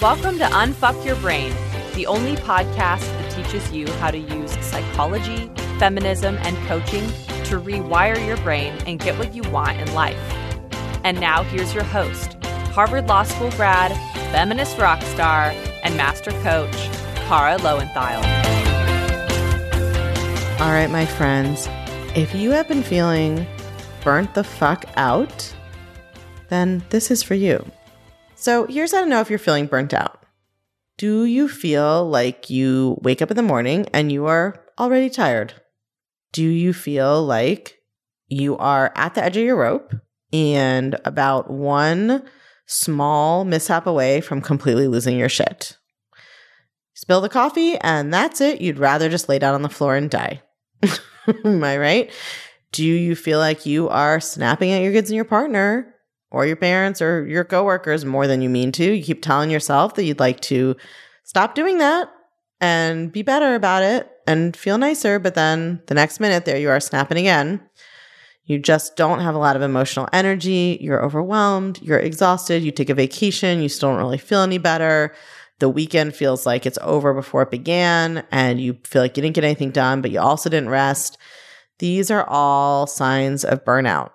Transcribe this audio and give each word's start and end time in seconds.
Welcome 0.00 0.38
to 0.38 0.46
Unfuck 0.46 1.04
Your 1.04 1.16
Brain, 1.16 1.52
the 1.94 2.06
only 2.06 2.34
podcast 2.34 3.00
that 3.00 3.30
teaches 3.32 3.70
you 3.70 3.86
how 3.98 4.10
to 4.10 4.16
use 4.16 4.50
psychology, 4.64 5.50
feminism, 5.78 6.38
and 6.40 6.56
coaching 6.66 7.06
to 7.44 7.60
rewire 7.60 8.26
your 8.26 8.38
brain 8.38 8.72
and 8.86 8.98
get 8.98 9.18
what 9.18 9.34
you 9.34 9.42
want 9.50 9.78
in 9.78 9.92
life. 9.92 10.16
And 11.04 11.20
now 11.20 11.42
here's 11.42 11.74
your 11.74 11.84
host, 11.84 12.42
Harvard 12.72 13.08
Law 13.08 13.24
School 13.24 13.50
grad, 13.50 13.92
feminist 14.32 14.78
rock 14.78 15.02
star, 15.02 15.52
and 15.82 15.94
master 15.98 16.30
coach, 16.40 16.74
Kara 17.28 17.58
Loewentheil. 17.58 18.22
All 20.62 20.72
right, 20.72 20.88
my 20.90 21.04
friends, 21.04 21.68
if 22.16 22.34
you 22.34 22.52
have 22.52 22.66
been 22.66 22.82
feeling 22.82 23.46
burnt 24.02 24.32
the 24.32 24.44
fuck 24.44 24.86
out, 24.96 25.54
then 26.48 26.82
this 26.88 27.10
is 27.10 27.22
for 27.22 27.34
you. 27.34 27.62
So 28.40 28.66
here's 28.66 28.92
how 28.92 29.02
to 29.02 29.06
know 29.06 29.20
if 29.20 29.28
you're 29.28 29.38
feeling 29.38 29.66
burnt 29.66 29.92
out. 29.92 30.24
Do 30.96 31.26
you 31.26 31.46
feel 31.46 32.08
like 32.08 32.48
you 32.48 32.98
wake 33.02 33.20
up 33.20 33.30
in 33.30 33.36
the 33.36 33.42
morning 33.42 33.86
and 33.92 34.10
you 34.10 34.24
are 34.24 34.64
already 34.78 35.10
tired? 35.10 35.52
Do 36.32 36.42
you 36.42 36.72
feel 36.72 37.22
like 37.22 37.76
you 38.28 38.56
are 38.56 38.92
at 38.96 39.14
the 39.14 39.22
edge 39.22 39.36
of 39.36 39.44
your 39.44 39.58
rope 39.58 39.92
and 40.32 40.98
about 41.04 41.50
one 41.50 42.22
small 42.64 43.44
mishap 43.44 43.86
away 43.86 44.22
from 44.22 44.40
completely 44.40 44.88
losing 44.88 45.18
your 45.18 45.28
shit? 45.28 45.76
Spill 46.94 47.20
the 47.20 47.28
coffee 47.28 47.76
and 47.76 48.12
that's 48.12 48.40
it. 48.40 48.62
You'd 48.62 48.78
rather 48.78 49.10
just 49.10 49.28
lay 49.28 49.38
down 49.38 49.54
on 49.54 49.60
the 49.60 49.68
floor 49.68 49.96
and 49.96 50.08
die. 50.08 50.40
Am 51.44 51.62
I 51.62 51.76
right? 51.76 52.10
Do 52.72 52.86
you 52.86 53.14
feel 53.16 53.38
like 53.38 53.66
you 53.66 53.90
are 53.90 54.18
snapping 54.18 54.72
at 54.72 54.80
your 54.80 54.92
kids 54.92 55.10
and 55.10 55.16
your 55.16 55.26
partner 55.26 55.94
or 56.30 56.46
your 56.46 56.56
parents 56.56 57.02
or 57.02 57.26
your 57.26 57.44
coworkers 57.44 58.04
more 58.04 58.26
than 58.26 58.42
you 58.42 58.48
mean 58.48 58.72
to. 58.72 58.92
You 58.92 59.02
keep 59.02 59.22
telling 59.22 59.50
yourself 59.50 59.94
that 59.94 60.04
you'd 60.04 60.20
like 60.20 60.40
to 60.42 60.76
stop 61.24 61.54
doing 61.54 61.78
that 61.78 62.10
and 62.60 63.10
be 63.10 63.22
better 63.22 63.54
about 63.54 63.82
it 63.82 64.10
and 64.26 64.56
feel 64.56 64.78
nicer, 64.78 65.18
but 65.18 65.34
then 65.34 65.82
the 65.86 65.94
next 65.94 66.20
minute 66.20 66.44
there 66.44 66.58
you 66.58 66.70
are 66.70 66.80
snapping 66.80 67.18
again. 67.18 67.60
You 68.44 68.58
just 68.58 68.96
don't 68.96 69.20
have 69.20 69.34
a 69.34 69.38
lot 69.38 69.56
of 69.56 69.62
emotional 69.62 70.08
energy. 70.12 70.78
You're 70.80 71.04
overwhelmed. 71.04 71.80
You're 71.82 72.00
exhausted. 72.00 72.62
You 72.62 72.72
take 72.72 72.90
a 72.90 72.94
vacation. 72.94 73.62
You 73.62 73.68
still 73.68 73.90
don't 73.90 73.98
really 73.98 74.18
feel 74.18 74.42
any 74.42 74.58
better. 74.58 75.14
The 75.60 75.68
weekend 75.68 76.16
feels 76.16 76.46
like 76.46 76.66
it's 76.66 76.78
over 76.82 77.12
before 77.12 77.42
it 77.42 77.50
began, 77.50 78.24
and 78.32 78.60
you 78.60 78.78
feel 78.82 79.02
like 79.02 79.16
you 79.16 79.22
didn't 79.22 79.34
get 79.34 79.44
anything 79.44 79.70
done, 79.70 80.00
but 80.00 80.10
you 80.10 80.18
also 80.18 80.48
didn't 80.48 80.70
rest. 80.70 81.18
These 81.78 82.10
are 82.10 82.26
all 82.28 82.86
signs 82.86 83.44
of 83.44 83.64
burnout. 83.64 84.10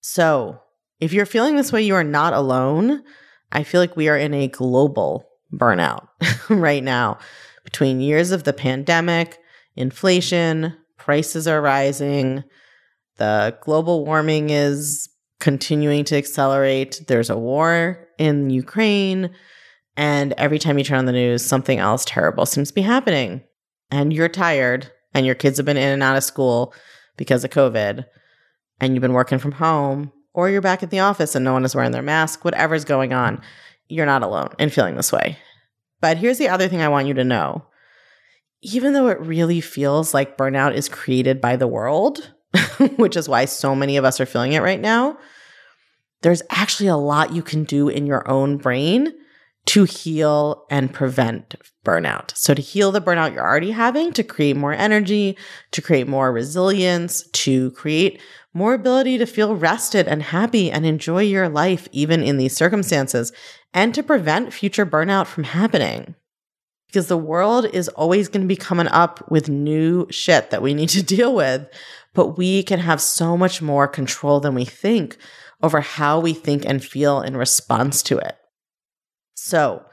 So, 0.00 0.60
if 1.00 1.12
you're 1.12 1.26
feeling 1.26 1.56
this 1.56 1.72
way, 1.72 1.82
you 1.82 1.94
are 1.94 2.04
not 2.04 2.32
alone. 2.32 3.02
I 3.52 3.64
feel 3.64 3.80
like 3.80 3.96
we 3.96 4.08
are 4.08 4.16
in 4.16 4.34
a 4.34 4.48
global 4.48 5.28
burnout 5.52 6.06
right 6.48 6.84
now 6.84 7.18
between 7.64 8.00
years 8.00 8.30
of 8.30 8.44
the 8.44 8.52
pandemic, 8.52 9.38
inflation, 9.76 10.76
prices 10.96 11.48
are 11.48 11.60
rising, 11.60 12.44
the 13.16 13.56
global 13.60 14.04
warming 14.04 14.50
is 14.50 15.08
continuing 15.40 16.04
to 16.04 16.16
accelerate. 16.16 17.02
There's 17.06 17.30
a 17.30 17.38
war 17.38 18.08
in 18.18 18.50
Ukraine. 18.50 19.30
And 19.96 20.32
every 20.38 20.58
time 20.58 20.78
you 20.78 20.84
turn 20.84 20.98
on 20.98 21.04
the 21.04 21.12
news, 21.12 21.44
something 21.44 21.78
else 21.78 22.04
terrible 22.06 22.46
seems 22.46 22.68
to 22.68 22.74
be 22.74 22.82
happening. 22.82 23.42
And 23.90 24.12
you're 24.12 24.28
tired, 24.28 24.90
and 25.12 25.26
your 25.26 25.34
kids 25.34 25.58
have 25.58 25.66
been 25.66 25.76
in 25.76 25.92
and 25.92 26.02
out 26.02 26.16
of 26.16 26.24
school 26.24 26.72
because 27.16 27.44
of 27.44 27.50
COVID, 27.50 28.06
and 28.80 28.94
you've 28.94 29.02
been 29.02 29.12
working 29.12 29.38
from 29.38 29.52
home, 29.52 30.12
or 30.32 30.48
you're 30.48 30.60
back 30.60 30.82
at 30.82 30.90
the 30.90 31.00
office 31.00 31.34
and 31.34 31.44
no 31.44 31.52
one 31.52 31.64
is 31.64 31.74
wearing 31.74 31.92
their 31.92 32.02
mask, 32.02 32.44
whatever's 32.44 32.84
going 32.84 33.12
on, 33.12 33.40
you're 33.88 34.06
not 34.06 34.22
alone 34.22 34.50
in 34.58 34.70
feeling 34.70 34.96
this 34.96 35.12
way. 35.12 35.36
But 36.00 36.16
here's 36.16 36.38
the 36.38 36.48
other 36.48 36.68
thing 36.68 36.80
I 36.80 36.88
want 36.88 37.08
you 37.08 37.14
to 37.14 37.24
know. 37.24 37.64
Even 38.62 38.92
though 38.92 39.08
it 39.08 39.20
really 39.20 39.60
feels 39.60 40.14
like 40.14 40.36
burnout 40.36 40.74
is 40.74 40.88
created 40.88 41.40
by 41.40 41.56
the 41.56 41.66
world, 41.66 42.32
which 42.96 43.16
is 43.16 43.28
why 43.28 43.44
so 43.44 43.74
many 43.74 43.96
of 43.96 44.04
us 44.04 44.20
are 44.20 44.26
feeling 44.26 44.52
it 44.52 44.62
right 44.62 44.80
now, 44.80 45.18
there's 46.22 46.42
actually 46.50 46.88
a 46.88 46.96
lot 46.96 47.32
you 47.32 47.42
can 47.42 47.64
do 47.64 47.88
in 47.88 48.06
your 48.06 48.28
own 48.28 48.58
brain 48.58 49.12
to 49.66 49.84
heal 49.84 50.66
and 50.70 50.92
prevent 50.92 51.54
burnout. 51.84 52.36
So, 52.36 52.54
to 52.54 52.62
heal 52.62 52.92
the 52.92 53.00
burnout 53.00 53.34
you're 53.34 53.46
already 53.46 53.70
having, 53.70 54.12
to 54.14 54.22
create 54.22 54.56
more 54.56 54.72
energy, 54.72 55.36
to 55.72 55.82
create 55.82 56.08
more 56.08 56.32
resilience, 56.32 57.26
to 57.28 57.70
create 57.72 58.20
more 58.52 58.74
ability 58.74 59.18
to 59.18 59.26
feel 59.26 59.54
rested 59.54 60.08
and 60.08 60.22
happy 60.22 60.70
and 60.70 60.84
enjoy 60.84 61.22
your 61.22 61.48
life 61.48 61.88
even 61.92 62.22
in 62.22 62.36
these 62.36 62.56
circumstances, 62.56 63.32
and 63.72 63.94
to 63.94 64.02
prevent 64.02 64.52
future 64.52 64.86
burnout 64.86 65.26
from 65.26 65.44
happening. 65.44 66.14
Because 66.88 67.06
the 67.06 67.16
world 67.16 67.66
is 67.72 67.88
always 67.90 68.28
going 68.28 68.42
to 68.42 68.48
be 68.48 68.56
coming 68.56 68.88
up 68.88 69.30
with 69.30 69.48
new 69.48 70.08
shit 70.10 70.50
that 70.50 70.62
we 70.62 70.74
need 70.74 70.88
to 70.90 71.02
deal 71.16 71.34
with, 71.34 71.68
but 72.14 72.36
we 72.36 72.62
can 72.62 72.80
have 72.80 73.00
so 73.00 73.36
much 73.36 73.62
more 73.62 73.86
control 73.86 74.40
than 74.40 74.54
we 74.54 74.64
think 74.64 75.16
over 75.62 75.80
how 75.80 76.18
we 76.18 76.32
think 76.32 76.64
and 76.66 76.84
feel 76.84 77.20
in 77.20 77.36
response 77.36 78.02
to 78.02 78.18
it. 78.18 78.36
So, 79.34 79.84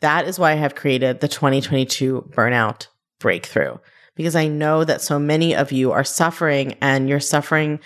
that 0.00 0.26
is 0.26 0.38
why 0.38 0.50
I 0.50 0.56
have 0.56 0.74
created 0.74 1.20
the 1.20 1.28
2022 1.28 2.30
Burnout 2.34 2.88
Breakthrough 3.20 3.76
because 4.14 4.36
I 4.36 4.48
know 4.48 4.84
that 4.84 5.00
so 5.00 5.18
many 5.18 5.54
of 5.54 5.72
you 5.72 5.92
are 5.92 6.04
suffering 6.04 6.76
and 6.80 7.08
your 7.08 7.20
suffering 7.20 7.80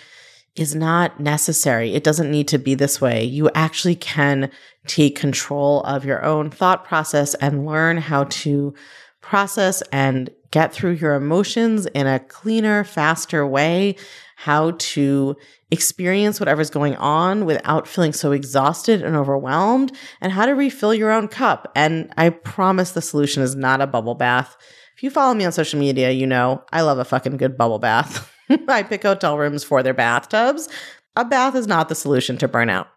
is 0.55 0.73
not 0.73 1.19
necessary. 1.19 1.93
It 1.93 2.03
doesn't 2.03 2.31
need 2.31 2.47
to 2.49 2.57
be 2.57 2.73
this 2.73 2.99
way. 2.99 3.23
You 3.23 3.49
actually 3.53 3.95
can 3.95 4.49
take 4.87 5.15
control 5.15 5.81
of 5.83 6.03
your 6.03 6.25
own 6.25 6.49
thought 6.49 6.83
process 6.83 7.35
and 7.35 7.65
learn 7.65 7.97
how 7.97 8.25
to 8.25 8.73
process 9.21 9.81
and 9.91 10.29
get 10.51 10.73
through 10.73 10.93
your 10.93 11.13
emotions 11.13 11.85
in 11.87 12.07
a 12.07 12.19
cleaner, 12.19 12.83
faster 12.83 13.45
way, 13.45 13.95
how 14.37 14.71
to 14.77 15.35
experience 15.69 16.39
whatever's 16.39 16.69
going 16.69 16.95
on 16.95 17.45
without 17.45 17.87
feeling 17.87 18.13
so 18.13 18.31
exhausted 18.31 19.01
and 19.01 19.15
overwhelmed, 19.15 19.91
and 20.21 20.31
how 20.31 20.45
to 20.45 20.53
refill 20.53 20.93
your 20.93 21.11
own 21.11 21.27
cup. 21.27 21.71
And 21.75 22.11
I 22.17 22.29
promise 22.29 22.91
the 22.91 23.01
solution 23.01 23.43
is 23.43 23.55
not 23.55 23.81
a 23.81 23.87
bubble 23.87 24.15
bath. 24.15 24.55
If 24.97 25.03
you 25.03 25.11
follow 25.11 25.35
me 25.35 25.45
on 25.45 25.51
social 25.51 25.79
media, 25.79 26.09
you 26.09 26.25
know 26.25 26.63
I 26.71 26.81
love 26.81 26.97
a 26.97 27.05
fucking 27.05 27.37
good 27.37 27.55
bubble 27.55 27.77
bath. 27.77 28.33
I 28.67 28.81
pick 28.81 29.03
hotel 29.03 29.37
rooms 29.37 29.63
for 29.63 29.83
their 29.83 29.93
bathtubs. 29.93 30.67
A 31.15 31.23
bath 31.23 31.53
is 31.53 31.67
not 31.67 31.87
the 31.87 31.93
solution 31.93 32.35
to 32.39 32.47
burnout. 32.47 32.87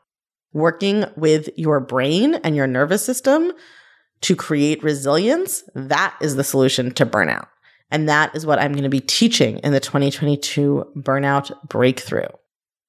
Working 0.54 1.04
with 1.14 1.50
your 1.58 1.78
brain 1.78 2.36
and 2.36 2.56
your 2.56 2.66
nervous 2.66 3.04
system 3.04 3.52
to 4.22 4.34
create 4.34 4.82
resilience, 4.82 5.62
that 5.74 6.16
is 6.22 6.36
the 6.36 6.44
solution 6.44 6.90
to 6.92 7.04
burnout. 7.04 7.48
And 7.90 8.08
that 8.08 8.34
is 8.34 8.46
what 8.46 8.58
I'm 8.58 8.72
going 8.72 8.84
to 8.84 8.88
be 8.88 9.00
teaching 9.00 9.58
in 9.58 9.72
the 9.72 9.80
2022 9.80 10.92
Burnout 10.96 11.50
Breakthrough. 11.68 12.28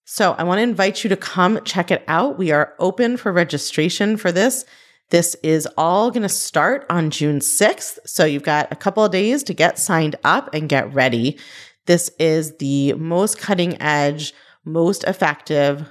So 0.05 0.35
I 0.37 0.43
want 0.43 0.59
to 0.59 0.63
invite 0.63 1.03
you 1.03 1.09
to 1.09 1.17
come 1.17 1.59
check 1.65 1.91
it 1.91 2.05
out. 2.07 2.37
We 2.37 2.51
are 2.51 2.75
open 2.79 3.17
for 3.17 3.33
registration 3.33 4.15
for 4.15 4.31
this. 4.31 4.63
This 5.11 5.35
is 5.43 5.67
all 5.77 6.09
going 6.09 6.23
to 6.23 6.29
start 6.29 6.85
on 6.89 7.09
June 7.09 7.39
6th. 7.39 7.99
So 8.05 8.23
you've 8.23 8.43
got 8.43 8.71
a 8.71 8.77
couple 8.77 9.03
of 9.03 9.11
days 9.11 9.43
to 9.43 9.53
get 9.53 9.77
signed 9.77 10.15
up 10.23 10.53
and 10.53 10.69
get 10.69 10.93
ready. 10.93 11.37
This 11.85 12.09
is 12.17 12.55
the 12.57 12.93
most 12.93 13.37
cutting 13.37 13.79
edge, 13.81 14.33
most 14.63 15.03
effective, 15.03 15.85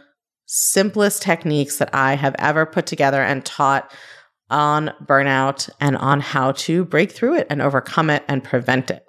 simplest 0.47 1.21
techniques 1.21 1.77
that 1.79 1.95
I 1.95 2.15
have 2.15 2.35
ever 2.39 2.65
put 2.65 2.87
together 2.87 3.23
and 3.23 3.45
taught 3.45 3.93
on 4.49 4.91
burnout 5.05 5.69
and 5.81 5.99
on 5.99 6.21
how 6.21 6.53
to 6.53 6.87
break 6.87 7.13
through 7.13 7.37
it 7.37 7.47
and 7.51 7.61
overcome 7.61 8.09
it 8.09 8.25
and 8.27 8.43
prevent 8.43 8.91
it. 8.91 9.05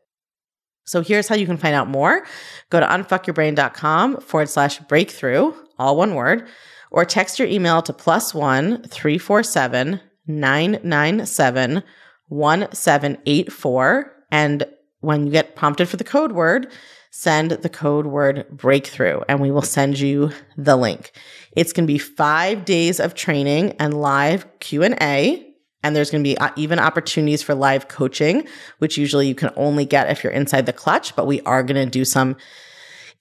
So 0.83 1.01
here's 1.01 1.29
how 1.29 1.35
you 1.35 1.45
can 1.45 1.57
find 1.57 1.73
out 1.73 1.87
more. 1.87 2.25
Go 2.69 2.81
to 2.81 2.85
unfuckyourbrain.com 2.85 4.19
forward 4.19 4.49
slash 4.49 4.79
breakthrough, 4.79 5.53
all 5.79 5.95
one 5.95 6.15
word 6.15 6.49
or 6.91 7.05
text 7.05 7.39
your 7.39 7.47
email 7.47 7.81
to 7.81 7.93
plus 7.93 8.33
one 8.33 8.83
347 8.83 9.99
997 10.27 11.83
1784. 12.27 14.13
And 14.31 14.63
when 14.99 15.25
you 15.25 15.31
get 15.31 15.55
prompted 15.55 15.89
for 15.89 15.97
the 15.97 16.03
code 16.03 16.31
word, 16.33 16.71
send 17.09 17.51
the 17.51 17.69
code 17.69 18.05
word 18.05 18.45
breakthrough 18.49 19.19
and 19.27 19.41
we 19.41 19.51
will 19.51 19.61
send 19.61 19.99
you 19.99 20.31
the 20.57 20.77
link. 20.77 21.11
It's 21.55 21.73
going 21.73 21.85
to 21.85 21.93
be 21.93 21.97
five 21.97 22.63
days 22.63 22.99
of 22.99 23.15
training 23.15 23.71
and 23.79 23.99
live 23.99 24.47
Q&A. 24.59 25.47
And 25.83 25.95
there's 25.95 26.11
going 26.11 26.23
to 26.23 26.29
be 26.29 26.37
uh, 26.37 26.51
even 26.55 26.77
opportunities 26.77 27.41
for 27.41 27.55
live 27.55 27.87
coaching, 27.87 28.47
which 28.77 28.99
usually 28.99 29.27
you 29.27 29.33
can 29.33 29.49
only 29.55 29.83
get 29.83 30.11
if 30.11 30.23
you're 30.23 30.31
inside 30.31 30.67
the 30.67 30.73
clutch, 30.73 31.15
but 31.15 31.25
we 31.25 31.41
are 31.41 31.63
going 31.63 31.83
to 31.83 31.89
do 31.89 32.05
some 32.05 32.37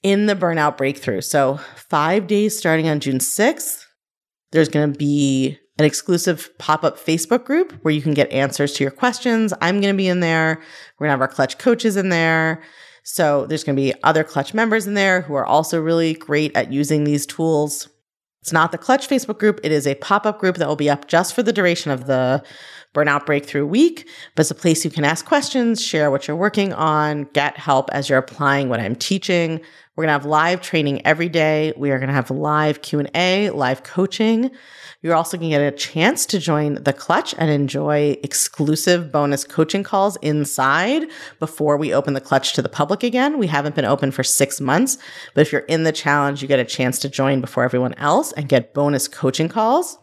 in 0.02 0.26
the 0.26 0.34
burnout 0.34 0.76
breakthrough. 0.76 1.20
So, 1.20 1.60
five 1.76 2.26
days 2.26 2.56
starting 2.56 2.88
on 2.88 3.00
June 3.00 3.18
6th, 3.18 3.84
there's 4.52 4.68
going 4.68 4.92
to 4.92 4.98
be 4.98 5.58
an 5.78 5.84
exclusive 5.84 6.50
pop 6.58 6.84
up 6.84 6.98
Facebook 6.98 7.44
group 7.44 7.72
where 7.82 7.94
you 7.94 8.02
can 8.02 8.14
get 8.14 8.30
answers 8.30 8.72
to 8.74 8.84
your 8.84 8.90
questions. 8.90 9.54
I'm 9.60 9.80
going 9.80 9.94
to 9.94 9.96
be 9.96 10.08
in 10.08 10.20
there. 10.20 10.60
We're 10.98 11.06
going 11.06 11.08
to 11.08 11.12
have 11.12 11.20
our 11.20 11.28
clutch 11.28 11.58
coaches 11.58 11.96
in 11.96 12.08
there. 12.08 12.62
So, 13.02 13.46
there's 13.46 13.64
going 13.64 13.76
to 13.76 13.82
be 13.82 13.94
other 14.02 14.24
clutch 14.24 14.54
members 14.54 14.86
in 14.86 14.94
there 14.94 15.22
who 15.22 15.34
are 15.34 15.46
also 15.46 15.80
really 15.80 16.14
great 16.14 16.56
at 16.56 16.72
using 16.72 17.04
these 17.04 17.26
tools. 17.26 17.88
It's 18.42 18.52
not 18.52 18.72
the 18.72 18.78
Clutch 18.78 19.06
Facebook 19.06 19.38
group. 19.38 19.60
It 19.62 19.70
is 19.70 19.86
a 19.86 19.96
pop 19.96 20.24
up 20.24 20.38
group 20.38 20.56
that 20.56 20.66
will 20.66 20.76
be 20.76 20.88
up 20.88 21.08
just 21.08 21.34
for 21.34 21.42
the 21.42 21.52
duration 21.52 21.90
of 21.90 22.06
the 22.06 22.42
Burnout 22.94 23.26
Breakthrough 23.26 23.66
Week, 23.66 24.08
but 24.34 24.42
it's 24.42 24.50
a 24.50 24.54
place 24.54 24.84
you 24.84 24.90
can 24.90 25.04
ask 25.04 25.24
questions, 25.24 25.80
share 25.80 26.10
what 26.10 26.26
you're 26.26 26.36
working 26.36 26.72
on, 26.72 27.24
get 27.34 27.56
help 27.56 27.88
as 27.90 28.08
you're 28.08 28.18
applying 28.18 28.68
what 28.68 28.80
I'm 28.80 28.96
teaching. 28.96 29.60
We're 30.00 30.06
going 30.06 30.18
to 30.18 30.24
have 30.24 30.30
live 30.30 30.62
training 30.62 31.04
every 31.04 31.28
day. 31.28 31.74
We 31.76 31.90
are 31.90 31.98
going 31.98 32.08
to 32.08 32.14
have 32.14 32.30
live 32.30 32.80
Q&A, 32.80 33.50
live 33.50 33.82
coaching. 33.82 34.50
You're 35.02 35.14
also 35.14 35.36
going 35.36 35.50
to 35.50 35.58
get 35.58 35.74
a 35.74 35.76
chance 35.76 36.24
to 36.24 36.38
join 36.38 36.82
the 36.82 36.94
clutch 36.94 37.34
and 37.36 37.50
enjoy 37.50 38.16
exclusive 38.22 39.12
bonus 39.12 39.44
coaching 39.44 39.82
calls 39.82 40.16
inside 40.22 41.02
before 41.38 41.76
we 41.76 41.92
open 41.92 42.14
the 42.14 42.20
clutch 42.22 42.54
to 42.54 42.62
the 42.62 42.68
public 42.70 43.02
again. 43.02 43.38
We 43.38 43.46
haven't 43.48 43.74
been 43.74 43.84
open 43.84 44.10
for 44.10 44.22
six 44.24 44.58
months, 44.58 44.96
but 45.34 45.42
if 45.42 45.52
you're 45.52 45.66
in 45.68 45.84
the 45.84 45.92
challenge, 45.92 46.40
you 46.40 46.48
get 46.48 46.58
a 46.58 46.64
chance 46.64 46.98
to 47.00 47.10
join 47.10 47.42
before 47.42 47.64
everyone 47.64 47.92
else 47.98 48.32
and 48.32 48.48
get 48.48 48.72
bonus 48.72 49.06
coaching 49.06 49.50
calls. 49.50 49.98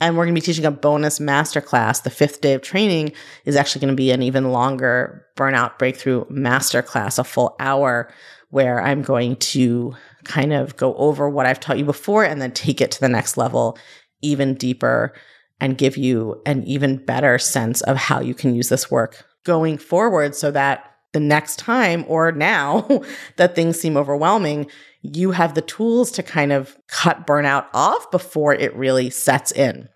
And 0.00 0.16
we're 0.16 0.26
going 0.26 0.34
to 0.34 0.40
be 0.40 0.44
teaching 0.44 0.66
a 0.66 0.70
bonus 0.70 1.18
masterclass. 1.18 2.02
The 2.02 2.10
fifth 2.10 2.42
day 2.42 2.52
of 2.52 2.62
training 2.62 3.12
is 3.44 3.56
actually 3.56 3.80
going 3.80 3.92
to 3.92 3.96
be 3.96 4.10
an 4.10 4.22
even 4.22 4.52
longer 4.52 5.26
burnout 5.36 5.78
breakthrough 5.78 6.26
masterclass, 6.26 7.18
a 7.18 7.24
full 7.24 7.56
hour 7.58 8.12
where 8.50 8.80
I'm 8.80 9.02
going 9.02 9.36
to 9.36 9.94
kind 10.24 10.52
of 10.52 10.76
go 10.76 10.94
over 10.94 11.28
what 11.28 11.46
I've 11.46 11.60
taught 11.60 11.78
you 11.78 11.84
before 11.84 12.24
and 12.24 12.40
then 12.40 12.52
take 12.52 12.80
it 12.80 12.90
to 12.92 13.00
the 13.00 13.08
next 13.08 13.36
level 13.36 13.78
even 14.22 14.54
deeper 14.54 15.12
and 15.60 15.78
give 15.78 15.96
you 15.96 16.40
an 16.46 16.64
even 16.64 17.04
better 17.04 17.38
sense 17.38 17.80
of 17.82 17.96
how 17.96 18.20
you 18.20 18.34
can 18.34 18.54
use 18.54 18.68
this 18.68 18.90
work 18.90 19.24
going 19.44 19.78
forward 19.78 20.34
so 20.34 20.50
that 20.50 20.96
the 21.12 21.20
next 21.20 21.58
time 21.58 22.04
or 22.08 22.32
now 22.32 22.86
that 23.36 23.54
things 23.54 23.80
seem 23.80 23.96
overwhelming, 23.96 24.66
you 25.02 25.30
have 25.30 25.54
the 25.54 25.62
tools 25.62 26.10
to 26.12 26.22
kind 26.22 26.52
of 26.52 26.76
cut 26.88 27.26
burnout 27.26 27.66
off 27.72 28.10
before 28.10 28.54
it 28.54 28.74
really 28.74 29.08
sets 29.08 29.52
in. 29.52 29.88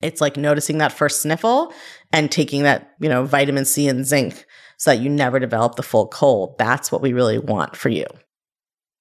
It's 0.00 0.20
like 0.20 0.36
noticing 0.36 0.78
that 0.78 0.92
first 0.92 1.22
sniffle 1.22 1.72
and 2.12 2.30
taking 2.30 2.62
that, 2.64 2.92
you 3.00 3.08
know, 3.08 3.24
vitamin 3.24 3.64
C 3.64 3.88
and 3.88 4.04
zinc 4.06 4.44
so 4.78 4.90
that 4.90 5.02
you 5.02 5.10
never 5.10 5.38
develop 5.38 5.74
the 5.76 5.82
full 5.82 6.08
cold. 6.08 6.56
That's 6.58 6.90
what 6.90 7.02
we 7.02 7.12
really 7.12 7.38
want 7.38 7.76
for 7.76 7.90
you. 7.90 8.06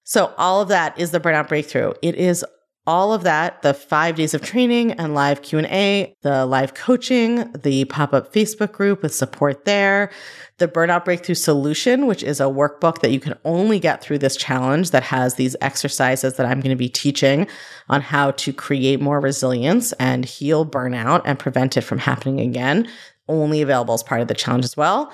So 0.03 0.33
all 0.37 0.61
of 0.61 0.67
that 0.69 0.99
is 0.99 1.11
the 1.11 1.19
burnout 1.19 1.47
breakthrough. 1.47 1.93
It 2.01 2.15
is 2.15 2.43
all 2.87 3.11
of 3.11 3.23
that 3.23 3.61
the 3.61 3.73
five 3.73 4.15
days 4.15 4.33
of 4.33 4.41
training 4.41 4.93
and 4.93 5.13
live 5.13 5.41
q&a 5.41 6.15
the 6.21 6.45
live 6.45 6.73
coaching 6.73 7.51
the 7.51 7.83
pop-up 7.85 8.33
facebook 8.33 8.71
group 8.71 9.03
with 9.03 9.13
support 9.13 9.65
there 9.65 10.09
the 10.57 10.67
burnout 10.69 11.03
breakthrough 11.03 11.35
solution 11.35 12.07
which 12.07 12.23
is 12.23 12.39
a 12.39 12.45
workbook 12.45 13.01
that 13.01 13.11
you 13.11 13.19
can 13.19 13.37
only 13.43 13.77
get 13.77 14.01
through 14.01 14.17
this 14.17 14.37
challenge 14.37 14.91
that 14.91 15.03
has 15.03 15.35
these 15.35 15.55
exercises 15.59 16.35
that 16.35 16.45
i'm 16.45 16.61
going 16.61 16.73
to 16.73 16.77
be 16.77 16.89
teaching 16.89 17.45
on 17.89 17.99
how 17.99 18.31
to 18.31 18.53
create 18.53 19.01
more 19.01 19.19
resilience 19.19 19.91
and 19.93 20.23
heal 20.23 20.65
burnout 20.65 21.21
and 21.25 21.37
prevent 21.37 21.75
it 21.75 21.81
from 21.81 21.99
happening 21.99 22.39
again 22.39 22.87
only 23.27 23.61
available 23.61 23.93
as 23.93 24.01
part 24.01 24.21
of 24.21 24.29
the 24.29 24.33
challenge 24.33 24.63
as 24.63 24.77
well 24.77 25.11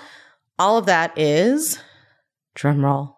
all 0.60 0.78
of 0.78 0.86
that 0.86 1.18
is 1.18 1.80
drumroll 2.56 3.16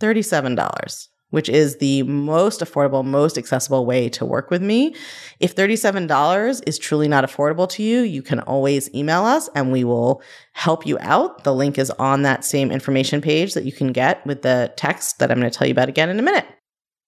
$37 0.00 1.08
which 1.30 1.48
is 1.48 1.76
the 1.76 2.02
most 2.04 2.60
affordable, 2.60 3.04
most 3.04 3.36
accessible 3.36 3.84
way 3.84 4.08
to 4.08 4.24
work 4.24 4.50
with 4.50 4.62
me. 4.62 4.94
If 5.40 5.54
$37 5.54 6.62
is 6.66 6.78
truly 6.78 7.08
not 7.08 7.24
affordable 7.24 7.68
to 7.70 7.82
you, 7.82 8.00
you 8.00 8.22
can 8.22 8.40
always 8.40 8.92
email 8.94 9.24
us 9.24 9.48
and 9.54 9.70
we 9.70 9.84
will 9.84 10.22
help 10.52 10.86
you 10.86 10.96
out. 11.00 11.44
The 11.44 11.54
link 11.54 11.78
is 11.78 11.90
on 11.92 12.22
that 12.22 12.44
same 12.44 12.70
information 12.70 13.20
page 13.20 13.54
that 13.54 13.64
you 13.64 13.72
can 13.72 13.92
get 13.92 14.24
with 14.26 14.42
the 14.42 14.72
text 14.76 15.18
that 15.18 15.30
I'm 15.30 15.38
going 15.38 15.50
to 15.50 15.56
tell 15.56 15.66
you 15.66 15.72
about 15.72 15.88
again 15.88 16.08
in 16.08 16.18
a 16.18 16.22
minute. 16.22 16.46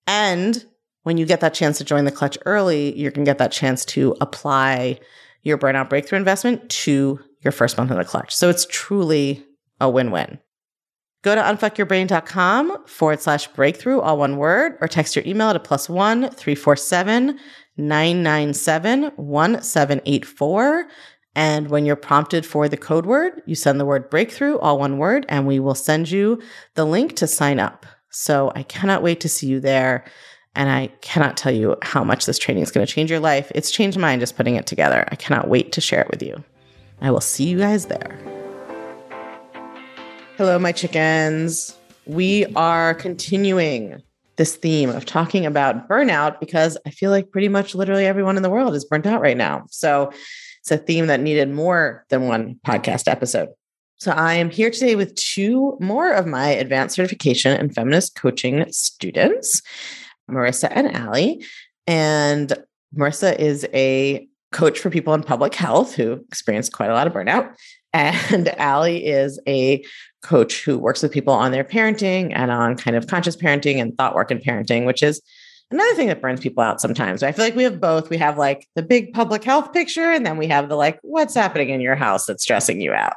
And 0.06 0.64
when 1.02 1.16
you 1.16 1.24
get 1.24 1.40
that 1.40 1.54
chance 1.54 1.78
to 1.78 1.84
join 1.84 2.04
the 2.04 2.12
clutch 2.12 2.36
early, 2.44 2.96
you're 2.98 3.10
going 3.10 3.24
to 3.24 3.28
get 3.28 3.38
that 3.38 3.52
chance 3.52 3.84
to 3.86 4.14
apply 4.20 5.00
your 5.42 5.56
burnout 5.56 5.88
breakthrough 5.88 6.18
investment 6.18 6.68
to 6.68 7.18
your 7.40 7.52
first 7.52 7.78
month 7.78 7.90
in 7.90 7.96
the 7.96 8.04
clutch. 8.04 8.34
So 8.34 8.50
it's 8.50 8.66
truly 8.70 9.46
a 9.80 9.88
win 9.88 10.10
win. 10.10 10.38
Go 11.22 11.34
to 11.34 11.40
unfuckyourbrain.com 11.42 12.86
forward 12.86 13.20
slash 13.20 13.46
breakthrough, 13.48 14.00
all 14.00 14.16
one 14.16 14.38
word, 14.38 14.78
or 14.80 14.88
text 14.88 15.14
your 15.14 15.24
email 15.26 15.52
to 15.52 15.60
plus 15.60 15.88
one 15.88 16.30
347 16.30 17.38
997 17.76 19.12
1784. 19.16 20.88
And 21.36 21.70
when 21.70 21.84
you're 21.84 21.96
prompted 21.96 22.44
for 22.44 22.68
the 22.68 22.76
code 22.76 23.06
word, 23.06 23.42
you 23.46 23.54
send 23.54 23.78
the 23.78 23.84
word 23.84 24.10
breakthrough, 24.10 24.58
all 24.58 24.78
one 24.78 24.98
word, 24.98 25.26
and 25.28 25.46
we 25.46 25.60
will 25.60 25.74
send 25.74 26.10
you 26.10 26.40
the 26.74 26.84
link 26.84 27.16
to 27.16 27.26
sign 27.26 27.60
up. 27.60 27.86
So 28.10 28.50
I 28.54 28.62
cannot 28.64 29.02
wait 29.02 29.20
to 29.20 29.28
see 29.28 29.46
you 29.46 29.60
there. 29.60 30.04
And 30.56 30.68
I 30.68 30.88
cannot 31.00 31.36
tell 31.36 31.52
you 31.52 31.76
how 31.82 32.02
much 32.02 32.26
this 32.26 32.38
training 32.38 32.64
is 32.64 32.72
going 32.72 32.84
to 32.84 32.92
change 32.92 33.10
your 33.10 33.20
life. 33.20 33.52
It's 33.54 33.70
changed 33.70 33.96
mine 33.96 34.18
just 34.18 34.36
putting 34.36 34.56
it 34.56 34.66
together. 34.66 35.06
I 35.08 35.14
cannot 35.14 35.48
wait 35.48 35.70
to 35.72 35.80
share 35.80 36.00
it 36.00 36.10
with 36.10 36.22
you. 36.22 36.42
I 37.00 37.12
will 37.12 37.20
see 37.20 37.44
you 37.44 37.58
guys 37.58 37.86
there. 37.86 38.29
Hello, 40.40 40.58
my 40.58 40.72
chickens. 40.72 41.76
We 42.06 42.46
are 42.56 42.94
continuing 42.94 44.00
this 44.36 44.56
theme 44.56 44.88
of 44.88 45.04
talking 45.04 45.44
about 45.44 45.86
burnout 45.86 46.40
because 46.40 46.78
I 46.86 46.90
feel 46.92 47.10
like 47.10 47.30
pretty 47.30 47.48
much 47.48 47.74
literally 47.74 48.06
everyone 48.06 48.38
in 48.38 48.42
the 48.42 48.48
world 48.48 48.74
is 48.74 48.86
burnt 48.86 49.04
out 49.04 49.20
right 49.20 49.36
now. 49.36 49.66
So 49.68 50.10
it's 50.60 50.70
a 50.70 50.78
theme 50.78 51.08
that 51.08 51.20
needed 51.20 51.50
more 51.50 52.06
than 52.08 52.26
one 52.26 52.58
podcast 52.66 53.06
episode. 53.06 53.50
So 53.96 54.12
I 54.12 54.32
am 54.32 54.48
here 54.48 54.70
today 54.70 54.96
with 54.96 55.14
two 55.14 55.76
more 55.78 56.10
of 56.10 56.26
my 56.26 56.48
advanced 56.48 56.94
certification 56.94 57.54
and 57.54 57.74
feminist 57.74 58.16
coaching 58.16 58.64
students, 58.72 59.60
Marissa 60.30 60.72
and 60.74 60.96
Allie. 60.96 61.44
And 61.86 62.54
Marissa 62.96 63.38
is 63.38 63.68
a 63.74 64.26
coach 64.52 64.78
for 64.78 64.88
people 64.88 65.12
in 65.12 65.22
public 65.22 65.54
health 65.54 65.94
who 65.94 66.24
experience 66.28 66.70
quite 66.70 66.88
a 66.88 66.94
lot 66.94 67.06
of 67.06 67.12
burnout. 67.12 67.54
And 67.92 68.48
Allie 68.58 69.06
is 69.06 69.38
a 69.46 69.84
coach 70.22 70.64
who 70.64 70.78
works 70.78 71.02
with 71.02 71.12
people 71.12 71.32
on 71.32 71.52
their 71.52 71.64
parenting 71.64 72.32
and 72.34 72.50
on 72.50 72.76
kind 72.76 72.96
of 72.96 73.06
conscious 73.06 73.36
parenting 73.36 73.80
and 73.80 73.96
thought 73.96 74.14
work 74.14 74.30
and 74.30 74.40
parenting, 74.40 74.86
which 74.86 75.02
is 75.02 75.20
another 75.70 75.94
thing 75.94 76.08
that 76.08 76.20
burns 76.20 76.40
people 76.40 76.62
out 76.62 76.80
sometimes. 76.80 77.22
I 77.22 77.32
feel 77.32 77.44
like 77.44 77.54
we 77.54 77.62
have 77.62 77.80
both. 77.80 78.10
We 78.10 78.16
have 78.18 78.36
like 78.36 78.68
the 78.74 78.82
big 78.82 79.12
public 79.12 79.44
health 79.44 79.72
picture, 79.72 80.10
and 80.10 80.26
then 80.26 80.36
we 80.36 80.46
have 80.48 80.68
the 80.68 80.76
like, 80.76 80.98
what's 81.02 81.34
happening 81.34 81.70
in 81.70 81.80
your 81.80 81.94
house 81.94 82.26
that's 82.26 82.42
stressing 82.42 82.80
you 82.80 82.92
out. 82.92 83.14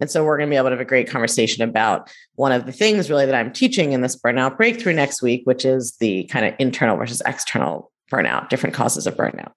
And 0.00 0.10
so 0.10 0.24
we're 0.24 0.38
going 0.38 0.48
to 0.48 0.52
be 0.52 0.56
able 0.56 0.70
to 0.70 0.76
have 0.76 0.80
a 0.80 0.84
great 0.84 1.10
conversation 1.10 1.62
about 1.62 2.10
one 2.34 2.52
of 2.52 2.66
the 2.66 2.72
things 2.72 3.10
really 3.10 3.26
that 3.26 3.34
I'm 3.34 3.52
teaching 3.52 3.92
in 3.92 4.00
this 4.00 4.16
burnout 4.16 4.56
breakthrough 4.56 4.94
next 4.94 5.22
week, 5.22 5.42
which 5.44 5.64
is 5.64 5.96
the 5.98 6.24
kind 6.24 6.46
of 6.46 6.54
internal 6.58 6.96
versus 6.96 7.22
external 7.26 7.92
burnout, 8.10 8.48
different 8.48 8.74
causes 8.74 9.06
of 9.06 9.14
burnout. 9.16 9.52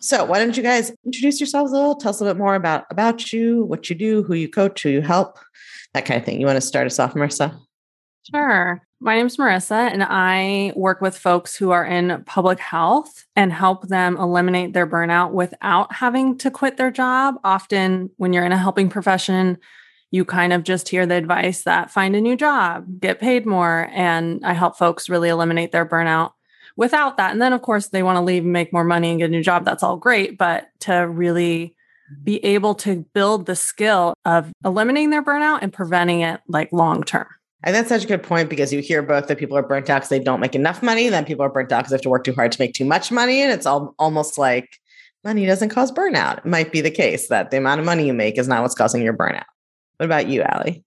So 0.00 0.24
why 0.24 0.40
don't 0.40 0.56
you 0.56 0.64
guys 0.64 0.90
introduce 1.04 1.38
yourselves 1.38 1.70
a 1.70 1.76
little, 1.76 1.94
tell 1.94 2.10
us 2.10 2.20
a 2.20 2.24
little 2.24 2.34
bit 2.34 2.40
more 2.40 2.56
about 2.56 2.86
about 2.90 3.32
you, 3.32 3.64
what 3.64 3.88
you 3.88 3.94
do, 3.94 4.24
who 4.24 4.34
you 4.34 4.48
coach, 4.48 4.82
who 4.82 4.88
you 4.88 5.00
help, 5.00 5.38
that 5.94 6.04
kind 6.04 6.18
of 6.18 6.24
thing. 6.24 6.40
You 6.40 6.46
want 6.46 6.56
to 6.56 6.60
start 6.60 6.86
us 6.86 6.98
off, 6.98 7.14
Marissa? 7.14 7.58
Sure. 8.30 8.82
My 9.00 9.16
name 9.16 9.26
is 9.26 9.36
Marissa, 9.36 9.90
and 9.90 10.04
I 10.04 10.72
work 10.76 11.00
with 11.00 11.18
folks 11.18 11.56
who 11.56 11.72
are 11.72 11.84
in 11.84 12.22
public 12.24 12.60
health 12.60 13.26
and 13.34 13.52
help 13.52 13.88
them 13.88 14.16
eliminate 14.16 14.74
their 14.74 14.86
burnout 14.86 15.32
without 15.32 15.92
having 15.92 16.38
to 16.38 16.50
quit 16.50 16.76
their 16.76 16.92
job. 16.92 17.34
Often, 17.42 18.10
when 18.16 18.32
you're 18.32 18.44
in 18.44 18.52
a 18.52 18.56
helping 18.56 18.88
profession, 18.88 19.58
you 20.12 20.24
kind 20.24 20.52
of 20.52 20.62
just 20.62 20.88
hear 20.88 21.04
the 21.04 21.16
advice 21.16 21.64
that 21.64 21.90
find 21.90 22.14
a 22.14 22.20
new 22.20 22.36
job, 22.36 23.00
get 23.00 23.18
paid 23.18 23.44
more. 23.44 23.88
And 23.92 24.44
I 24.44 24.52
help 24.52 24.76
folks 24.76 25.08
really 25.08 25.30
eliminate 25.30 25.72
their 25.72 25.86
burnout 25.86 26.32
without 26.76 27.16
that. 27.16 27.32
And 27.32 27.42
then, 27.42 27.52
of 27.52 27.62
course, 27.62 27.88
they 27.88 28.04
want 28.04 28.16
to 28.16 28.22
leave 28.22 28.44
and 28.44 28.52
make 28.52 28.72
more 28.72 28.84
money 28.84 29.10
and 29.10 29.18
get 29.18 29.30
a 29.30 29.32
new 29.32 29.42
job. 29.42 29.64
That's 29.64 29.82
all 29.82 29.96
great. 29.96 30.38
But 30.38 30.68
to 30.80 31.08
really 31.08 31.74
be 32.22 32.44
able 32.44 32.74
to 32.76 33.04
build 33.14 33.46
the 33.46 33.56
skill 33.56 34.14
of 34.24 34.52
eliminating 34.64 35.10
their 35.10 35.22
burnout 35.22 35.60
and 35.62 35.72
preventing 35.72 36.20
it 36.20 36.40
like 36.48 36.72
long 36.72 37.02
term. 37.02 37.26
And 37.64 37.74
that's 37.74 37.88
such 37.88 38.04
a 38.04 38.08
good 38.08 38.22
point 38.22 38.50
because 38.50 38.72
you 38.72 38.80
hear 38.80 39.02
both 39.02 39.28
that 39.28 39.38
people 39.38 39.56
are 39.56 39.62
burnt 39.62 39.88
out 39.88 39.98
because 39.98 40.08
they 40.08 40.18
don't 40.18 40.40
make 40.40 40.54
enough 40.54 40.82
money, 40.82 41.08
then 41.08 41.24
people 41.24 41.44
are 41.44 41.50
burnt 41.50 41.70
out 41.70 41.80
because 41.80 41.90
they 41.90 41.94
have 41.94 42.02
to 42.02 42.08
work 42.08 42.24
too 42.24 42.34
hard 42.34 42.50
to 42.52 42.60
make 42.60 42.74
too 42.74 42.84
much 42.84 43.12
money. 43.12 43.40
And 43.40 43.52
it's 43.52 43.66
all 43.66 43.94
almost 43.98 44.36
like 44.36 44.80
money 45.24 45.46
doesn't 45.46 45.68
cause 45.68 45.92
burnout. 45.92 46.38
It 46.38 46.46
might 46.46 46.72
be 46.72 46.80
the 46.80 46.90
case 46.90 47.28
that 47.28 47.50
the 47.50 47.58
amount 47.58 47.78
of 47.78 47.86
money 47.86 48.06
you 48.06 48.12
make 48.12 48.36
is 48.36 48.48
not 48.48 48.62
what's 48.62 48.74
causing 48.74 49.02
your 49.02 49.16
burnout. 49.16 49.44
What 49.98 50.06
about 50.06 50.26
you, 50.26 50.42
Allie? 50.42 50.84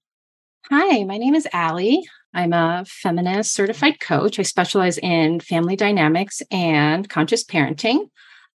Hi, 0.70 1.04
my 1.04 1.18
name 1.18 1.36
is 1.36 1.48
Allie. 1.54 2.04
I'm 2.34 2.52
a 2.52 2.84
feminist 2.86 3.54
certified 3.54 4.02
coach. 4.02 4.38
I 4.40 4.42
specialize 4.42 4.98
in 4.98 5.40
family 5.40 5.78
dynamics 5.78 6.42
and 6.52 7.08
conscious 7.08 7.46
parenting. 7.46 8.10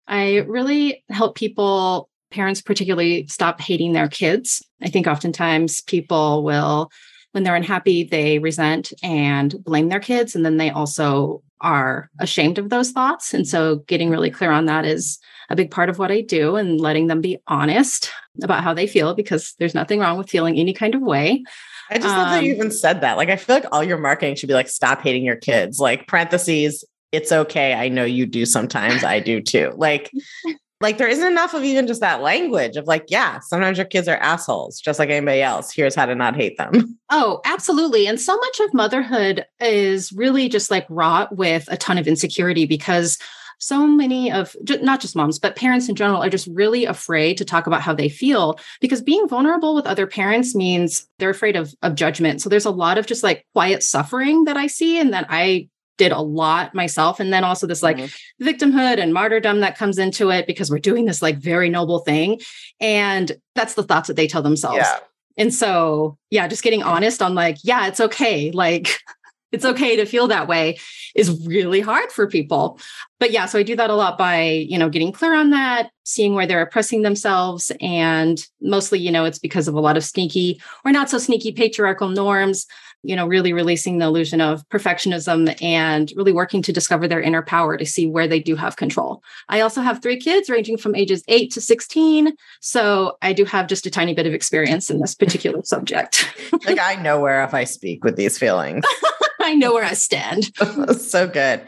I 0.07 0.37
really 0.37 1.05
help 1.09 1.37
people 1.37 2.09
parents 2.31 2.61
particularly 2.61 3.27
stop 3.27 3.61
hating 3.61 3.93
their 3.93 4.07
kids. 4.07 4.63
I 4.81 4.89
think 4.89 5.07
oftentimes 5.07 5.81
people 5.81 6.43
will, 6.43 6.91
when 7.31 7.43
they're 7.43 7.55
unhappy, 7.55 8.03
they 8.03 8.39
resent 8.39 8.93
and 9.03 9.63
blame 9.63 9.89
their 9.89 9.99
kids. 9.99 10.35
And 10.35 10.45
then 10.45 10.57
they 10.57 10.69
also 10.69 11.41
are 11.61 12.09
ashamed 12.19 12.57
of 12.57 12.69
those 12.69 12.91
thoughts. 12.91 13.33
And 13.33 13.47
so 13.47 13.77
getting 13.87 14.09
really 14.09 14.31
clear 14.31 14.51
on 14.51 14.65
that 14.65 14.85
is 14.85 15.19
a 15.49 15.55
big 15.55 15.71
part 15.71 15.89
of 15.89 15.99
what 15.99 16.11
I 16.11 16.21
do 16.21 16.55
and 16.55 16.79
letting 16.79 17.07
them 17.07 17.21
be 17.21 17.39
honest 17.47 18.11
about 18.41 18.63
how 18.63 18.73
they 18.73 18.87
feel 18.87 19.13
because 19.13 19.55
there's 19.59 19.75
nothing 19.75 19.99
wrong 19.99 20.17
with 20.17 20.29
feeling 20.29 20.57
any 20.57 20.73
kind 20.73 20.95
of 20.95 21.01
way. 21.01 21.43
I 21.89 21.95
just 21.95 22.07
love 22.07 22.27
um, 22.27 22.33
that 22.33 22.43
you 22.43 22.53
um, 22.53 22.57
even 22.57 22.71
said 22.71 23.01
that. 23.01 23.17
Like, 23.17 23.29
I 23.29 23.35
feel 23.35 23.55
like 23.55 23.65
all 23.71 23.83
your 23.83 23.97
marketing 23.97 24.35
should 24.35 24.47
be 24.47 24.53
like, 24.53 24.69
stop 24.69 25.01
hating 25.01 25.23
your 25.23 25.35
kids, 25.35 25.79
like 25.79 26.07
parentheses, 26.07 26.85
it's 27.11 27.31
okay. 27.31 27.73
I 27.73 27.89
know 27.89 28.05
you 28.05 28.25
do 28.25 28.45
sometimes. 28.45 29.03
I 29.03 29.19
do 29.19 29.41
too. 29.41 29.73
Like, 29.75 30.11
like 30.81 30.97
there 30.97 31.07
isn't 31.07 31.27
enough 31.27 31.53
of 31.53 31.63
even 31.63 31.87
just 31.87 32.01
that 32.01 32.21
language 32.21 32.77
of 32.77 32.87
like, 32.87 33.05
yeah, 33.09 33.39
sometimes 33.39 33.77
your 33.77 33.85
kids 33.85 34.07
are 34.07 34.17
assholes, 34.17 34.79
just 34.79 34.97
like 34.97 35.09
anybody 35.09 35.41
else. 35.41 35.71
Here's 35.71 35.95
how 35.95 36.05
to 36.05 36.15
not 36.15 36.35
hate 36.35 36.57
them. 36.57 36.97
Oh, 37.11 37.41
absolutely. 37.43 38.05
And 38.05 38.21
so 38.21 38.37
much 38.37 38.59
of 38.59 38.71
motherhood 38.71 39.43
is 39.59 40.11
really 40.11 40.47
just 40.47 40.69
like 40.69 40.85
wrought 40.89 41.35
with 41.35 41.67
a 41.71 41.75
ton 41.75 41.97
of 41.97 42.07
insecurity 42.07 42.67
because 42.67 43.17
so 43.57 43.87
many 43.87 44.31
of 44.31 44.55
not 44.81 45.01
just 45.01 45.15
moms, 45.15 45.39
but 45.39 45.55
parents 45.55 45.89
in 45.89 45.95
general 45.95 46.21
are 46.21 46.29
just 46.29 46.47
really 46.53 46.85
afraid 46.85 47.37
to 47.37 47.45
talk 47.45 47.65
about 47.65 47.81
how 47.81 47.95
they 47.95 48.09
feel 48.09 48.59
because 48.79 49.01
being 49.01 49.27
vulnerable 49.27 49.73
with 49.73 49.87
other 49.87 50.05
parents 50.05 50.53
means 50.53 51.07
they're 51.17 51.31
afraid 51.31 51.55
of, 51.55 51.73
of 51.81 51.95
judgment. 51.95 52.43
So 52.43 52.49
there's 52.49 52.65
a 52.65 52.69
lot 52.69 52.99
of 52.99 53.07
just 53.07 53.23
like 53.23 53.43
quiet 53.53 53.81
suffering 53.81 54.43
that 54.43 54.55
I 54.55 54.67
see 54.67 54.99
and 54.99 55.11
that 55.13 55.25
I 55.29 55.67
did 55.99 56.11
a 56.11 56.21
lot 56.21 56.73
myself. 56.73 57.19
And 57.19 57.31
then 57.31 57.43
also 57.43 57.67
this 57.67 57.83
like 57.83 57.97
mm-hmm. 57.97 58.47
victimhood 58.47 58.97
and 58.97 59.13
martyrdom 59.13 59.59
that 59.59 59.77
comes 59.77 59.99
into 59.99 60.31
it 60.31 60.47
because 60.47 60.71
we're 60.71 60.79
doing 60.79 61.05
this 61.05 61.21
like 61.21 61.37
very 61.37 61.69
noble 61.69 61.99
thing. 61.99 62.39
And 62.79 63.31
that's 63.53 63.75
the 63.75 63.83
thoughts 63.83 64.07
that 64.07 64.15
they 64.15 64.25
tell 64.25 64.41
themselves. 64.41 64.77
Yeah. 64.77 64.97
And 65.37 65.53
so, 65.53 66.17
yeah, 66.31 66.47
just 66.47 66.63
getting 66.63 66.81
honest 66.81 67.21
on 67.21 67.35
like, 67.35 67.57
yeah, 67.63 67.87
it's 67.87 67.99
okay. 67.99 68.51
Like, 68.51 68.99
it's 69.51 69.65
okay 69.65 69.95
to 69.95 70.05
feel 70.05 70.27
that 70.27 70.47
way 70.47 70.77
is 71.15 71.45
really 71.45 71.81
hard 71.81 72.11
for 72.11 72.27
people. 72.27 72.79
But 73.19 73.31
yeah, 73.31 73.45
so 73.45 73.59
I 73.59 73.63
do 73.63 73.75
that 73.75 73.89
a 73.89 73.95
lot 73.95 74.17
by, 74.17 74.43
you 74.43 74.77
know, 74.77 74.89
getting 74.89 75.11
clear 75.11 75.33
on 75.33 75.49
that, 75.49 75.89
seeing 76.03 76.35
where 76.35 76.45
they're 76.45 76.61
oppressing 76.61 77.01
themselves. 77.01 77.71
And 77.81 78.41
mostly, 78.61 78.99
you 78.99 79.11
know, 79.11 79.25
it's 79.25 79.39
because 79.39 79.67
of 79.67 79.75
a 79.75 79.79
lot 79.79 79.97
of 79.97 80.03
sneaky 80.03 80.61
or 80.85 80.91
not 80.91 81.09
so 81.09 81.17
sneaky 81.17 81.51
patriarchal 81.51 82.09
norms, 82.09 82.67
you 83.03 83.15
know, 83.15 83.25
really 83.25 83.53
releasing 83.53 83.97
the 83.97 84.05
illusion 84.05 84.41
of 84.41 84.67
perfectionism 84.69 85.55
and 85.61 86.11
really 86.15 86.33
working 86.33 86.61
to 86.61 86.73
discover 86.73 87.07
their 87.07 87.21
inner 87.21 87.41
power 87.41 87.77
to 87.77 87.85
see 87.85 88.05
where 88.05 88.27
they 88.27 88.39
do 88.39 88.55
have 88.55 88.75
control. 88.75 89.23
I 89.47 89.61
also 89.61 89.81
have 89.81 90.01
three 90.01 90.17
kids 90.17 90.49
ranging 90.49 90.77
from 90.77 90.95
ages 90.95 91.23
eight 91.27 91.51
to 91.51 91.61
16. 91.61 92.33
So 92.59 93.17
I 93.21 93.33
do 93.33 93.45
have 93.45 93.67
just 93.67 93.85
a 93.85 93.91
tiny 93.91 94.13
bit 94.13 94.27
of 94.27 94.33
experience 94.33 94.89
in 94.89 94.99
this 94.99 95.15
particular 95.15 95.63
subject. 95.63 96.27
like 96.65 96.79
I 96.79 96.95
know 96.95 97.19
where 97.19 97.43
if 97.43 97.53
I 97.53 97.63
speak 97.63 98.03
with 98.03 98.17
these 98.17 98.37
feelings. 98.37 98.83
I 99.41 99.55
know 99.55 99.73
where 99.73 99.85
I 99.85 99.93
stand. 99.93 100.51
so 100.99 101.27
good. 101.27 101.61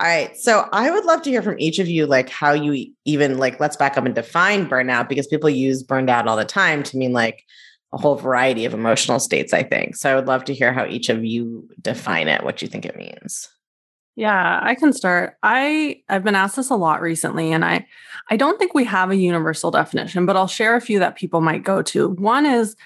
All 0.00 0.06
right. 0.06 0.34
So 0.38 0.66
I 0.72 0.90
would 0.90 1.04
love 1.04 1.20
to 1.22 1.30
hear 1.30 1.42
from 1.42 1.58
each 1.58 1.78
of 1.78 1.86
you, 1.86 2.06
like 2.06 2.30
how 2.30 2.52
you 2.52 2.90
even 3.04 3.36
like, 3.36 3.60
let's 3.60 3.76
back 3.76 3.98
up 3.98 4.06
and 4.06 4.14
define 4.14 4.66
burnout 4.66 5.10
because 5.10 5.26
people 5.26 5.50
use 5.50 5.82
burned 5.82 6.08
out 6.08 6.26
all 6.26 6.38
the 6.38 6.46
time 6.46 6.82
to 6.84 6.96
mean 6.96 7.12
like 7.12 7.44
a 7.92 7.98
whole 7.98 8.16
variety 8.16 8.64
of 8.64 8.74
emotional 8.74 9.18
states, 9.18 9.52
I 9.52 9.62
think. 9.62 9.96
So 9.96 10.10
I 10.10 10.14
would 10.14 10.26
love 10.26 10.44
to 10.44 10.54
hear 10.54 10.72
how 10.72 10.86
each 10.86 11.08
of 11.08 11.24
you 11.24 11.68
define 11.80 12.28
it, 12.28 12.44
what 12.44 12.62
you 12.62 12.68
think 12.68 12.86
it 12.86 12.96
means. 12.96 13.48
Yeah, 14.16 14.60
I 14.62 14.74
can 14.74 14.92
start. 14.92 15.36
I 15.42 16.02
I've 16.08 16.24
been 16.24 16.34
asked 16.34 16.56
this 16.56 16.70
a 16.70 16.76
lot 16.76 17.00
recently 17.00 17.52
and 17.52 17.64
I 17.64 17.86
I 18.28 18.36
don't 18.36 18.58
think 18.58 18.74
we 18.74 18.84
have 18.84 19.10
a 19.10 19.16
universal 19.16 19.70
definition, 19.70 20.26
but 20.26 20.36
I'll 20.36 20.46
share 20.46 20.76
a 20.76 20.80
few 20.80 20.98
that 20.98 21.16
people 21.16 21.40
might 21.40 21.64
go 21.64 21.80
to. 21.82 22.10
One 22.10 22.44
is 22.44 22.76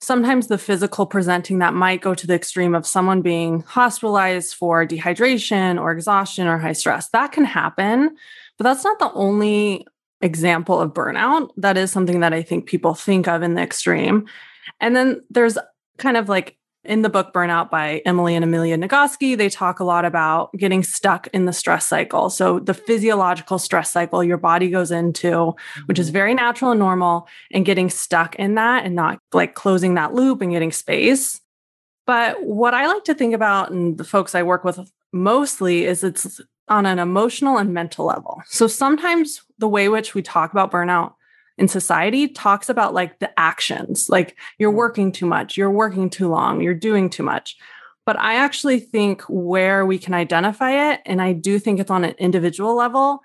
sometimes 0.00 0.48
the 0.48 0.58
physical 0.58 1.06
presenting 1.06 1.60
that 1.60 1.74
might 1.74 2.00
go 2.00 2.14
to 2.14 2.26
the 2.26 2.34
extreme 2.34 2.74
of 2.74 2.86
someone 2.86 3.22
being 3.22 3.60
hospitalized 3.62 4.54
for 4.54 4.84
dehydration 4.84 5.80
or 5.80 5.92
exhaustion 5.92 6.48
or 6.48 6.58
high 6.58 6.72
stress. 6.72 7.08
That 7.10 7.30
can 7.30 7.44
happen, 7.44 8.16
but 8.58 8.64
that's 8.64 8.82
not 8.82 8.98
the 8.98 9.12
only 9.12 9.86
example 10.22 10.80
of 10.80 10.94
burnout. 10.94 11.50
That 11.56 11.76
is 11.76 11.90
something 11.90 12.20
that 12.20 12.32
I 12.32 12.42
think 12.42 12.66
people 12.66 12.94
think 12.94 13.28
of 13.28 13.42
in 13.42 13.54
the 13.54 13.62
extreme. 13.62 14.26
And 14.80 14.96
then 14.96 15.22
there's 15.30 15.58
kind 15.98 16.16
of 16.16 16.28
like 16.28 16.56
in 16.84 17.02
the 17.02 17.08
book 17.08 17.32
Burnout 17.32 17.70
by 17.70 18.02
Emily 18.04 18.34
and 18.34 18.44
Amelia 18.44 18.76
Nagoski, 18.76 19.36
they 19.36 19.48
talk 19.48 19.78
a 19.78 19.84
lot 19.84 20.04
about 20.04 20.52
getting 20.54 20.82
stuck 20.82 21.28
in 21.28 21.44
the 21.44 21.52
stress 21.52 21.86
cycle. 21.86 22.28
So, 22.28 22.58
the 22.58 22.74
physiological 22.74 23.58
stress 23.58 23.92
cycle 23.92 24.24
your 24.24 24.36
body 24.36 24.68
goes 24.68 24.90
into, 24.90 25.54
which 25.86 25.98
is 25.98 26.08
mm-hmm. 26.08 26.14
very 26.14 26.34
natural 26.34 26.72
and 26.72 26.80
normal, 26.80 27.28
and 27.52 27.64
getting 27.64 27.88
stuck 27.88 28.34
in 28.36 28.56
that 28.56 28.84
and 28.84 28.96
not 28.96 29.20
like 29.32 29.54
closing 29.54 29.94
that 29.94 30.14
loop 30.14 30.40
and 30.40 30.50
getting 30.50 30.72
space. 30.72 31.40
But 32.04 32.42
what 32.42 32.74
I 32.74 32.88
like 32.88 33.04
to 33.04 33.14
think 33.14 33.32
about, 33.32 33.70
and 33.70 33.96
the 33.96 34.04
folks 34.04 34.34
I 34.34 34.42
work 34.42 34.64
with 34.64 34.80
mostly, 35.12 35.84
is 35.84 36.02
it's 36.02 36.40
on 36.68 36.84
an 36.84 36.98
emotional 36.98 37.58
and 37.58 37.72
mental 37.72 38.06
level. 38.06 38.42
So, 38.46 38.66
sometimes 38.66 39.40
the 39.62 39.68
way 39.68 39.88
which 39.88 40.12
we 40.12 40.22
talk 40.22 40.50
about 40.50 40.72
burnout 40.72 41.14
in 41.56 41.68
society 41.68 42.26
talks 42.26 42.68
about 42.68 42.94
like 42.94 43.20
the 43.20 43.30
actions, 43.38 44.08
like 44.08 44.36
you're 44.58 44.72
mm. 44.72 44.76
working 44.76 45.12
too 45.12 45.24
much, 45.24 45.56
you're 45.56 45.70
working 45.70 46.10
too 46.10 46.28
long, 46.28 46.60
you're 46.60 46.74
doing 46.74 47.08
too 47.08 47.22
much. 47.22 47.56
But 48.04 48.18
I 48.18 48.34
actually 48.34 48.80
think 48.80 49.22
where 49.28 49.86
we 49.86 49.98
can 49.98 50.14
identify 50.14 50.90
it, 50.90 51.00
and 51.06 51.22
I 51.22 51.32
do 51.32 51.60
think 51.60 51.78
it's 51.78 51.92
on 51.92 52.02
an 52.02 52.16
individual 52.18 52.74
level, 52.74 53.20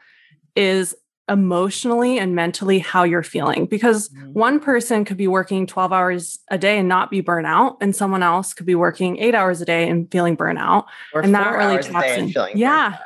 is 0.56 0.96
emotionally 1.28 2.20
and 2.20 2.36
mentally 2.36 2.78
how 2.78 3.04
you're 3.04 3.24
feeling. 3.24 3.66
Because 3.66 4.10
mm-hmm. 4.10 4.34
one 4.34 4.60
person 4.60 5.06
could 5.06 5.18
be 5.18 5.28
working 5.28 5.66
12 5.66 5.92
hours 5.92 6.40
a 6.52 6.60
day 6.60 6.78
and 6.78 6.88
not 6.88 7.10
be 7.10 7.24
burnout, 7.24 7.78
and 7.82 7.96
someone 7.96 8.22
else 8.22 8.54
could 8.54 8.68
be 8.68 8.76
working 8.76 9.18
eight 9.18 9.34
hours 9.34 9.60
a 9.60 9.66
day 9.66 9.90
and 9.90 10.12
feeling 10.12 10.38
burnout. 10.38 10.86
Or 11.16 11.22
and 11.22 11.34
that 11.34 11.58
really 11.58 11.82
taps 11.82 12.12
in. 12.12 12.32
Yeah. 12.54 13.00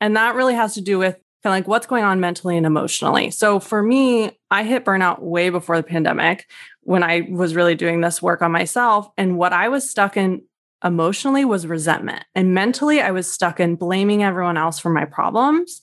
And 0.00 0.16
that 0.16 0.34
really 0.34 0.54
has 0.54 0.72
to 0.74 0.80
do 0.80 0.98
with 0.98 1.18
kind 1.44 1.52
of 1.52 1.58
like 1.58 1.68
what's 1.68 1.86
going 1.86 2.04
on 2.04 2.20
mentally 2.20 2.56
and 2.56 2.64
emotionally. 2.64 3.30
So 3.30 3.60
for 3.60 3.82
me, 3.82 4.30
I 4.50 4.64
hit 4.64 4.84
burnout 4.84 5.20
way 5.20 5.50
before 5.50 5.76
the 5.76 5.82
pandemic 5.82 6.48
when 6.80 7.02
I 7.02 7.28
was 7.30 7.54
really 7.54 7.74
doing 7.74 8.00
this 8.00 8.22
work 8.22 8.40
on 8.40 8.50
myself. 8.50 9.10
And 9.18 9.36
what 9.36 9.52
I 9.52 9.68
was 9.68 9.88
stuck 9.88 10.16
in 10.16 10.42
emotionally 10.82 11.44
was 11.44 11.66
resentment. 11.66 12.24
And 12.34 12.54
mentally, 12.54 13.02
I 13.02 13.10
was 13.10 13.30
stuck 13.30 13.60
in 13.60 13.76
blaming 13.76 14.24
everyone 14.24 14.56
else 14.56 14.78
for 14.78 14.88
my 14.88 15.04
problems. 15.04 15.82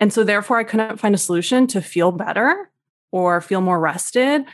And 0.00 0.12
so 0.12 0.24
therefore, 0.24 0.58
I 0.58 0.64
couldn't 0.64 0.98
find 0.98 1.14
a 1.14 1.18
solution 1.18 1.68
to 1.68 1.80
feel 1.80 2.10
better 2.10 2.68
or 3.12 3.40
feel 3.40 3.60
more 3.60 3.78
rested 3.78 4.46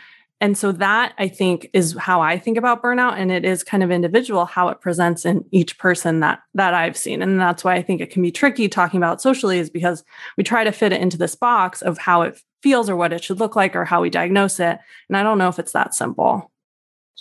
and 0.45 0.59
so 0.59 0.73
that 0.73 1.15
I 1.17 1.27
think 1.27 1.71
is 1.73 1.97
how 1.99 2.21
I 2.21 2.39
think 2.39 2.59
about 2.59 2.83
burnout 2.83 3.15
and 3.15 3.33
it 3.33 3.47
is 3.47 3.65
kind 3.65 3.83
of 3.83 3.91
individual 3.91 4.45
how 4.45 4.69
it 4.69 4.83
presents 4.83 5.25
in 5.25 5.43
each 5.53 5.79
person 5.79 6.21
that 6.21 6.43
that 6.53 6.75
I've 6.75 6.99
seen. 6.99 7.23
And 7.23 7.41
that's 7.41 7.65
why 7.65 7.77
I 7.77 7.83
think 7.83 8.03
it 8.03 8.11
can 8.11 8.21
be 8.21 8.31
tricky 8.31 8.69
talking 8.69 8.99
about 8.99 9.23
socially 9.23 9.59
is 9.59 9.71
because 9.71 10.05
we 10.37 10.45
try 10.45 10.63
to 10.63 10.71
fit 10.71 10.93
it 10.93 11.01
into 11.01 11.17
this 11.17 11.35
box 11.35 11.81
of 11.81 11.97
how 11.97 12.21
it 12.21 12.39
feels 12.63 12.91
or 12.91 12.95
what 12.97 13.11
it 13.11 13.25
should 13.25 13.41
look 13.41 13.57
like 13.57 13.75
or 13.75 13.87
how 13.87 14.03
we 14.03 14.11
diagnose 14.11 14.61
it. 14.61 14.79
And 15.09 15.17
I 15.17 15.23
don't 15.23 15.39
know 15.39 15.49
if 15.49 15.59
it's 15.59 15.73
that 15.73 15.95
simple. 15.95 16.53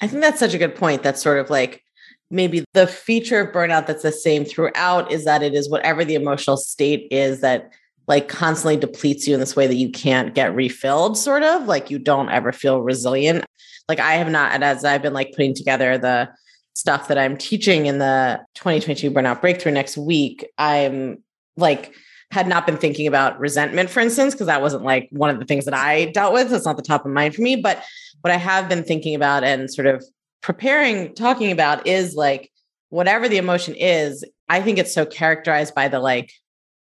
I 0.01 0.07
think 0.07 0.21
that's 0.21 0.39
such 0.39 0.53
a 0.53 0.57
good 0.57 0.75
point. 0.75 1.01
That's 1.01 1.21
sort 1.21 1.39
of 1.39 1.49
like 1.49 1.81
maybe 2.29 2.65
the 2.73 2.87
feature 2.87 3.39
of 3.39 3.55
burnout 3.55 3.87
that's 3.87 4.03
the 4.03 4.11
same 4.11 4.43
throughout 4.43 5.13
is 5.13 5.23
that 5.23 5.41
it 5.41 5.53
is 5.53 5.69
whatever 5.69 6.03
the 6.03 6.15
emotional 6.15 6.57
state 6.57 7.07
is 7.09 7.39
that 7.39 7.71
like 8.07 8.27
constantly 8.27 8.77
depletes 8.77 9.27
you 9.27 9.33
in 9.33 9.39
this 9.39 9.55
way 9.55 9.67
that 9.67 9.75
you 9.75 9.89
can't 9.89 10.35
get 10.35 10.55
refilled, 10.55 11.17
sort 11.17 11.43
of 11.43 11.67
like 11.67 11.89
you 11.89 11.99
don't 11.99 12.29
ever 12.29 12.51
feel 12.51 12.81
resilient. 12.81 13.45
Like 13.87 13.99
I 13.99 14.13
have 14.13 14.29
not, 14.29 14.61
as 14.61 14.83
I've 14.83 15.01
been 15.01 15.13
like 15.13 15.31
putting 15.31 15.53
together 15.53 15.97
the 15.97 16.29
stuff 16.73 17.07
that 17.07 17.17
I'm 17.17 17.37
teaching 17.37 17.85
in 17.85 17.99
the 17.99 18.41
2022 18.55 19.11
Burnout 19.11 19.41
Breakthrough 19.41 19.71
next 19.71 19.97
week, 19.97 20.45
I'm 20.57 21.23
like, 21.55 21.93
had 22.31 22.47
not 22.47 22.65
been 22.65 22.77
thinking 22.77 23.05
about 23.05 23.39
resentment, 23.39 23.91
for 23.91 23.99
instance, 23.99 24.33
because 24.33 24.47
that 24.47 24.61
wasn't 24.61 24.83
like 24.83 25.07
one 25.11 25.29
of 25.29 25.39
the 25.39 25.45
things 25.45 25.65
that 25.65 25.73
I 25.75 26.05
dealt 26.05 26.33
with. 26.33 26.51
It's 26.51 26.65
not 26.65 26.77
the 26.77 26.81
top 26.81 27.05
of 27.05 27.11
mind 27.11 27.35
for 27.35 27.43
me. 27.43 27.57
But 27.57 27.83
what 28.21 28.31
I 28.31 28.37
have 28.37 28.67
been 28.67 28.83
thinking 28.83 29.13
about 29.13 29.43
and 29.43 29.71
sort 29.71 29.85
of 29.85 30.03
preparing, 30.41 31.13
talking 31.13 31.51
about 31.51 31.85
is 31.85 32.15
like 32.15 32.51
whatever 32.89 33.29
the 33.29 33.37
emotion 33.37 33.75
is, 33.75 34.25
I 34.49 34.61
think 34.61 34.79
it's 34.79 34.93
so 34.93 35.05
characterized 35.05 35.75
by 35.75 35.87
the 35.89 35.99
like 35.99 36.31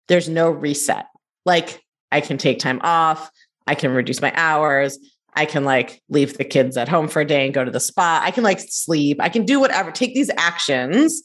there's 0.09 0.29
no 0.29 0.51
reset. 0.51 1.07
Like 1.47 1.83
I 2.11 2.21
can 2.21 2.39
take 2.39 2.59
time 2.59 2.81
off, 2.83 3.31
I 3.67 3.75
can 3.75 3.93
reduce 3.93 4.21
my 4.21 4.33
hours, 4.35 4.99
I 5.35 5.47
can 5.47 5.65
like 5.65 6.03
leave 6.09 6.37
the 6.37 6.45
kids 6.45 6.77
at 6.77 6.89
home 6.89 7.07
for 7.07 7.21
a 7.21 7.25
day 7.25 7.45
and 7.45 7.55
go 7.55 7.65
to 7.65 7.71
the 7.71 7.79
spa. 7.79 8.21
I 8.23 8.33
can 8.33 8.43
like 8.43 8.59
sleep. 8.61 9.19
I 9.21 9.29
can 9.29 9.45
do 9.45 9.61
whatever, 9.61 9.93
take 9.93 10.15
these 10.15 10.31
actions, 10.37 11.23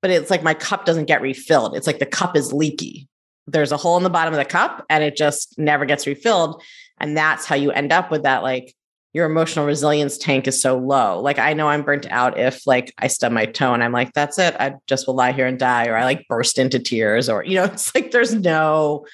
but 0.00 0.10
it's 0.10 0.30
like 0.30 0.42
my 0.42 0.54
cup 0.54 0.84
doesn't 0.84 1.06
get 1.06 1.20
refilled. 1.20 1.76
It's 1.76 1.86
like 1.86 1.98
the 1.98 2.06
cup 2.06 2.36
is 2.36 2.52
leaky. 2.52 3.08
There's 3.48 3.72
a 3.72 3.76
hole 3.76 3.96
in 3.96 4.04
the 4.04 4.10
bottom 4.10 4.32
of 4.32 4.38
the 4.38 4.44
cup 4.44 4.84
and 4.88 5.02
it 5.02 5.16
just 5.16 5.58
never 5.58 5.86
gets 5.86 6.06
refilled. 6.06 6.62
And 7.00 7.16
that's 7.16 7.46
how 7.46 7.56
you 7.56 7.72
end 7.72 7.92
up 7.92 8.10
with 8.10 8.22
that 8.22 8.42
like 8.42 8.74
your 9.18 9.26
emotional 9.26 9.66
resilience 9.66 10.16
tank 10.16 10.46
is 10.46 10.62
so 10.62 10.78
low. 10.78 11.20
Like 11.20 11.40
I 11.40 11.52
know 11.52 11.68
I'm 11.68 11.82
burnt 11.82 12.06
out 12.08 12.38
if 12.38 12.64
like 12.68 12.94
I 12.98 13.08
stub 13.08 13.32
my 13.32 13.46
toe 13.46 13.74
and 13.74 13.82
I'm 13.82 13.90
like, 13.90 14.12
that's 14.12 14.38
it. 14.38 14.54
I 14.60 14.76
just 14.86 15.08
will 15.08 15.16
lie 15.16 15.32
here 15.32 15.44
and 15.44 15.58
die. 15.58 15.88
Or 15.88 15.96
I 15.96 16.04
like 16.04 16.28
burst 16.28 16.56
into 16.56 16.78
tears 16.78 17.28
or, 17.28 17.44
you 17.44 17.56
know, 17.56 17.64
it's 17.72 17.92
like 17.96 18.12
there's 18.12 18.32
no 18.32 19.04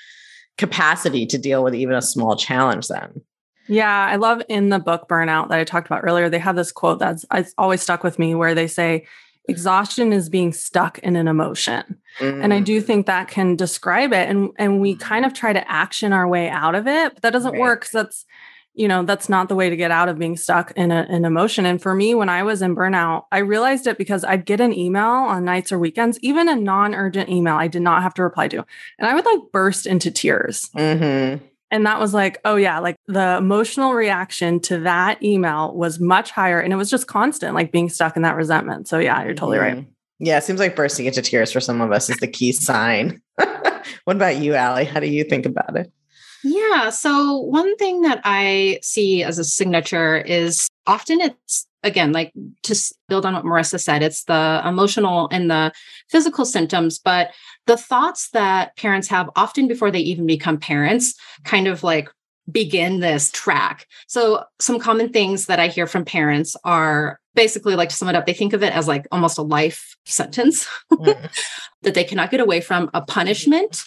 capacity 0.58 1.24
to 1.24 1.38
deal 1.38 1.64
with 1.64 1.74
even 1.74 1.96
a 1.96 2.02
small 2.02 2.36
challenge 2.36 2.88
then. 2.88 3.22
Yeah, 3.66 4.06
I 4.06 4.16
love 4.16 4.42
in 4.50 4.68
the 4.68 4.78
book 4.78 5.08
Burnout 5.08 5.48
that 5.48 5.58
I 5.58 5.64
talked 5.64 5.86
about 5.86 6.04
earlier, 6.04 6.28
they 6.28 6.38
have 6.38 6.54
this 6.54 6.70
quote 6.70 6.98
that's 6.98 7.24
it's 7.32 7.54
always 7.56 7.80
stuck 7.80 8.04
with 8.04 8.18
me 8.18 8.34
where 8.34 8.54
they 8.54 8.66
say, 8.66 9.06
exhaustion 9.48 10.12
is 10.12 10.28
being 10.28 10.52
stuck 10.52 10.98
in 10.98 11.16
an 11.16 11.28
emotion. 11.28 11.98
Mm. 12.18 12.44
And 12.44 12.52
I 12.52 12.60
do 12.60 12.82
mm. 12.82 12.84
think 12.84 13.06
that 13.06 13.28
can 13.28 13.56
describe 13.56 14.12
it. 14.12 14.28
And 14.28 14.50
and 14.58 14.82
we 14.82 14.96
kind 14.96 15.24
of 15.24 15.32
try 15.32 15.54
to 15.54 15.66
action 15.66 16.12
our 16.12 16.28
way 16.28 16.50
out 16.50 16.74
of 16.74 16.86
it, 16.86 17.14
but 17.14 17.22
that 17.22 17.32
doesn't 17.32 17.52
right. 17.52 17.60
work 17.60 17.80
because 17.80 17.92
that's 17.92 18.26
you 18.74 18.88
know 18.88 19.02
that's 19.04 19.28
not 19.28 19.48
the 19.48 19.54
way 19.54 19.70
to 19.70 19.76
get 19.76 19.90
out 19.90 20.08
of 20.08 20.18
being 20.18 20.36
stuck 20.36 20.72
in 20.72 20.90
a, 20.90 21.06
an 21.08 21.24
emotion 21.24 21.64
and 21.66 21.80
for 21.80 21.94
me 21.94 22.14
when 22.14 22.28
i 22.28 22.42
was 22.42 22.60
in 22.62 22.74
burnout 22.74 23.24
i 23.32 23.38
realized 23.38 23.86
it 23.86 23.96
because 23.98 24.24
i'd 24.24 24.44
get 24.44 24.60
an 24.60 24.72
email 24.72 25.04
on 25.04 25.44
nights 25.44 25.70
or 25.72 25.78
weekends 25.78 26.18
even 26.22 26.48
a 26.48 26.56
non-urgent 26.56 27.28
email 27.28 27.54
i 27.54 27.68
did 27.68 27.82
not 27.82 28.02
have 28.02 28.12
to 28.14 28.22
reply 28.22 28.48
to 28.48 28.64
and 28.98 29.08
i 29.08 29.14
would 29.14 29.24
like 29.24 29.40
burst 29.52 29.86
into 29.86 30.10
tears 30.10 30.70
Mm-hmm. 30.76 31.44
and 31.70 31.86
that 31.86 32.00
was 32.00 32.12
like 32.14 32.38
oh 32.44 32.56
yeah 32.56 32.78
like 32.80 32.96
the 33.06 33.36
emotional 33.38 33.94
reaction 33.94 34.60
to 34.60 34.78
that 34.80 35.22
email 35.22 35.74
was 35.74 36.00
much 36.00 36.30
higher 36.30 36.58
and 36.60 36.72
it 36.72 36.76
was 36.76 36.90
just 36.90 37.06
constant 37.06 37.54
like 37.54 37.70
being 37.72 37.88
stuck 37.88 38.16
in 38.16 38.22
that 38.22 38.36
resentment 38.36 38.88
so 38.88 38.98
yeah 38.98 39.22
you're 39.24 39.34
totally 39.34 39.58
right 39.58 39.76
Mhm. 39.76 39.86
Yeah, 40.20 40.38
it 40.38 40.44
seems 40.44 40.60
like 40.60 40.76
bursting 40.76 41.06
into 41.06 41.20
tears 41.22 41.50
for 41.50 41.58
some 41.60 41.80
of 41.80 41.90
us 41.90 42.08
is 42.08 42.16
the 42.18 42.28
key 42.28 42.52
sign. 42.52 43.20
what 43.36 44.14
about 44.16 44.36
you, 44.36 44.54
Allie? 44.54 44.84
How 44.84 45.00
do 45.00 45.08
you 45.08 45.24
think 45.24 45.44
about 45.44 45.76
it? 45.76 45.92
Yeah. 46.44 46.90
So, 46.90 47.38
one 47.38 47.74
thing 47.76 48.02
that 48.02 48.20
I 48.24 48.78
see 48.82 49.22
as 49.22 49.38
a 49.38 49.44
signature 49.44 50.18
is 50.18 50.68
often 50.86 51.20
it's, 51.20 51.66
again, 51.82 52.12
like 52.12 52.32
to 52.64 52.94
build 53.08 53.24
on 53.24 53.32
what 53.34 53.44
Marissa 53.44 53.80
said, 53.80 54.02
it's 54.02 54.24
the 54.24 54.62
emotional 54.64 55.28
and 55.32 55.50
the 55.50 55.72
physical 56.10 56.44
symptoms, 56.44 56.98
but 56.98 57.30
the 57.66 57.78
thoughts 57.78 58.28
that 58.30 58.76
parents 58.76 59.08
have 59.08 59.30
often 59.36 59.66
before 59.66 59.90
they 59.90 60.00
even 60.00 60.26
become 60.26 60.58
parents 60.58 61.14
kind 61.44 61.66
of 61.66 61.82
like 61.82 62.10
begin 62.52 63.00
this 63.00 63.30
track. 63.32 63.86
So, 64.06 64.44
some 64.60 64.78
common 64.78 65.08
things 65.08 65.46
that 65.46 65.58
I 65.58 65.68
hear 65.68 65.86
from 65.86 66.04
parents 66.04 66.56
are 66.62 67.18
basically 67.34 67.74
like 67.74 67.88
to 67.88 67.96
sum 67.96 68.08
it 68.08 68.14
up, 68.14 68.26
they 68.26 68.34
think 68.34 68.52
of 68.52 68.62
it 68.62 68.72
as 68.74 68.86
like 68.86 69.06
almost 69.10 69.38
a 69.38 69.42
life 69.42 69.96
sentence 70.04 70.68
Mm. 70.92 71.30
that 71.82 71.94
they 71.94 72.04
cannot 72.04 72.30
get 72.30 72.40
away 72.40 72.60
from, 72.60 72.90
a 72.94 73.00
punishment. 73.00 73.82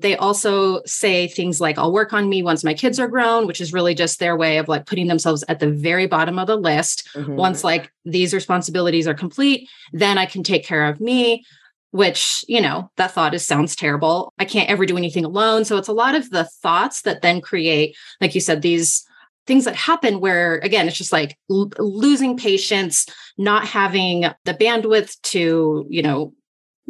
They 0.00 0.16
also 0.16 0.82
say 0.84 1.28
things 1.28 1.60
like, 1.60 1.78
I'll 1.78 1.92
work 1.92 2.12
on 2.12 2.28
me 2.28 2.42
once 2.42 2.64
my 2.64 2.74
kids 2.74 2.98
are 2.98 3.08
grown, 3.08 3.46
which 3.46 3.60
is 3.60 3.72
really 3.72 3.94
just 3.94 4.18
their 4.18 4.36
way 4.36 4.58
of 4.58 4.68
like 4.68 4.86
putting 4.86 5.08
themselves 5.08 5.44
at 5.48 5.60
the 5.60 5.70
very 5.70 6.06
bottom 6.06 6.38
of 6.38 6.46
the 6.46 6.56
list. 6.56 7.08
Mhm. 7.14 7.36
Once 7.36 7.64
like 7.64 7.90
these 8.04 8.32
responsibilities 8.34 9.06
are 9.06 9.14
complete, 9.14 9.68
then 9.92 10.18
I 10.18 10.26
can 10.26 10.42
take 10.42 10.64
care 10.64 10.86
of 10.86 11.00
me, 11.00 11.44
which, 11.90 12.44
you 12.48 12.60
know, 12.60 12.90
that 12.96 13.12
thought 13.12 13.34
is 13.34 13.46
sounds 13.46 13.76
terrible. 13.76 14.32
I 14.38 14.44
can't 14.44 14.70
ever 14.70 14.86
do 14.86 14.96
anything 14.96 15.24
alone. 15.24 15.64
So 15.64 15.76
it's 15.76 15.88
a 15.88 15.92
lot 15.92 16.14
of 16.14 16.30
the 16.30 16.44
thoughts 16.44 17.02
that 17.02 17.22
then 17.22 17.40
create, 17.40 17.96
like 18.20 18.34
you 18.34 18.40
said, 18.40 18.62
these 18.62 19.04
things 19.46 19.64
that 19.64 19.74
happen 19.74 20.20
where 20.20 20.58
again 20.58 20.86
it's 20.86 20.98
just 20.98 21.12
like 21.12 21.36
l- 21.50 21.72
losing 21.78 22.36
patience 22.36 23.06
not 23.36 23.66
having 23.66 24.26
the 24.44 24.54
bandwidth 24.54 25.20
to 25.22 25.86
you 25.88 26.02
know 26.02 26.32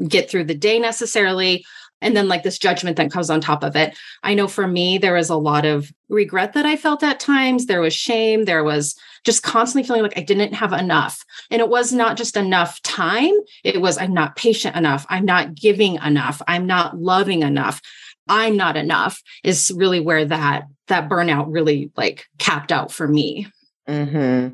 get 0.08 0.28
through 0.28 0.44
the 0.44 0.54
day 0.54 0.78
necessarily 0.78 1.64
and 2.00 2.16
then 2.16 2.28
like 2.28 2.42
this 2.42 2.58
judgment 2.58 2.96
that 2.96 3.10
comes 3.10 3.30
on 3.30 3.40
top 3.40 3.62
of 3.62 3.76
it. 3.76 3.96
I 4.22 4.34
know 4.34 4.48
for 4.48 4.66
me 4.66 4.98
there 4.98 5.14
was 5.14 5.30
a 5.30 5.36
lot 5.36 5.64
of 5.64 5.92
regret 6.08 6.54
that 6.54 6.66
i 6.66 6.76
felt 6.76 7.02
at 7.02 7.20
times. 7.20 7.66
There 7.66 7.80
was 7.80 7.94
shame. 7.94 8.44
There 8.44 8.64
was 8.64 8.96
just 9.24 9.42
constantly 9.42 9.86
feeling 9.86 10.02
like 10.02 10.18
i 10.18 10.22
didn't 10.22 10.54
have 10.54 10.72
enough. 10.72 11.24
And 11.50 11.60
it 11.60 11.68
was 11.68 11.92
not 11.92 12.16
just 12.16 12.36
enough 12.36 12.80
time. 12.82 13.34
It 13.64 13.80
was 13.80 13.98
i'm 13.98 14.14
not 14.14 14.36
patient 14.36 14.76
enough. 14.76 15.06
I'm 15.08 15.24
not 15.24 15.54
giving 15.54 15.96
enough. 15.96 16.42
I'm 16.48 16.66
not 16.66 16.98
loving 16.98 17.42
enough. 17.42 17.80
I'm 18.28 18.56
not 18.56 18.76
enough 18.76 19.20
is 19.42 19.72
really 19.74 20.00
where 20.00 20.24
that 20.24 20.64
that 20.88 21.08
burnout 21.08 21.46
really 21.48 21.90
like 21.96 22.26
capped 22.38 22.72
out 22.72 22.92
for 22.92 23.06
me. 23.06 23.48
Hmm 23.86 24.48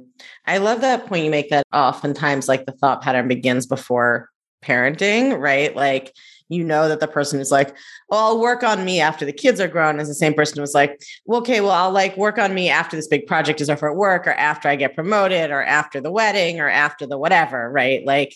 I 0.47 0.59
love 0.59 0.81
that 0.81 1.07
point 1.07 1.25
you 1.25 1.31
make 1.31 1.51
that 1.51 1.67
oftentimes 1.73 2.49
like 2.49 2.67
the 2.67 2.73
thought 2.73 3.03
pattern 3.03 3.29
begins 3.29 3.67
before 3.67 4.29
parenting, 4.65 5.39
right? 5.39 5.75
Like 5.75 6.13
you 6.49 6.63
know 6.65 6.89
that 6.89 7.01
the 7.01 7.09
person 7.09 7.39
who's 7.39 7.51
like, 7.51 7.75
"Oh, 8.11 8.17
I'll 8.19 8.41
work 8.41 8.63
on 8.63 8.85
me 8.85 9.01
after 9.01 9.25
the 9.25 9.33
kids 9.33 9.61
are 9.61 9.69
grown," 9.69 10.01
is 10.01 10.09
the 10.09 10.15
same 10.15 10.35
person 10.35 10.59
who's 10.59 10.75
like, 10.75 11.01
well, 11.25 11.41
"Okay, 11.41 11.61
well, 11.61 11.73
I'll 11.73 11.91
like 11.91 12.17
work 12.17 12.39
on 12.39 12.55
me 12.55 12.69
after 12.71 12.97
this 12.97 13.09
big 13.09 13.27
project 13.27 13.61
is 13.61 13.71
over 13.71 13.91
at 13.91 13.97
work, 13.97 14.27
or 14.27 14.33
after 14.33 14.69
I 14.69 14.77
get 14.77 14.95
promoted, 14.95 15.51
or 15.51 15.63
after 15.63 16.01
the 16.01 16.11
wedding, 16.11 16.61
or 16.61 16.69
after 16.69 17.07
the 17.07 17.19
whatever," 17.19 17.71
right? 17.71 18.05
Like 18.07 18.35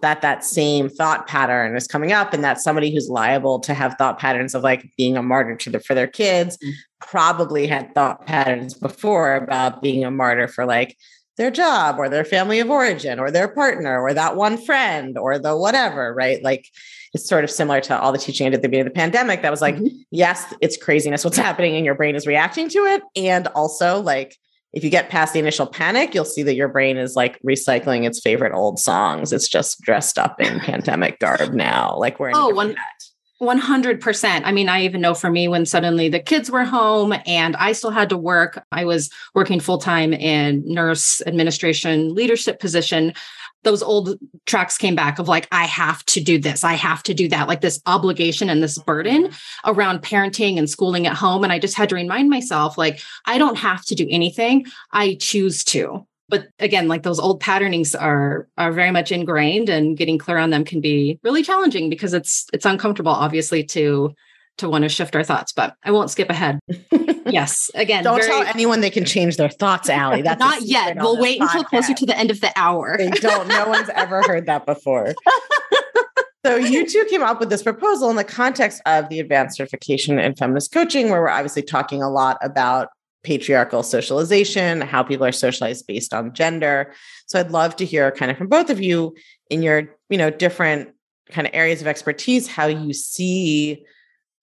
that 0.00 0.22
that 0.22 0.42
same 0.44 0.88
thought 0.88 1.28
pattern 1.28 1.76
is 1.76 1.86
coming 1.86 2.12
up, 2.12 2.32
and 2.34 2.42
that 2.42 2.60
somebody 2.60 2.92
who's 2.92 3.08
liable 3.08 3.60
to 3.60 3.74
have 3.74 3.94
thought 3.98 4.18
patterns 4.18 4.54
of 4.54 4.62
like 4.62 4.90
being 4.96 5.16
a 5.16 5.22
martyr 5.22 5.54
to 5.56 5.70
the 5.70 5.80
for 5.80 5.94
their 5.94 6.06
kids 6.06 6.56
Mm. 6.58 6.72
probably 7.00 7.66
had 7.66 7.94
thought 7.94 8.26
patterns 8.26 8.74
before 8.74 9.34
about 9.34 9.82
being 9.82 10.04
a 10.04 10.10
martyr 10.10 10.48
for 10.48 10.64
like 10.64 10.96
their 11.38 11.50
job 11.50 11.98
or 11.98 12.08
their 12.08 12.24
family 12.24 12.60
of 12.60 12.70
origin 12.70 13.18
or 13.18 13.30
their 13.30 13.48
partner 13.48 14.00
or 14.00 14.12
that 14.12 14.36
one 14.36 14.58
friend 14.58 15.16
or 15.16 15.38
the 15.38 15.56
whatever, 15.56 16.12
right? 16.14 16.42
Like 16.42 16.66
it's 17.14 17.28
sort 17.28 17.44
of 17.44 17.50
similar 17.50 17.80
to 17.82 17.98
all 18.00 18.12
the 18.12 18.18
teaching 18.18 18.46
I 18.46 18.50
did 18.50 18.56
at 18.56 18.62
the 18.62 18.68
beginning 18.68 18.86
of 18.86 18.92
the 18.94 18.98
pandemic 18.98 19.42
that 19.42 19.50
was 19.50 19.60
like, 19.60 19.76
Mhm. 19.76 19.90
yes, 20.10 20.44
it's 20.60 20.76
craziness 20.76 21.24
what's 21.24 21.36
happening 21.48 21.76
and 21.76 21.84
your 21.84 21.94
brain 21.94 22.14
is 22.16 22.26
reacting 22.26 22.68
to 22.70 22.78
it. 22.86 23.02
And 23.16 23.46
also 23.48 24.00
like 24.00 24.36
if 24.72 24.82
you 24.82 24.88
get 24.88 25.10
past 25.10 25.34
the 25.34 25.38
initial 25.38 25.66
panic, 25.66 26.14
you'll 26.14 26.24
see 26.24 26.42
that 26.44 26.54
your 26.54 26.68
brain 26.68 26.96
is 26.96 27.14
like 27.14 27.38
recycling 27.42 28.06
its 28.06 28.20
favorite 28.20 28.54
old 28.54 28.78
songs. 28.78 29.30
It's 29.30 29.46
just 29.46 29.82
dressed 29.82 30.18
up 30.18 30.40
in 30.40 30.60
pandemic 30.70 31.18
garb 31.18 31.52
now. 31.52 31.94
Like 31.98 32.18
we're 32.18 32.30
in 32.30 32.36
Oh, 32.36 32.48
one- 32.48 32.70
hat. 32.70 32.86
100%. 33.42 34.42
I 34.44 34.52
mean, 34.52 34.68
I 34.68 34.84
even 34.84 35.00
know 35.00 35.14
for 35.14 35.28
me 35.28 35.48
when 35.48 35.66
suddenly 35.66 36.08
the 36.08 36.20
kids 36.20 36.48
were 36.48 36.64
home 36.64 37.12
and 37.26 37.56
I 37.56 37.72
still 37.72 37.90
had 37.90 38.08
to 38.10 38.16
work, 38.16 38.64
I 38.70 38.84
was 38.84 39.10
working 39.34 39.58
full 39.58 39.78
time 39.78 40.12
in 40.12 40.62
nurse 40.64 41.20
administration 41.26 42.14
leadership 42.14 42.60
position. 42.60 43.12
Those 43.64 43.82
old 43.82 44.16
tracks 44.46 44.78
came 44.78 44.94
back 44.94 45.18
of 45.18 45.26
like, 45.26 45.48
I 45.50 45.64
have 45.64 46.04
to 46.06 46.20
do 46.20 46.38
this, 46.38 46.62
I 46.62 46.74
have 46.74 47.02
to 47.04 47.14
do 47.14 47.28
that, 47.28 47.48
like 47.48 47.62
this 47.62 47.80
obligation 47.86 48.48
and 48.48 48.62
this 48.62 48.78
burden 48.78 49.28
mm-hmm. 49.28 49.70
around 49.70 50.02
parenting 50.02 50.56
and 50.56 50.70
schooling 50.70 51.08
at 51.08 51.16
home. 51.16 51.42
And 51.42 51.52
I 51.52 51.58
just 51.58 51.76
had 51.76 51.88
to 51.88 51.96
remind 51.96 52.30
myself, 52.30 52.78
like, 52.78 53.00
I 53.26 53.38
don't 53.38 53.58
have 53.58 53.84
to 53.86 53.96
do 53.96 54.06
anything, 54.08 54.66
I 54.92 55.16
choose 55.20 55.64
to. 55.64 56.06
But 56.32 56.48
again, 56.58 56.88
like 56.88 57.02
those 57.02 57.20
old 57.20 57.40
patternings 57.40 57.94
are 57.94 58.48
are 58.56 58.72
very 58.72 58.90
much 58.90 59.12
ingrained 59.12 59.68
and 59.68 59.96
getting 59.98 60.16
clear 60.18 60.38
on 60.38 60.48
them 60.48 60.64
can 60.64 60.80
be 60.80 61.20
really 61.22 61.42
challenging 61.42 61.90
because 61.90 62.14
it's 62.14 62.46
it's 62.54 62.64
uncomfortable, 62.64 63.12
obviously, 63.12 63.62
to 63.64 64.14
to 64.56 64.68
want 64.68 64.82
to 64.82 64.88
shift 64.88 65.14
our 65.14 65.22
thoughts. 65.22 65.52
But 65.52 65.74
I 65.84 65.90
won't 65.90 66.10
skip 66.10 66.30
ahead. 66.30 66.58
Yes. 67.24 67.70
Again, 67.74 68.02
Don't 68.04 68.18
very- 68.20 68.28
tell 68.30 68.42
anyone 68.42 68.80
they 68.80 68.90
can 68.90 69.04
change 69.04 69.36
their 69.36 69.48
thoughts, 69.48 69.88
Allie. 69.88 70.22
That's 70.22 70.40
not 70.40 70.62
yet. 70.62 70.96
We'll 70.96 71.18
wait 71.18 71.40
until 71.40 71.62
closer 71.64 71.94
to 71.94 72.04
the 72.04 72.18
end 72.18 72.30
of 72.32 72.40
the 72.40 72.52
hour. 72.56 72.96
They 72.98 73.08
don't. 73.10 73.46
No 73.48 73.68
one's 73.68 73.88
ever 73.90 74.22
heard 74.22 74.46
that 74.46 74.66
before. 74.66 75.14
So 76.44 76.56
you 76.56 76.88
two 76.88 77.06
came 77.08 77.22
up 77.22 77.38
with 77.38 77.50
this 77.50 77.62
proposal 77.62 78.10
in 78.10 78.16
the 78.16 78.24
context 78.24 78.82
of 78.84 79.08
the 79.08 79.20
advanced 79.20 79.56
certification 79.56 80.18
in 80.18 80.34
feminist 80.34 80.72
coaching, 80.72 81.08
where 81.08 81.20
we're 81.20 81.28
obviously 81.28 81.62
talking 81.62 82.02
a 82.02 82.10
lot 82.10 82.36
about 82.42 82.88
patriarchal 83.22 83.82
socialization, 83.82 84.80
how 84.80 85.02
people 85.02 85.24
are 85.24 85.32
socialized 85.32 85.86
based 85.86 86.12
on 86.12 86.34
gender. 86.34 86.92
So 87.26 87.38
I'd 87.38 87.52
love 87.52 87.76
to 87.76 87.84
hear 87.84 88.10
kind 88.10 88.30
of 88.30 88.36
from 88.36 88.48
both 88.48 88.68
of 88.68 88.80
you 88.80 89.14
in 89.48 89.62
your, 89.62 89.94
you 90.08 90.18
know, 90.18 90.30
different 90.30 90.90
kind 91.30 91.46
of 91.46 91.54
areas 91.54 91.80
of 91.80 91.86
expertise, 91.86 92.48
how 92.48 92.66
you 92.66 92.92
see 92.92 93.84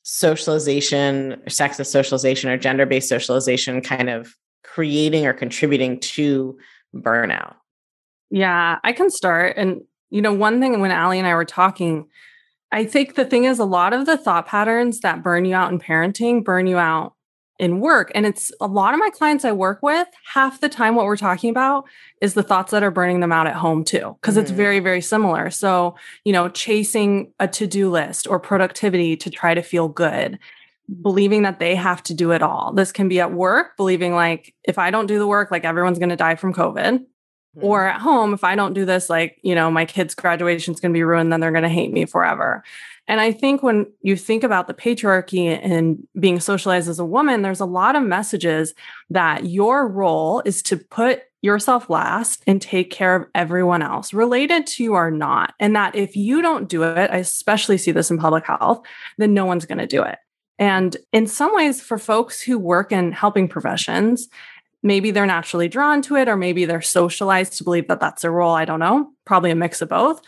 socialization, 0.03 1.41
sexist 1.47 1.87
socialization 1.87 2.49
or 2.49 2.57
gender-based 2.57 3.09
socialization 3.09 3.81
kind 3.81 4.09
of 4.09 4.33
creating 4.63 5.25
or 5.25 5.33
contributing 5.33 5.99
to 5.99 6.57
burnout. 6.95 7.55
Yeah, 8.31 8.79
I 8.83 8.93
can 8.93 9.09
start. 9.09 9.57
And, 9.57 9.81
you 10.09 10.21
know, 10.21 10.33
one 10.33 10.59
thing 10.59 10.79
when 10.79 10.91
Allie 10.91 11.19
and 11.19 11.27
I 11.27 11.35
were 11.35 11.45
talking, 11.45 12.07
I 12.71 12.85
think 12.85 13.15
the 13.15 13.25
thing 13.25 13.43
is 13.43 13.59
a 13.59 13.65
lot 13.65 13.93
of 13.93 14.05
the 14.05 14.17
thought 14.17 14.47
patterns 14.47 15.01
that 15.01 15.23
burn 15.23 15.45
you 15.45 15.55
out 15.55 15.71
in 15.71 15.79
parenting 15.79 16.43
burn 16.43 16.67
you 16.67 16.77
out 16.77 17.13
in 17.59 17.79
work. 17.81 18.11
And 18.15 18.25
it's 18.25 18.51
a 18.61 18.67
lot 18.67 18.93
of 18.93 18.99
my 18.99 19.09
clients 19.09 19.43
I 19.45 19.51
work 19.51 19.79
with, 19.83 20.07
half 20.25 20.61
the 20.61 20.69
time, 20.69 20.95
what 20.95 21.05
we're 21.05 21.17
talking 21.17 21.49
about 21.49 21.85
is 22.21 22.33
the 22.33 22.43
thoughts 22.43 22.71
that 22.71 22.83
are 22.83 22.91
burning 22.91 23.19
them 23.19 23.31
out 23.33 23.47
at 23.47 23.55
home 23.55 23.83
too, 23.83 24.15
because 24.21 24.37
it's 24.37 24.51
Mhm. 24.51 24.55
very, 24.55 24.79
very 24.79 25.01
similar. 25.01 25.49
So, 25.49 25.95
you 26.23 26.31
know, 26.33 26.49
chasing 26.49 27.33
a 27.39 27.47
to 27.49 27.67
do 27.67 27.89
list 27.89 28.27
or 28.27 28.39
productivity 28.39 29.17
to 29.17 29.29
try 29.29 29.53
to 29.53 29.61
feel 29.61 29.89
good, 29.89 30.39
believing 31.01 31.43
that 31.43 31.59
they 31.59 31.75
have 31.75 32.01
to 32.03 32.13
do 32.13 32.31
it 32.31 32.41
all. 32.41 32.71
This 32.73 32.91
can 32.91 33.09
be 33.09 33.19
at 33.19 33.33
work, 33.33 33.75
believing 33.77 34.15
like, 34.15 34.55
if 34.63 34.79
I 34.79 34.89
don't 34.89 35.05
do 35.07 35.19
the 35.19 35.27
work, 35.27 35.51
like 35.51 35.65
everyone's 35.65 35.99
going 35.99 36.09
to 36.09 36.15
die 36.15 36.35
from 36.35 36.53
COVID 36.53 37.05
or 37.61 37.87
at 37.87 37.99
home 37.99 38.31
if 38.33 38.43
i 38.43 38.55
don't 38.55 38.73
do 38.73 38.85
this 38.85 39.09
like 39.09 39.37
you 39.41 39.55
know 39.55 39.71
my 39.71 39.83
kids 39.83 40.13
graduation 40.13 40.71
is 40.71 40.79
going 40.79 40.91
to 40.93 40.97
be 40.97 41.03
ruined 41.03 41.33
then 41.33 41.39
they're 41.39 41.51
going 41.51 41.63
to 41.63 41.67
hate 41.67 41.91
me 41.91 42.05
forever 42.05 42.63
and 43.09 43.19
i 43.19 43.31
think 43.31 43.61
when 43.61 43.85
you 44.01 44.15
think 44.15 44.43
about 44.43 44.67
the 44.67 44.73
patriarchy 44.73 45.59
and 45.61 46.07
being 46.17 46.39
socialized 46.39 46.87
as 46.87 46.99
a 46.99 47.05
woman 47.05 47.41
there's 47.41 47.59
a 47.59 47.65
lot 47.65 47.95
of 47.97 48.03
messages 48.03 48.73
that 49.09 49.45
your 49.45 49.87
role 49.87 50.41
is 50.45 50.61
to 50.61 50.77
put 50.77 51.23
yourself 51.41 51.89
last 51.89 52.43
and 52.47 52.61
take 52.61 52.91
care 52.91 53.15
of 53.15 53.27
everyone 53.33 53.81
else 53.81 54.13
related 54.13 54.67
to 54.67 54.83
you 54.83 54.93
or 54.93 55.09
not. 55.09 55.53
And 55.57 55.73
that 55.73 55.95
if 55.95 56.15
you 56.15 56.41
don't 56.41 56.67
do 56.67 56.83
it 56.83 57.09
i 57.11 57.17
especially 57.17 57.77
see 57.77 57.91
this 57.91 58.11
in 58.11 58.17
public 58.17 58.45
health 58.45 58.81
then 59.17 59.33
no 59.33 59.45
one's 59.45 59.65
going 59.65 59.77
to 59.77 59.87
do 59.87 60.03
it. 60.03 60.19
And 60.57 60.97
in 61.13 61.27
some 61.27 61.55
ways 61.55 61.81
for 61.81 61.97
folks 61.97 62.41
who 62.41 62.59
work 62.59 62.91
in 62.91 63.11
helping 63.11 63.47
professions 63.47 64.27
maybe 64.81 65.11
they're 65.11 65.25
naturally 65.25 65.67
drawn 65.67 66.01
to 66.01 66.15
it 66.15 66.29
or 66.29 66.37
maybe 66.37 66.65
they're 66.65 66.81
socialized 66.81 67.57
to 67.57 67.65
believe 67.65 67.87
that 67.89 67.99
that's 67.99 68.21
their 68.21 68.31
role 68.31 68.55
i 68.55 68.63
don't 68.63 68.79
know 68.79 69.11
probably 69.25 69.51
a 69.51 69.55
mix 69.55 69.81
of 69.81 69.89
both. 69.89 70.21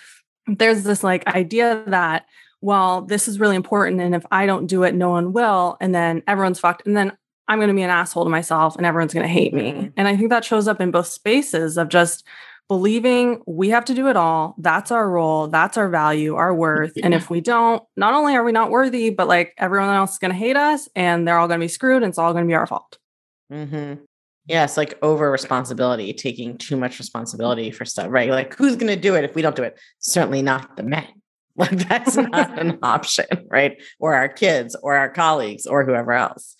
There's 0.47 0.83
this 0.83 1.03
like 1.03 1.27
idea 1.27 1.83
that 1.87 2.25
well 2.61 3.01
this 3.01 3.27
is 3.27 3.39
really 3.39 3.55
important 3.55 3.99
and 3.99 4.15
if 4.15 4.25
i 4.31 4.45
don't 4.45 4.67
do 4.67 4.83
it 4.83 4.95
no 4.95 5.09
one 5.09 5.33
will 5.33 5.77
and 5.81 5.93
then 5.93 6.23
everyone's 6.27 6.59
fucked 6.59 6.85
and 6.85 6.95
then 6.95 7.11
I'm 7.47 7.57
going 7.59 7.67
to 7.67 7.73
be 7.73 7.81
an 7.81 7.89
asshole 7.89 8.23
to 8.23 8.29
myself 8.29 8.77
and 8.77 8.85
everyone's 8.85 9.13
going 9.13 9.25
to 9.25 9.31
hate 9.31 9.53
me. 9.53 9.73
Mhm. 9.73 9.93
And 9.97 10.07
I 10.07 10.15
think 10.15 10.29
that 10.29 10.45
shows 10.45 10.69
up 10.69 10.79
in 10.79 10.89
both 10.89 11.07
spaces 11.07 11.77
of 11.77 11.89
just 11.89 12.25
believing 12.69 13.41
we 13.45 13.67
have 13.71 13.83
to 13.83 13.93
do 13.93 14.07
it 14.07 14.15
all. 14.15 14.55
That's 14.57 14.89
our 14.89 15.09
role. 15.09 15.49
That's 15.49 15.75
our 15.75 15.89
value, 15.89 16.35
our 16.35 16.55
worth. 16.55 16.93
And 17.03 17.13
if 17.13 17.29
we 17.29 17.41
don't, 17.41 17.83
not 17.97 18.13
only 18.13 18.37
are 18.37 18.43
we 18.45 18.53
not 18.53 18.71
worthy, 18.71 19.09
but 19.09 19.27
like 19.27 19.53
everyone 19.57 19.93
else 19.93 20.13
is 20.13 20.17
going 20.19 20.31
to 20.31 20.37
hate 20.37 20.55
us 20.55 20.87
and 20.95 21.27
they're 21.27 21.37
all 21.37 21.49
going 21.49 21.59
to 21.59 21.63
be 21.65 21.67
screwed 21.67 22.03
and 22.03 22.09
it's 22.11 22.17
all 22.17 22.31
going 22.31 22.45
to 22.45 22.47
be 22.47 22.53
our 22.53 22.65
fault. 22.65 22.97
Mm-hmm. 23.51 24.03
Yes, 24.45 24.77
like 24.77 24.97
over 25.01 25.29
responsibility, 25.29 26.13
taking 26.13 26.57
too 26.57 26.77
much 26.77 26.99
responsibility 26.99 27.69
for 27.71 27.83
stuff, 27.83 28.07
right? 28.09 28.29
Like, 28.29 28.55
who's 28.55 28.77
going 28.77 28.87
to 28.87 28.95
do 28.95 29.15
it 29.15 29.25
if 29.25 29.35
we 29.35 29.41
don't 29.41 29.57
do 29.57 29.63
it? 29.63 29.77
Certainly 29.99 30.41
not 30.41 30.77
the 30.77 30.83
men. 30.83 31.07
Like, 31.57 31.87
that's 31.87 32.15
not 32.15 32.57
an 32.59 32.79
option, 32.83 33.25
right? 33.49 33.81
Or 33.99 34.15
our 34.15 34.29
kids, 34.29 34.75
or 34.81 34.95
our 34.95 35.09
colleagues, 35.09 35.65
or 35.65 35.85
whoever 35.85 36.13
else. 36.13 36.55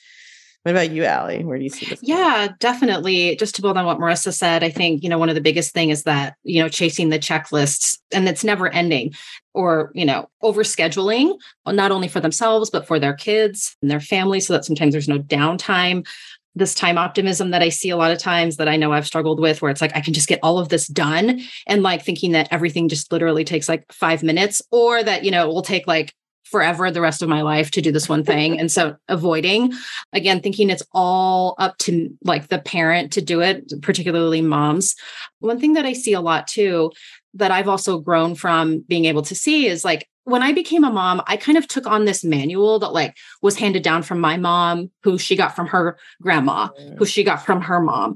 What 0.64 0.74
about 0.74 0.92
you, 0.92 1.06
Allie? 1.06 1.44
Where 1.44 1.58
do 1.58 1.64
you 1.64 1.72
see 1.72 1.88
this? 1.88 2.02
going? 2.02 2.20
Yeah, 2.20 2.50
definitely. 2.60 3.36
Just 3.38 3.56
to 3.56 3.64
build 3.64 3.78
on 3.78 3.86
what 3.88 3.98
Marissa 3.98 4.32
said, 4.32 4.64
I 4.64 4.70
think, 4.70 5.02
you 5.02 5.10
know, 5.10 5.18
one 5.18 5.30
of 5.30 5.34
the 5.34 5.42
biggest 5.42 5.74
thing 5.74 5.90
is 5.90 6.04
that, 6.04 6.36
you 6.44 6.62
know, 6.62 6.70
chasing 6.70 7.10
the 7.10 7.18
checklists 7.18 7.98
and 8.14 8.30
it's 8.30 8.44
never 8.44 8.72
ending 8.72 9.14
or, 9.56 9.92
you 9.96 10.06
know, 10.06 10.30
over 10.44 10.62
scheduling, 10.62 11.36
not 11.66 11.92
only 11.92 12.08
for 12.08 12.20
themselves, 12.20 12.70
but 12.70 12.86
for 12.86 13.00
their 13.00 13.16
kids 13.16 13.76
and 13.82 13.90
their 13.90 14.00
family. 14.00 14.40
so 14.40 14.54
that 14.54 14.64
sometimes 14.64 14.94
there's 14.94 15.08
no 15.10 15.18
downtime. 15.20 16.06
This 16.54 16.76
time 16.76 16.98
optimism 16.98 17.52
that 17.52 17.62
I 17.62 17.70
see 17.70 17.90
a 17.90 17.98
lot 17.98 18.12
of 18.12 18.18
times 18.18 18.58
that 18.58 18.68
I 18.68 18.76
know 18.76 18.92
I've 18.92 19.08
struggled 19.08 19.40
with, 19.40 19.62
where 19.62 19.72
it's 19.72 19.82
like, 19.82 19.96
I 19.96 20.02
can 20.02 20.14
just 20.14 20.28
get 20.28 20.40
all 20.44 20.60
of 20.60 20.70
this 20.70 20.88
done 20.88 21.42
and 21.66 21.82
like 21.82 22.04
thinking 22.04 22.34
that 22.34 22.50
everything 22.52 22.90
just 22.90 23.12
literally 23.12 23.46
takes 23.46 23.70
like 23.70 23.86
five 23.92 24.22
minutes 24.22 24.62
or 24.70 25.02
that, 25.02 25.24
you 25.24 25.32
know, 25.32 25.50
it 25.50 25.54
will 25.54 25.62
take 25.62 25.88
like 25.88 26.14
forever 26.44 26.92
the 26.92 27.00
rest 27.00 27.22
of 27.22 27.30
my 27.30 27.42
life 27.42 27.72
to 27.72 27.82
do 27.82 27.94
this 27.94 28.10
one 28.10 28.26
thing. 28.26 28.60
And 28.60 28.70
so 28.70 28.98
avoiding, 29.08 29.72
again, 30.12 30.42
thinking 30.42 30.70
it's 30.70 30.84
all 30.92 31.56
up 31.58 31.78
to 31.80 32.10
like 32.26 32.50
the 32.50 32.60
parent 32.60 33.14
to 33.14 33.22
do 33.22 33.40
it, 33.40 33.72
particularly 33.82 34.42
moms. 34.42 34.96
One 35.40 35.62
thing 35.62 35.74
that 35.74 35.86
I 35.86 35.94
see 35.94 36.12
a 36.12 36.20
lot 36.20 36.50
too, 36.50 36.92
that 37.36 37.52
I've 37.52 37.70
also 37.70 38.00
grown 38.00 38.36
from 38.36 38.82
being 38.82 39.06
able 39.06 39.22
to 39.22 39.36
see 39.36 39.68
is 39.68 39.86
like, 39.86 40.10
when 40.26 40.44
I 40.44 40.54
became 40.54 40.84
a 40.84 40.92
mom, 40.92 41.22
I 41.28 41.36
kind 41.36 41.58
of 41.58 41.68
took 41.68 41.88
on 41.88 42.06
this 42.06 42.24
manual 42.24 42.78
that 42.80 42.90
like 42.94 43.18
was 43.42 43.58
handed 43.58 43.82
down 43.84 44.04
from 44.04 44.20
my 44.20 44.38
mom, 44.38 44.92
who 45.04 45.18
she 45.18 45.36
got 45.36 45.56
from 45.56 45.68
her 45.68 45.98
grandma, 46.22 46.70
who 46.98 47.06
she 47.06 47.24
got 47.24 47.44
from 47.46 47.62
her 47.62 47.80
mom. 47.82 48.16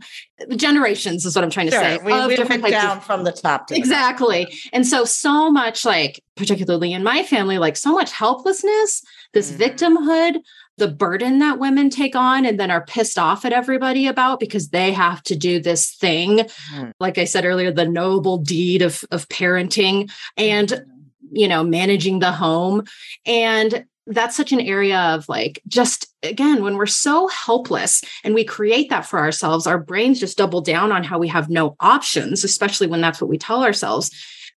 Generations 0.55 1.25
is 1.25 1.35
what 1.35 1.43
I'm 1.43 1.49
trying 1.49 1.67
to 1.67 1.71
Sure, 1.71 1.81
say. 1.81 1.97
we, 2.03 2.11
of 2.13 2.27
we 2.27 2.35
different 2.35 2.61
went 2.61 2.73
types 2.73 2.83
of- 2.85 2.89
down 2.91 3.01
from 3.01 3.23
the 3.23 3.31
top 3.31 3.67
to 3.67 3.75
Exactly. 3.75 4.47
And 4.73 4.85
so, 4.85 5.03
so 5.05 5.49
much 5.49 5.83
like, 5.85 6.21
particularly 6.35 6.93
in 6.93 7.03
my 7.03 7.23
family, 7.23 7.57
like 7.57 7.77
so 7.77 7.93
much 7.93 8.11
helplessness, 8.11 9.01
this 9.33 9.51
Mhm. 9.51 9.57
victimhood, 9.57 10.41
the 10.77 10.89
burden 10.89 11.39
that 11.39 11.57
women 11.57 11.89
take 11.89 12.15
on 12.17 12.45
and 12.45 12.59
then 12.59 12.69
are 12.69 12.83
pissed 12.85 13.17
off 13.17 13.45
at 13.45 13.53
everybody 13.53 14.07
about 14.07 14.41
because 14.41 14.69
they 14.69 14.91
have 14.91 15.23
to 15.23 15.35
do 15.35 15.59
this 15.61 15.91
thing. 15.91 16.39
Mhm. 16.73 16.91
Like 16.99 17.17
I 17.17 17.23
said 17.23 17.45
earlier, 17.45 17.71
the 17.71 17.87
noble 17.87 18.37
deed 18.37 18.81
of, 18.81 19.03
of 19.09 19.27
parenting 19.29 20.11
and, 20.37 20.83
you 21.31 21.47
know, 21.47 21.63
managing 21.63 22.19
the 22.19 22.31
home. 22.31 22.83
And 23.25 23.85
that's 24.07 24.35
such 24.35 24.51
an 24.51 24.61
area 24.61 24.99
of 24.99 25.27
like, 25.27 25.61
just 25.67 26.13
again, 26.21 26.61
when 26.61 26.77
we're 26.77 26.85
so 26.85 27.27
helpless 27.27 28.03
and 28.23 28.35
we 28.35 28.43
create 28.43 28.89
that 28.89 29.05
for 29.05 29.19
ourselves, 29.19 29.65
our 29.65 29.79
brains 29.79 30.19
just 30.19 30.37
double 30.37 30.61
down 30.61 30.91
on 30.91 31.03
how 31.03 31.17
we 31.17 31.27
have 31.27 31.49
no 31.49 31.75
options, 31.79 32.43
especially 32.43 32.87
when 32.87 33.01
that's 33.01 33.19
what 33.19 33.29
we 33.29 33.37
tell 33.37 33.63
ourselves. 33.63 34.11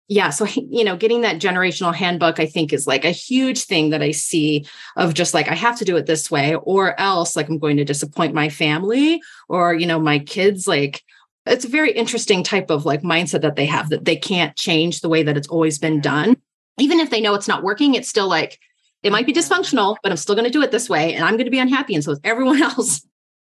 Yeah. 0.08 0.30
So, 0.30 0.46
you 0.54 0.84
know, 0.84 0.96
getting 0.96 1.22
that 1.22 1.40
generational 1.40 1.94
handbook, 1.94 2.40
I 2.40 2.46
think, 2.46 2.72
is 2.72 2.86
like 2.86 3.04
a 3.04 3.10
huge 3.10 3.64
thing 3.64 3.90
that 3.90 4.02
I 4.02 4.10
see 4.10 4.66
of 4.96 5.14
just 5.14 5.34
like, 5.34 5.48
I 5.48 5.54
have 5.54 5.78
to 5.78 5.84
do 5.84 5.96
it 5.96 6.06
this 6.06 6.30
way, 6.30 6.54
or 6.56 6.98
else 7.00 7.36
like 7.36 7.48
I'm 7.48 7.58
going 7.58 7.76
to 7.78 7.84
disappoint 7.84 8.34
my 8.34 8.48
family 8.48 9.20
or, 9.48 9.74
you 9.74 9.86
know, 9.86 9.98
my 9.98 10.18
kids. 10.18 10.66
Like, 10.68 11.02
it's 11.46 11.64
a 11.64 11.68
very 11.68 11.92
interesting 11.92 12.42
type 12.42 12.70
of 12.70 12.84
like 12.84 13.02
mindset 13.02 13.40
that 13.42 13.56
they 13.56 13.66
have 13.66 13.88
that 13.88 14.04
they 14.04 14.16
can't 14.16 14.56
change 14.56 15.00
the 15.00 15.08
way 15.08 15.22
that 15.22 15.36
it's 15.36 15.48
always 15.48 15.78
been 15.78 16.00
done. 16.00 16.36
Even 16.78 17.00
if 17.00 17.10
they 17.10 17.20
know 17.20 17.34
it's 17.34 17.48
not 17.48 17.62
working, 17.62 17.94
it's 17.94 18.08
still 18.08 18.28
like, 18.28 18.58
it 19.02 19.12
might 19.12 19.26
be 19.26 19.32
dysfunctional, 19.32 19.96
but 20.02 20.10
I'm 20.10 20.16
still 20.16 20.34
going 20.34 20.44
to 20.44 20.50
do 20.50 20.62
it 20.62 20.70
this 20.70 20.88
way 20.88 21.14
and 21.14 21.24
I'm 21.24 21.34
going 21.34 21.46
to 21.46 21.50
be 21.50 21.58
unhappy. 21.58 21.94
And 21.94 22.02
so 22.02 22.12
is 22.12 22.20
everyone 22.24 22.62
else. 22.62 23.06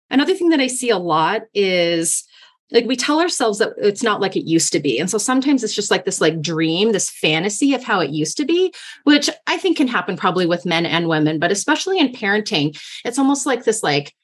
Another 0.10 0.36
thing 0.36 0.50
that 0.50 0.60
I 0.60 0.68
see 0.68 0.90
a 0.90 0.98
lot 0.98 1.44
is 1.54 2.26
like 2.72 2.86
we 2.86 2.96
tell 2.96 3.20
ourselves 3.20 3.60
that 3.60 3.74
it's 3.78 4.04
not 4.04 4.22
like 4.22 4.36
it 4.36 4.48
used 4.48 4.72
to 4.74 4.80
be. 4.80 4.98
And 4.98 5.10
so 5.10 5.18
sometimes 5.18 5.64
it's 5.64 5.76
just 5.76 5.92
like 5.92 6.06
this 6.06 6.22
like 6.22 6.42
dream, 6.42 6.92
this 6.92 7.10
fantasy 7.10 7.74
of 7.74 7.84
how 7.84 8.00
it 8.00 8.12
used 8.12 8.38
to 8.38 8.46
be, 8.46 8.74
which 9.04 9.30
I 9.48 9.58
think 9.58 9.78
can 9.78 9.88
happen 9.88 10.16
probably 10.16 10.46
with 10.46 10.66
men 10.66 10.86
and 10.86 11.08
women, 11.08 11.40
but 11.40 11.52
especially 11.52 12.00
in 12.00 12.14
parenting, 12.14 12.80
it's 13.04 13.20
almost 13.20 13.46
like 13.46 13.66
this 13.66 13.84
like 13.84 14.16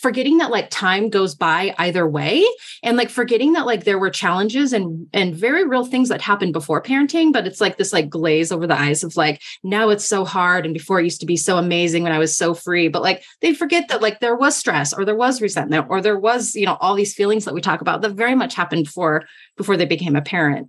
forgetting 0.00 0.38
that 0.38 0.50
like 0.50 0.70
time 0.70 1.10
goes 1.10 1.34
by 1.34 1.74
either 1.78 2.08
way 2.08 2.44
and 2.82 2.96
like 2.96 3.10
forgetting 3.10 3.52
that 3.52 3.66
like 3.66 3.84
there 3.84 3.98
were 3.98 4.10
challenges 4.10 4.72
and 4.72 5.06
and 5.12 5.34
very 5.34 5.66
real 5.66 5.84
things 5.84 6.08
that 6.08 6.22
happened 6.22 6.52
before 6.52 6.82
parenting 6.82 7.32
but 7.32 7.46
it's 7.46 7.60
like 7.60 7.76
this 7.76 7.92
like 7.92 8.08
glaze 8.08 8.50
over 8.50 8.66
the 8.66 8.78
eyes 8.78 9.04
of 9.04 9.16
like 9.16 9.42
now 9.62 9.90
it's 9.90 10.04
so 10.04 10.24
hard 10.24 10.64
and 10.64 10.72
before 10.72 10.98
it 10.98 11.04
used 11.04 11.20
to 11.20 11.26
be 11.26 11.36
so 11.36 11.58
amazing 11.58 12.02
when 12.02 12.12
i 12.12 12.18
was 12.18 12.36
so 12.36 12.54
free 12.54 12.88
but 12.88 13.02
like 13.02 13.22
they 13.42 13.52
forget 13.52 13.88
that 13.88 14.00
like 14.00 14.20
there 14.20 14.36
was 14.36 14.56
stress 14.56 14.92
or 14.92 15.04
there 15.04 15.16
was 15.16 15.42
resentment 15.42 15.86
or 15.90 16.00
there 16.00 16.18
was 16.18 16.54
you 16.54 16.64
know 16.64 16.78
all 16.80 16.94
these 16.94 17.14
feelings 17.14 17.44
that 17.44 17.54
we 17.54 17.60
talk 17.60 17.80
about 17.80 18.00
that 18.00 18.12
very 18.12 18.34
much 18.34 18.54
happened 18.54 18.84
before 18.84 19.24
before 19.56 19.76
they 19.76 19.86
became 19.86 20.16
a 20.16 20.22
parent 20.22 20.68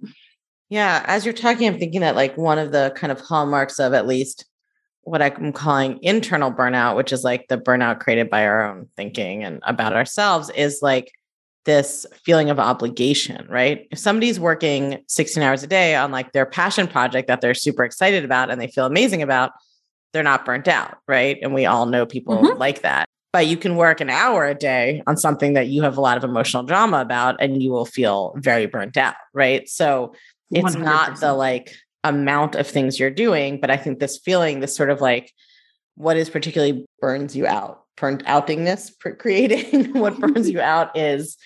Yeah, 0.70 1.04
as 1.06 1.26
you're 1.26 1.34
talking, 1.34 1.68
I'm 1.68 1.78
thinking 1.78 2.02
that 2.02 2.16
like 2.16 2.38
one 2.38 2.58
of 2.58 2.72
the 2.72 2.94
kind 2.96 3.12
of 3.12 3.20
hallmarks 3.20 3.80
of 3.80 3.94
at 3.94 4.08
least 4.08 4.46
what 5.04 5.22
I'm 5.22 5.52
calling 5.52 6.00
internal 6.02 6.52
burnout, 6.52 6.96
which 6.96 7.12
is 7.12 7.24
like 7.24 7.48
the 7.48 7.58
burnout 7.58 8.00
created 8.00 8.30
by 8.30 8.46
our 8.46 8.64
own 8.70 8.88
thinking 8.96 9.44
and 9.44 9.60
about 9.66 9.94
ourselves, 9.94 10.50
is 10.52 10.80
like 10.82 11.12
this 11.66 12.06
feeling 12.26 12.50
of 12.50 12.60
obligation, 12.60 13.46
right? 13.50 13.88
If 13.92 14.00
somebody's 14.00 14.40
working 14.40 15.04
16 15.08 15.42
hours 15.44 15.64
a 15.64 15.68
day 15.68 15.96
on 15.96 16.12
like 16.12 16.32
their 16.32 16.46
passion 16.46 16.88
project 16.88 17.28
that 17.28 17.42
they're 17.42 17.54
super 17.54 17.84
excited 17.84 18.26
about 18.26 18.50
and 18.50 18.60
they 18.60 18.68
feel 18.68 18.86
amazing 18.86 19.22
about, 19.22 19.52
they're 20.14 20.24
not 20.24 20.44
burnt 20.46 20.68
out, 20.68 20.98
right? 21.08 21.38
And 21.42 21.54
we 21.54 21.66
all 21.66 21.86
know 21.86 22.06
people 22.06 22.44
Mhm. 22.44 22.58
like 22.58 22.82
that. 22.82 23.06
But 23.34 23.48
you 23.48 23.56
can 23.58 23.78
work 23.78 24.02
an 24.02 24.10
hour 24.10 24.46
a 24.46 24.56
day 24.56 25.02
on 25.08 25.16
something 25.18 25.54
that 25.54 25.68
you 25.68 25.84
have 25.84 25.98
a 25.98 26.02
lot 26.02 26.18
of 26.18 26.24
emotional 26.24 26.64
drama 26.64 27.00
about 27.00 27.38
and 27.40 27.64
you 27.64 27.72
will 27.72 27.86
feel 27.86 28.34
very 28.38 28.66
burnt 28.66 28.98
out, 28.98 29.16
right? 29.34 29.70
So 29.70 30.14
it's 30.52 30.76
not 30.76 31.20
the 31.22 31.34
like 31.34 31.74
amount 32.04 32.56
of 32.56 32.68
things 32.68 33.00
you're 33.00 33.10
doing, 33.10 33.60
but 33.60 33.70
I 33.70 33.78
think 33.78 34.00
this 34.00 34.18
feeling, 34.18 34.60
this 34.60 34.76
sort 34.76 34.90
of 34.90 35.02
like 35.02 35.32
what 35.96 36.18
is 36.18 36.30
particularly 36.30 36.86
burns 37.00 37.36
you 37.36 37.46
out, 37.46 37.84
burnt 37.98 38.24
outingness 38.26 38.92
creating 39.20 39.94
what 40.00 40.18
burns 40.18 40.50
you 40.50 40.60
out 40.62 40.98
is 40.98 41.38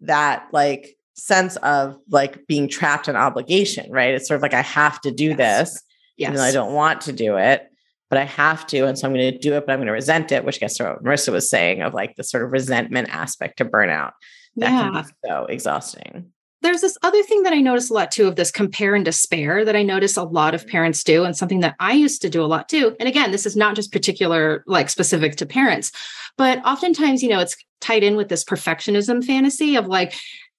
that 0.00 0.46
like 0.52 0.96
sense 1.14 1.56
of 1.56 1.96
like 2.10 2.46
being 2.46 2.68
trapped 2.68 3.08
in 3.08 3.16
obligation, 3.16 3.90
right? 3.90 4.14
It's 4.14 4.28
sort 4.28 4.36
of 4.36 4.42
like 4.42 4.54
I 4.54 4.62
have 4.62 5.00
to 5.02 5.10
do 5.10 5.26
Yes. 5.26 5.36
this, 5.36 5.82
yes 6.16 6.28
even 6.28 6.36
though 6.36 6.42
I 6.42 6.52
don't 6.52 6.74
want 6.74 7.02
to 7.02 7.12
do 7.12 7.36
it, 7.36 7.68
but 8.10 8.18
I 8.18 8.24
have 8.24 8.66
to. 8.68 8.86
And 8.86 8.98
so 8.98 9.06
I'm 9.06 9.14
going 9.14 9.32
to 9.32 9.38
do 9.38 9.54
it, 9.54 9.64
but 9.64 9.72
I'm 9.72 9.78
going 9.78 9.86
to 9.86 9.92
resent 9.92 10.32
it, 10.32 10.44
which 10.44 10.60
gets 10.60 10.76
to 10.78 10.84
what 10.84 11.04
Marissa 11.04 11.32
was 11.32 11.48
saying 11.48 11.80
of 11.82 11.94
like 11.94 12.16
the 12.16 12.24
sort 12.24 12.44
of 12.44 12.52
resentment 12.52 13.08
aspect 13.10 13.58
to 13.58 13.64
burnout. 13.64 14.12
That 14.56 14.70
yeah 14.70 14.90
can 14.90 15.02
be 15.02 15.08
so 15.26 15.46
exhausting. 15.46 16.32
There's 16.62 16.80
this 16.80 16.96
other 17.02 17.22
thing 17.22 17.42
that 17.42 17.52
I 17.52 17.60
notice 17.60 17.90
a 17.90 17.94
lot 17.94 18.10
too 18.10 18.26
of 18.26 18.36
this 18.36 18.50
compare 18.50 18.94
and 18.94 19.04
despair 19.04 19.64
that 19.64 19.76
I 19.76 19.82
notice 19.82 20.16
a 20.16 20.22
lot 20.22 20.54
of 20.54 20.62
mm-hmm. 20.62 20.70
parents 20.70 21.04
do, 21.04 21.24
and 21.24 21.36
something 21.36 21.60
that 21.60 21.74
I 21.80 21.92
used 21.92 22.22
to 22.22 22.30
do 22.30 22.42
a 22.42 22.46
lot 22.46 22.68
too. 22.68 22.96
And 22.98 23.08
again, 23.08 23.32
this 23.32 23.46
is 23.46 23.56
not 23.56 23.76
just 23.76 23.92
particular, 23.92 24.64
like 24.66 24.88
specific 24.88 25.36
to 25.36 25.46
parents, 25.46 25.92
but 26.38 26.64
oftentimes, 26.64 27.22
you 27.22 27.28
know, 27.28 27.40
it's 27.40 27.56
tied 27.80 28.02
in 28.02 28.16
with 28.16 28.28
this 28.28 28.44
perfectionism 28.44 29.24
fantasy 29.24 29.76
of 29.76 29.86
like, 29.86 30.14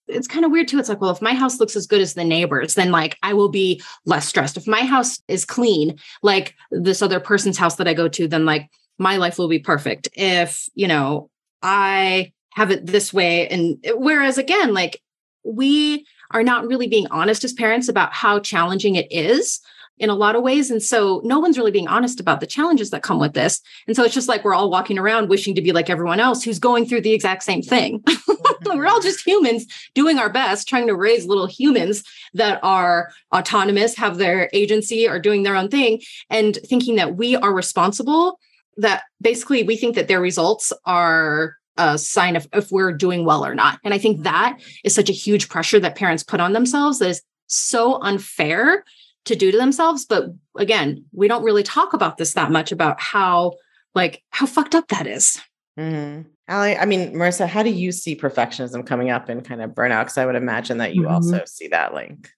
it's 0.07 0.27
kind 0.27 0.43
of 0.43 0.51
weird 0.51 0.67
too. 0.67 0.77
It's 0.77 0.89
like, 0.89 0.99
well, 0.99 1.11
if 1.11 1.21
my 1.21 1.33
house 1.33 1.59
looks 1.59 1.77
as 1.77 1.87
good 1.87 2.01
as 2.01 2.13
the 2.13 2.25
neighbors, 2.25 2.75
then 2.75 2.91
like 2.91 3.17
I 3.23 3.33
will 3.33 3.47
be 3.47 3.81
less 4.05 4.27
stressed. 4.27 4.57
If 4.57 4.67
my 4.67 4.81
house 4.81 5.21
is 5.29 5.45
clean, 5.45 5.97
like 6.21 6.55
this 6.71 7.01
other 7.01 7.21
person's 7.21 7.57
house 7.57 7.77
that 7.77 7.87
I 7.87 7.93
go 7.93 8.09
to, 8.09 8.27
then 8.27 8.45
like 8.45 8.69
my 8.99 9.15
life 9.15 9.37
will 9.37 9.47
be 9.47 9.59
perfect. 9.59 10.09
If, 10.13 10.67
you 10.75 10.87
know, 10.87 11.29
I 11.61 12.33
have 12.51 12.69
it 12.69 12.85
this 12.85 13.13
way. 13.13 13.47
And 13.47 13.77
whereas 13.95 14.37
again, 14.37 14.73
like 14.73 15.01
we 15.43 16.05
are 16.31 16.43
not 16.43 16.67
really 16.67 16.87
being 16.87 17.07
honest 17.07 17.43
as 17.43 17.53
parents 17.53 17.87
about 17.87 18.13
how 18.13 18.39
challenging 18.39 18.95
it 18.95 19.11
is 19.11 19.61
in 19.99 20.09
a 20.09 20.15
lot 20.15 20.35
of 20.35 20.43
ways. 20.43 20.71
And 20.71 20.81
so 20.81 21.21
no 21.23 21.39
one's 21.39 21.57
really 21.57 21.71
being 21.71 21.87
honest 21.87 22.19
about 22.19 22.39
the 22.39 22.47
challenges 22.47 22.89
that 22.89 23.03
come 23.03 23.19
with 23.19 23.33
this. 23.33 23.61
And 23.87 23.95
so 23.95 24.03
it's 24.03 24.13
just 24.13 24.27
like 24.27 24.43
we're 24.43 24.55
all 24.55 24.71
walking 24.71 24.97
around 24.97 25.29
wishing 25.29 25.53
to 25.55 25.61
be 25.61 25.71
like 25.71 25.89
everyone 25.89 26.19
else 26.19 26.43
who's 26.43 26.59
going 26.59 26.85
through 26.85 27.01
the 27.01 27.13
exact 27.13 27.43
same 27.43 27.61
thing. 27.61 28.03
we're 28.65 28.87
all 28.87 29.01
just 29.01 29.25
humans 29.25 29.65
doing 29.93 30.17
our 30.17 30.29
best, 30.29 30.67
trying 30.67 30.87
to 30.87 30.95
raise 30.95 31.25
little 31.25 31.45
humans 31.45 32.03
that 32.33 32.59
are 32.63 33.11
autonomous, 33.33 33.95
have 33.95 34.17
their 34.17 34.49
agency, 34.51 35.07
are 35.07 35.19
doing 35.19 35.43
their 35.43 35.55
own 35.55 35.69
thing, 35.69 36.01
and 36.29 36.57
thinking 36.65 36.95
that 36.95 37.15
we 37.15 37.35
are 37.35 37.53
responsible. 37.53 38.39
That 38.77 39.03
basically 39.21 39.61
we 39.61 39.77
think 39.77 39.95
that 39.95 40.07
their 40.07 40.19
results 40.19 40.73
are 40.85 41.55
a 41.77 41.97
sign 41.97 42.35
of 42.35 42.47
if 42.53 42.71
we're 42.71 42.91
doing 42.91 43.25
well 43.25 43.45
or 43.45 43.55
not. 43.55 43.79
And 43.83 43.93
I 43.93 43.97
think 43.97 44.23
that 44.23 44.59
is 44.83 44.93
such 44.93 45.09
a 45.09 45.13
huge 45.13 45.49
pressure 45.49 45.79
that 45.79 45.95
parents 45.95 46.23
put 46.23 46.39
on 46.39 46.53
themselves 46.53 46.99
that 46.99 47.09
is 47.09 47.21
so 47.47 48.01
unfair 48.01 48.83
to 49.25 49.35
do 49.35 49.51
to 49.51 49.57
themselves. 49.57 50.05
But 50.05 50.29
again, 50.57 51.05
we 51.11 51.27
don't 51.27 51.43
really 51.43 51.63
talk 51.63 51.93
about 51.93 52.17
this 52.17 52.33
that 52.33 52.51
much 52.51 52.71
about 52.71 52.99
how 53.01 53.53
like 53.95 54.23
how 54.29 54.45
fucked 54.45 54.75
up 54.75 54.87
that 54.89 55.07
is. 55.07 55.39
Mhm. 55.77 56.25
Allie, 56.47 56.77
I 56.77 56.85
mean, 56.85 57.13
Marissa, 57.13 57.47
how 57.47 57.63
do 57.63 57.69
you 57.69 57.91
see 57.91 58.15
perfectionism 58.15 58.85
coming 58.85 59.09
up 59.09 59.29
in 59.29 59.41
kind 59.41 59.61
of 59.61 59.71
burnout? 59.71 60.03
Because 60.03 60.17
I 60.17 60.25
would 60.25 60.35
imagine 60.35 60.79
that 60.79 60.93
you 60.93 61.03
mm-hmm. 61.03 61.13
also 61.13 61.43
see 61.45 61.69
that 61.69 61.93
link. 61.93 62.29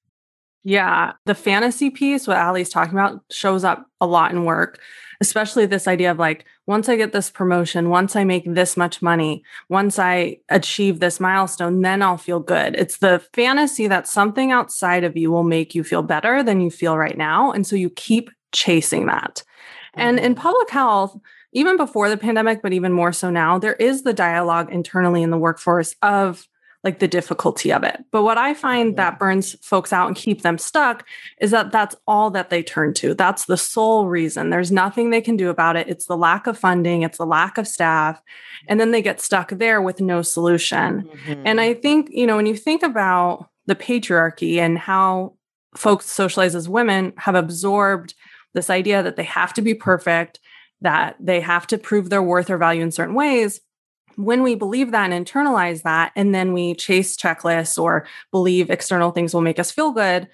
Yeah, 0.64 1.14
the 1.26 1.36
fantasy 1.36 1.90
piece, 1.90 2.28
what 2.28 2.38
Allie's 2.38 2.70
talking 2.70 2.94
about, 2.94 3.22
shows 3.32 3.64
up 3.64 3.86
a 4.02 4.08
lot 4.08 4.32
in 4.32 4.46
work, 4.46 4.80
especially 5.28 5.66
this 5.66 5.88
idea 5.88 6.12
of 6.12 6.20
like, 6.20 6.46
once 6.68 6.90
I 6.90 6.96
get 6.96 7.12
this 7.12 7.30
promotion, 7.30 7.90
once 7.90 8.16
I 8.16 8.24
make 8.24 8.46
this 8.46 8.78
much 8.78 9.02
money, 9.02 9.44
once 9.70 10.00
I 10.00 10.38
achieve 10.50 11.00
this 11.00 11.20
milestone, 11.20 11.82
then 11.82 12.02
I'll 12.02 12.18
feel 12.18 12.40
good. 12.40 12.76
It's 12.76 12.98
the 12.98 13.24
fantasy 13.34 13.88
that 13.88 14.08
something 14.08 14.52
outside 14.52 15.04
of 15.04 15.18
you 15.18 15.32
will 15.32 15.44
make 15.44 15.76
you 15.76 15.84
feel 15.84 16.04
better 16.04 16.44
than 16.44 16.62
you 16.62 16.72
feel 16.72 16.98
right 16.98 17.18
now. 17.18 17.52
And 17.52 17.66
so 17.66 17.76
you 17.76 17.90
keep 17.90 18.30
chasing 18.52 19.06
that. 19.08 19.44
And 19.94 20.20
in 20.20 20.34
mm-hmm. 20.34 20.42
public 20.42 20.70
health, 20.70 21.18
even 21.54 21.78
before 21.78 22.10
the 22.10 22.18
pandemic, 22.18 22.62
but 22.62 22.74
even 22.74 22.92
more 22.92 23.14
so 23.14 23.30
now, 23.30 23.58
there 23.58 23.76
is 23.76 24.04
the 24.04 24.14
dialogue 24.14 24.72
internally 24.72 25.24
in 25.24 25.32
the 25.32 25.38
workforce 25.38 25.96
of 26.02 26.48
like 26.86 27.00
the 27.00 27.08
difficulty 27.08 27.74
of 27.74 27.84
it. 27.84 28.06
But 28.12 28.22
what 28.22 28.38
I 28.38 28.54
find 28.54 28.96
that 28.96 29.18
burns 29.18 29.56
folks 29.66 29.92
out 29.92 30.06
and 30.06 30.16
keep 30.16 30.44
them 30.44 30.60
stuck 30.60 31.04
is 31.42 31.50
that 31.50 31.72
that's 31.72 31.96
all 32.08 32.30
that 32.30 32.52
they 32.52 32.62
turn 32.62 32.94
to. 32.96 33.16
That's 33.16 33.46
the 33.46 33.58
sole 33.58 34.08
reason. 34.08 34.52
There's 34.52 34.72
nothing 34.72 35.10
they 35.10 35.20
can 35.20 35.36
do 35.36 35.50
about 35.50 35.76
it. 35.76 35.90
It's 35.90 36.06
the 36.06 36.16
lack 36.16 36.46
of 36.46 36.60
funding, 36.60 37.02
it's 37.02 37.18
the 37.18 37.26
lack 37.26 37.58
of 37.58 37.68
staff. 37.68 38.22
And 38.68 38.80
then 38.80 38.92
they 38.92 39.02
get 39.02 39.20
stuck 39.20 39.50
there 39.50 39.82
with 39.82 40.00
no 40.00 40.22
solution. 40.22 41.10
Mm-hmm. 41.26 41.44
And 41.44 41.60
I 41.60 41.74
think, 41.74 42.10
you 42.12 42.28
know, 42.28 42.36
when 42.36 42.46
you 42.46 42.56
think 42.56 42.84
about 42.84 43.50
the 43.66 43.76
patriarchy 43.76 44.58
and 44.58 44.78
how 44.78 45.34
folks 45.76 46.06
socialized 46.06 46.56
as 46.56 46.70
women 46.70 47.14
have 47.18 47.34
absorbed 47.34 48.14
this 48.54 48.70
idea 48.70 49.02
that 49.02 49.16
they 49.16 49.24
have 49.24 49.54
to 49.54 49.64
be 49.64 49.74
perfect, 49.74 50.40
that 50.82 51.16
they 51.20 51.42
have 51.42 51.66
to 51.68 51.80
prove 51.80 52.12
their 52.12 52.22
worth 52.22 52.52
or 52.52 52.60
value 52.60 52.84
in 52.84 52.92
certain 52.92 53.16
ways 53.16 53.60
when 54.16 54.44
we 54.44 54.56
believe 54.56 54.92
that 54.92 55.12
and 55.12 55.26
internalize 55.26 55.84
that, 55.84 56.12
and 56.16 56.34
then 56.34 56.54
we 56.54 56.76
chase 56.76 57.18
checklists 57.18 57.82
or 57.82 58.08
believe 58.32 58.70
external 58.70 59.12
things 59.12 59.34
will 59.34 59.42
make 59.42 59.60
us 59.60 59.72
feel 59.72 59.92
good, 59.92 60.28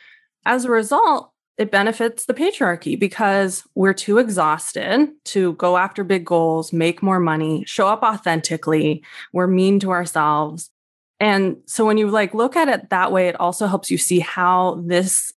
as 0.46 0.65
a 0.65 0.72
result, 0.72 1.32
it 1.58 1.70
benefits 1.70 2.26
the 2.26 2.34
patriarchy 2.34 3.00
because 3.00 3.63
we're 3.76 3.94
too 3.94 4.17
exhausted 4.17 5.10
to 5.26 5.54
go 5.54 5.78
after 5.78 6.04
big 6.04 6.26
goals, 6.26 6.74
make 6.74 7.04
more 7.04 7.20
money, 7.20 7.63
show 7.67 7.88
up 7.88 8.02
authentically. 8.02 9.04
We're 9.32 9.48
mean 9.48 9.80
to 9.82 9.91
ourselves. 9.91 10.72
And 11.20 11.58
so 11.67 11.86
when 11.86 12.00
you 12.00 12.10
like 12.10 12.34
look 12.34 12.56
at 12.56 12.67
it 12.67 12.89
that 12.89 13.12
way, 13.12 13.28
it 13.28 13.39
also 13.39 13.67
helps 13.67 13.91
you 13.91 14.00
see 14.00 14.20
how 14.20 14.82
this 14.84 15.32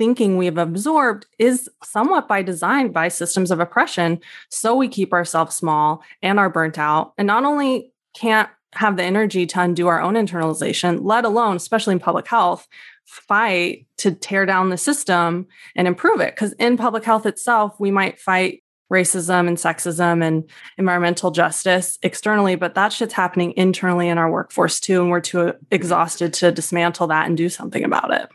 thinking 0.00 0.38
we've 0.38 0.56
absorbed 0.56 1.26
is 1.38 1.68
somewhat 1.84 2.26
by 2.26 2.40
design 2.40 2.90
by 2.90 3.06
systems 3.06 3.50
of 3.50 3.60
oppression. 3.60 4.18
So 4.48 4.74
we 4.74 4.88
keep 4.88 5.12
ourselves 5.12 5.54
small 5.54 6.02
and 6.22 6.38
are 6.38 6.48
burnt 6.48 6.78
out. 6.78 7.12
And 7.18 7.26
not 7.26 7.44
only 7.44 7.92
can't 8.14 8.48
have 8.72 8.96
the 8.96 9.02
energy 9.02 9.44
to 9.44 9.60
undo 9.60 9.88
our 9.88 10.00
own 10.00 10.14
internalization, 10.14 11.00
let 11.02 11.26
alone, 11.26 11.56
especially 11.56 11.92
in 11.92 11.98
public 11.98 12.26
health, 12.26 12.66
fight 13.04 13.86
to 13.98 14.12
tear 14.12 14.46
down 14.46 14.70
the 14.70 14.78
system 14.78 15.46
and 15.76 15.86
improve 15.86 16.22
it. 16.22 16.34
Because 16.34 16.54
in 16.54 16.78
public 16.78 17.04
health 17.04 17.26
itself, 17.26 17.78
we 17.78 17.90
might 17.90 18.18
fight 18.18 18.62
racism 18.90 19.48
and 19.48 19.58
sexism 19.58 20.24
and 20.24 20.48
environmental 20.78 21.30
justice 21.30 21.98
externally, 22.02 22.54
but 22.54 22.74
that 22.74 22.90
shit's 22.90 23.12
happening 23.12 23.52
internally 23.54 24.08
in 24.08 24.16
our 24.16 24.30
workforce 24.30 24.80
too. 24.80 25.02
And 25.02 25.10
we're 25.10 25.20
too 25.20 25.52
exhausted 25.70 26.32
to 26.34 26.52
dismantle 26.52 27.08
that 27.08 27.26
and 27.26 27.36
do 27.36 27.50
something 27.50 27.84
about 27.84 28.14
it. 28.14 28.30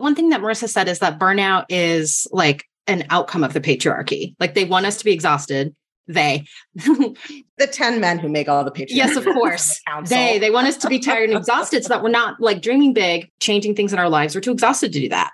One 0.00 0.14
thing 0.14 0.30
that 0.30 0.40
Marissa 0.40 0.68
said 0.68 0.88
is 0.88 1.00
that 1.00 1.18
burnout 1.18 1.66
is 1.68 2.26
like 2.32 2.64
an 2.86 3.04
outcome 3.10 3.44
of 3.44 3.52
the 3.52 3.60
patriarchy. 3.60 4.34
Like 4.40 4.54
they 4.54 4.64
want 4.64 4.86
us 4.86 4.96
to 4.96 5.04
be 5.04 5.12
exhausted. 5.12 5.74
They, 6.08 6.46
the 6.74 7.66
10 7.70 8.00
men 8.00 8.18
who 8.18 8.28
make 8.28 8.48
all 8.48 8.64
the 8.64 8.72
patriarchy. 8.72 8.96
Yes, 8.96 9.16
of 9.16 9.24
course. 9.24 9.80
they, 10.06 10.38
they 10.38 10.50
want 10.50 10.66
us 10.66 10.76
to 10.78 10.88
be 10.88 10.98
tired 10.98 11.28
and 11.28 11.38
exhausted 11.38 11.84
so 11.84 11.88
that 11.90 12.02
we're 12.02 12.08
not 12.08 12.40
like 12.40 12.62
dreaming 12.62 12.94
big, 12.94 13.30
changing 13.40 13.76
things 13.76 13.92
in 13.92 13.98
our 13.98 14.08
lives. 14.08 14.34
We're 14.34 14.40
too 14.40 14.52
exhausted 14.52 14.92
to 14.92 15.00
do 15.00 15.08
that. 15.10 15.30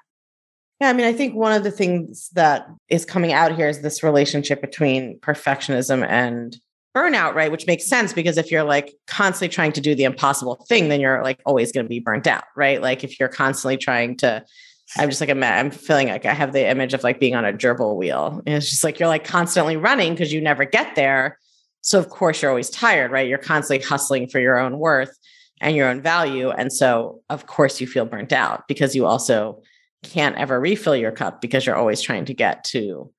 Yeah, 0.80 0.90
I 0.90 0.92
mean, 0.92 1.06
I 1.06 1.14
think 1.14 1.34
one 1.34 1.52
of 1.52 1.62
the 1.62 1.70
things 1.70 2.28
that 2.34 2.66
is 2.88 3.06
coming 3.06 3.32
out 3.32 3.54
here 3.54 3.68
is 3.68 3.80
this 3.80 4.02
relationship 4.02 4.60
between 4.60 5.18
perfectionism 5.20 6.06
and 6.06 6.58
burnout, 6.96 7.34
right? 7.34 7.52
Which 7.52 7.66
makes 7.66 7.86
sense 7.86 8.14
because 8.14 8.38
if 8.38 8.50
you're 8.50 8.64
like 8.64 8.94
constantly 9.06 9.52
trying 9.52 9.72
to 9.72 9.82
do 9.82 9.94
the 9.94 10.04
impossible 10.04 10.64
thing, 10.66 10.88
then 10.88 10.98
you're 10.98 11.22
like 11.22 11.40
always 11.44 11.70
going 11.70 11.84
to 11.84 11.90
be 11.90 12.00
burnt 12.00 12.26
out, 12.26 12.44
right? 12.56 12.80
Like 12.80 13.04
if 13.04 13.20
you're 13.20 13.28
constantly 13.28 13.76
trying 13.76 14.16
to, 14.18 14.42
I'm 14.96 15.10
just 15.10 15.20
like, 15.20 15.28
I'm, 15.28 15.42
I'm 15.42 15.70
feeling 15.70 16.08
like 16.08 16.24
I 16.24 16.32
have 16.32 16.54
the 16.54 16.66
image 16.66 16.94
of 16.94 17.04
like 17.04 17.20
being 17.20 17.34
on 17.34 17.44
a 17.44 17.52
gerbil 17.52 17.96
wheel. 17.96 18.42
And 18.46 18.56
it's 18.56 18.70
just 18.70 18.82
like 18.82 18.98
you're 18.98 19.10
like 19.10 19.24
constantly 19.24 19.76
running 19.76 20.14
because 20.14 20.32
you 20.32 20.40
never 20.40 20.64
get 20.64 20.94
there. 20.96 21.38
So 21.82 21.98
of 21.98 22.08
course 22.08 22.40
you're 22.40 22.50
always 22.50 22.70
tired, 22.70 23.10
right? 23.10 23.28
You're 23.28 23.38
constantly 23.38 23.86
hustling 23.86 24.28
for 24.28 24.40
your 24.40 24.58
own 24.58 24.78
worth 24.78 25.14
and 25.60 25.76
your 25.76 25.88
own 25.88 26.00
value. 26.00 26.50
And 26.50 26.72
so 26.72 27.20
of 27.28 27.46
course 27.46 27.78
you 27.78 27.86
feel 27.86 28.06
burnt 28.06 28.32
out 28.32 28.66
because 28.68 28.96
you 28.96 29.04
also 29.04 29.62
can't 30.02 30.36
ever 30.36 30.58
refill 30.58 30.96
your 30.96 31.12
cup 31.12 31.42
because 31.42 31.66
you're 31.66 31.76
always 31.76 32.00
trying 32.00 32.24
to 32.24 32.34
get 32.34 32.64
to 32.64 33.12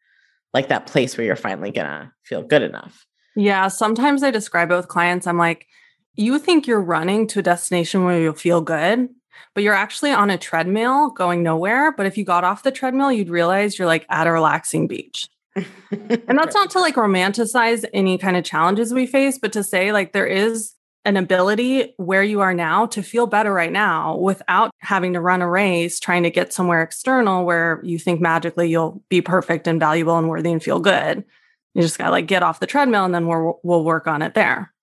like 0.53 0.69
that 0.69 0.87
place 0.87 1.15
where 1.15 1.25
you're 1.25 1.35
finally 1.35 1.71
gonna 1.71 2.11
feel 2.23 2.41
good 2.41 2.63
enough. 2.63 3.05
Yeah. 3.37 3.67
Sometimes 3.67 4.23
I 4.23 4.31
describe 4.31 4.71
it 4.71 4.75
with 4.75 4.87
clients. 4.87 5.27
I'm 5.27 5.37
like, 5.37 5.67
you 6.15 6.39
think 6.39 6.65
you're 6.65 6.81
running 6.81 7.27
to 7.27 7.39
a 7.39 7.43
destination 7.43 8.03
where 8.03 8.19
you'll 8.19 8.33
feel 8.33 8.61
good, 8.61 9.09
but 9.53 9.63
you're 9.63 9.75
actually 9.75 10.11
on 10.11 10.31
a 10.31 10.39
treadmill 10.39 11.11
going 11.11 11.43
nowhere. 11.43 11.91
But 11.91 12.07
if 12.07 12.17
you 12.17 12.25
got 12.25 12.43
off 12.43 12.63
the 12.63 12.71
treadmill, 12.71 13.11
you'd 13.11 13.29
realize 13.29 13.77
you're 13.77 13.87
like 13.87 14.07
at 14.09 14.25
a 14.25 14.31
relaxing 14.31 14.87
beach. 14.87 15.29
and 15.55 16.37
that's 16.39 16.55
not 16.55 16.71
to 16.71 16.79
like 16.79 16.95
romanticize 16.95 17.85
any 17.93 18.17
kind 18.17 18.37
of 18.37 18.43
challenges 18.43 18.91
we 18.91 19.05
face, 19.05 19.37
but 19.37 19.53
to 19.53 19.63
say 19.63 19.91
like 19.91 20.13
there 20.13 20.25
is 20.25 20.73
an 21.05 21.15
ability 21.15 21.93
where 21.97 22.23
you 22.23 22.41
are 22.41 22.55
now 22.55 22.87
to 22.87 23.03
feel 23.03 23.27
better 23.27 23.53
right 23.53 23.71
now 23.71 24.17
without 24.17 24.71
having 24.79 25.13
to 25.13 25.21
run 25.21 25.43
a 25.43 25.49
race 25.49 25.99
trying 25.99 26.23
to 26.23 26.31
get 26.31 26.51
somewhere 26.51 26.81
external 26.81 27.45
where 27.45 27.79
you 27.83 27.99
think 27.99 28.19
magically 28.19 28.67
you'll 28.67 29.01
be 29.09 29.21
perfect 29.21 29.67
and 29.67 29.79
valuable 29.79 30.17
and 30.17 30.27
worthy 30.27 30.51
and 30.51 30.63
feel 30.63 30.79
good. 30.79 31.23
You 31.77 31.83
just 31.83 31.99
got 31.99 32.05
to 32.05 32.11
like 32.11 32.25
get 32.25 32.41
off 32.41 32.59
the 32.59 32.65
treadmill 32.65 33.05
and 33.05 33.13
then 33.13 33.27
we'll, 33.27 33.59
we'll 33.61 33.83
work 33.83 34.07
on 34.07 34.23
it 34.23 34.33
there. 34.33 34.73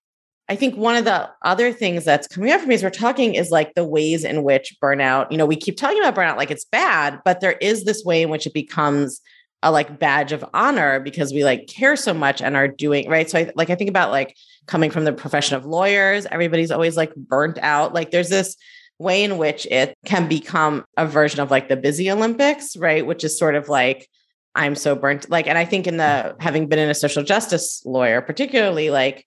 I 0.49 0.55
think 0.55 0.77
one 0.77 0.95
of 0.95 1.05
the 1.05 1.29
other 1.43 1.73
things 1.73 2.05
that's 2.05 2.29
coming 2.29 2.53
up 2.53 2.61
for 2.61 2.69
me 2.69 2.77
as 2.77 2.85
we're 2.85 2.91
talking 2.91 3.35
is 3.35 3.51
like 3.51 3.75
the 3.75 3.85
ways 3.85 4.25
in 4.25 4.45
which 4.45 4.77
burnout, 4.81 5.33
you 5.33 5.37
know, 5.37 5.45
we 5.45 5.57
keep 5.57 5.77
talking 5.77 5.99
about 5.99 6.15
burnout 6.15 6.37
like 6.37 6.53
it's 6.53 6.67
bad, 6.67 7.21
but 7.25 7.41
there 7.41 7.55
is 7.55 7.85
this 7.85 8.05
way 8.05 8.23
in 8.23 8.31
which 8.31 8.47
it 8.47 8.55
becomes 8.55 9.21
a 9.65 9.73
like 9.73 9.99
badge 9.99 10.31
of 10.31 10.45
honor 10.55 11.01
because 11.01 11.33
we 11.33 11.43
like 11.43 11.67
care 11.67 11.97
so 11.97 12.15
much 12.15 12.41
and 12.41 12.55
are 12.55 12.69
doing 12.69 13.09
right. 13.09 13.29
So 13.29 13.41
I 13.41 13.51
like 13.57 13.71
I 13.71 13.75
think 13.75 13.91
about 13.91 14.13
like 14.13 14.37
coming 14.67 14.93
from 14.93 15.03
the 15.05 15.13
profession 15.13 15.57
of 15.57 15.67
lawyers, 15.67 16.27
everybody's 16.31 16.71
always 16.71 16.97
like 16.97 17.13
burnt 17.17 17.59
out. 17.59 17.93
Like 17.93 18.13
there's 18.13 18.29
this 18.29 18.57
way 19.01 19.25
in 19.25 19.37
which 19.37 19.67
it 19.67 19.97
can 20.05 20.29
become 20.29 20.85
a 20.97 21.07
version 21.09 21.41
of 21.41 21.51
like 21.51 21.69
the 21.69 21.77
busy 21.77 22.09
Olympics, 22.09 22.77
right? 22.77 23.05
Which 23.05 23.25
is 23.25 23.37
sort 23.37 23.57
of 23.57 23.69
like 23.69 24.09
I'm 24.55 24.75
so 24.75 24.95
burnt. 24.95 25.29
Like, 25.31 25.47
and 25.47 25.59
I 25.59 25.64
think 25.64 25.87
in 25.87 25.97
the 25.97 26.37
having 26.38 26.69
been 26.69 26.79
in 26.79 26.90
a 26.90 26.95
social 26.95 27.23
justice 27.23 27.83
lawyer, 27.85 28.21
particularly, 28.21 28.90
like 28.90 29.27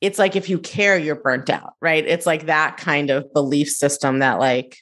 it's 0.00 0.18
like 0.18 0.36
if 0.36 0.48
you 0.48 0.58
care, 0.58 0.96
you're 0.96 1.16
burnt 1.16 1.50
out, 1.50 1.74
right? 1.80 2.06
It's 2.06 2.26
like 2.26 2.46
that 2.46 2.76
kind 2.76 3.10
of 3.10 3.32
belief 3.32 3.68
system 3.68 4.20
that 4.20 4.38
like 4.38 4.78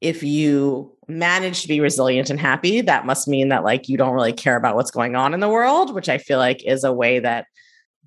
if 0.00 0.22
you 0.22 0.96
manage 1.06 1.62
to 1.62 1.68
be 1.68 1.80
resilient 1.80 2.30
and 2.30 2.38
happy, 2.38 2.80
that 2.80 3.06
must 3.06 3.28
mean 3.28 3.48
that 3.48 3.64
like 3.64 3.88
you 3.88 3.96
don't 3.96 4.14
really 4.14 4.32
care 4.32 4.56
about 4.56 4.74
what's 4.74 4.90
going 4.90 5.16
on 5.16 5.34
in 5.34 5.40
the 5.40 5.48
world, 5.48 5.94
which 5.94 6.08
I 6.08 6.18
feel 6.18 6.38
like 6.38 6.64
is 6.64 6.84
a 6.84 6.92
way 6.92 7.20
that 7.20 7.46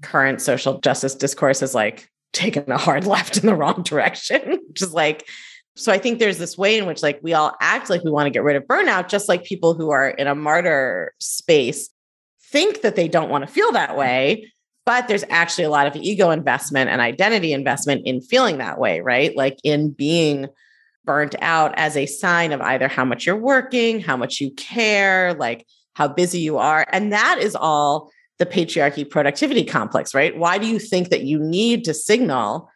current 0.02 0.42
social 0.42 0.80
justice 0.80 1.16
discourse 1.16 1.62
is 1.62 1.76
like 1.76 2.10
taken 2.34 2.70
a 2.72 2.78
hard 2.78 3.06
left 3.08 3.38
in 3.38 3.46
the 3.46 3.56
wrong 3.56 3.84
direction, 3.84 4.60
which 4.68 4.82
is 4.82 4.94
like 4.94 5.28
so 5.76 5.92
I 5.92 5.98
think 5.98 6.20
there's 6.20 6.38
this 6.38 6.58
way 6.58 6.78
in 6.78 6.86
which 6.86 7.02
like 7.02 7.20
we 7.24 7.34
all 7.34 7.56
act 7.62 7.90
like 7.90 8.04
we 8.04 8.12
want 8.12 8.28
to 8.28 8.32
get 8.32 8.44
rid 8.44 8.56
of 8.56 8.64
burnout, 8.64 9.08
just 9.08 9.30
like 9.30 9.44
people 9.44 9.74
who 9.74 9.90
are 9.92 10.10
in 10.10 10.28
a 10.28 10.36
martyr 10.36 11.14
space 11.20 11.90
think 12.52 12.82
that 12.82 12.96
they 12.96 13.08
don't 13.08 13.30
want 13.30 13.48
to 13.48 13.52
feel 13.52 13.72
that 13.72 13.96
way. 13.96 14.52
But 14.86 15.08
there's 15.08 15.24
actually 15.30 15.64
a 15.64 15.70
lot 15.70 15.88
of 15.88 15.96
ego 15.96 16.32
investment 16.32 16.90
and 16.90 17.00
identity 17.00 17.54
investment 17.54 18.02
in 18.06 18.20
feeling 18.20 18.58
that 18.58 18.80
way, 18.80 19.00
right? 19.00 19.36
Like 19.36 19.58
in 19.64 19.92
being 19.92 20.48
burnt 21.06 21.36
out 21.42 21.74
as 21.78 21.96
a 21.96 22.06
sign 22.06 22.52
of 22.52 22.62
either 22.62 22.88
how 22.88 23.06
much 23.06 23.26
you're 23.26 23.38
working, 23.38 24.02
how 24.02 24.18
much 24.18 24.42
you 24.42 24.52
care, 24.52 25.34
like 25.36 25.66
how 25.94 26.08
busy 26.08 26.40
you 26.40 26.58
are. 26.58 26.86
And 26.92 27.14
that 27.14 27.38
is 27.40 27.56
all 27.56 28.12
the 28.40 28.46
patriarchy 28.46 29.08
productivity 29.08 29.64
complex, 29.64 30.14
right? 30.16 30.36
Why 30.36 30.58
do 30.58 30.68
you 30.68 30.80
think 30.80 31.10
that 31.10 31.24
you 31.24 31.40
need 31.40 31.86
to 31.86 31.94
signal 31.94 32.71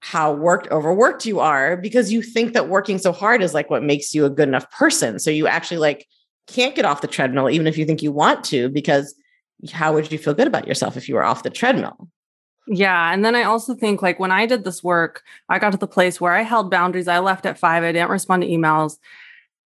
how 0.00 0.32
worked 0.32 0.70
overworked 0.70 1.26
you 1.26 1.40
are 1.40 1.76
because 1.76 2.12
you 2.12 2.22
think 2.22 2.52
that 2.52 2.68
working 2.68 2.98
so 2.98 3.12
hard 3.12 3.42
is 3.42 3.54
like 3.54 3.70
what 3.70 3.82
makes 3.82 4.14
you 4.14 4.24
a 4.24 4.30
good 4.30 4.48
enough 4.48 4.70
person. 4.70 5.18
So 5.18 5.30
you 5.30 5.46
actually 5.46 5.78
like 5.78 6.06
can't 6.46 6.74
get 6.74 6.84
off 6.84 7.00
the 7.00 7.08
treadmill 7.08 7.50
even 7.50 7.66
if 7.66 7.76
you 7.76 7.84
think 7.84 8.02
you 8.02 8.12
want 8.12 8.44
to 8.44 8.68
because 8.68 9.14
how 9.72 9.94
would 9.94 10.12
you 10.12 10.18
feel 10.18 10.34
good 10.34 10.46
about 10.46 10.66
yourself 10.66 10.96
if 10.96 11.08
you 11.08 11.14
were 11.14 11.24
off 11.24 11.42
the 11.42 11.50
treadmill? 11.50 12.08
Yeah. 12.68 13.12
And 13.12 13.24
then 13.24 13.34
I 13.34 13.44
also 13.44 13.74
think 13.74 14.02
like 14.02 14.18
when 14.18 14.32
I 14.32 14.44
did 14.46 14.64
this 14.64 14.82
work, 14.82 15.22
I 15.48 15.58
got 15.58 15.70
to 15.72 15.78
the 15.78 15.86
place 15.86 16.20
where 16.20 16.32
I 16.32 16.42
held 16.42 16.70
boundaries. 16.70 17.08
I 17.08 17.20
left 17.20 17.46
at 17.46 17.58
five. 17.58 17.84
I 17.84 17.92
didn't 17.92 18.10
respond 18.10 18.42
to 18.42 18.48
emails. 18.48 18.98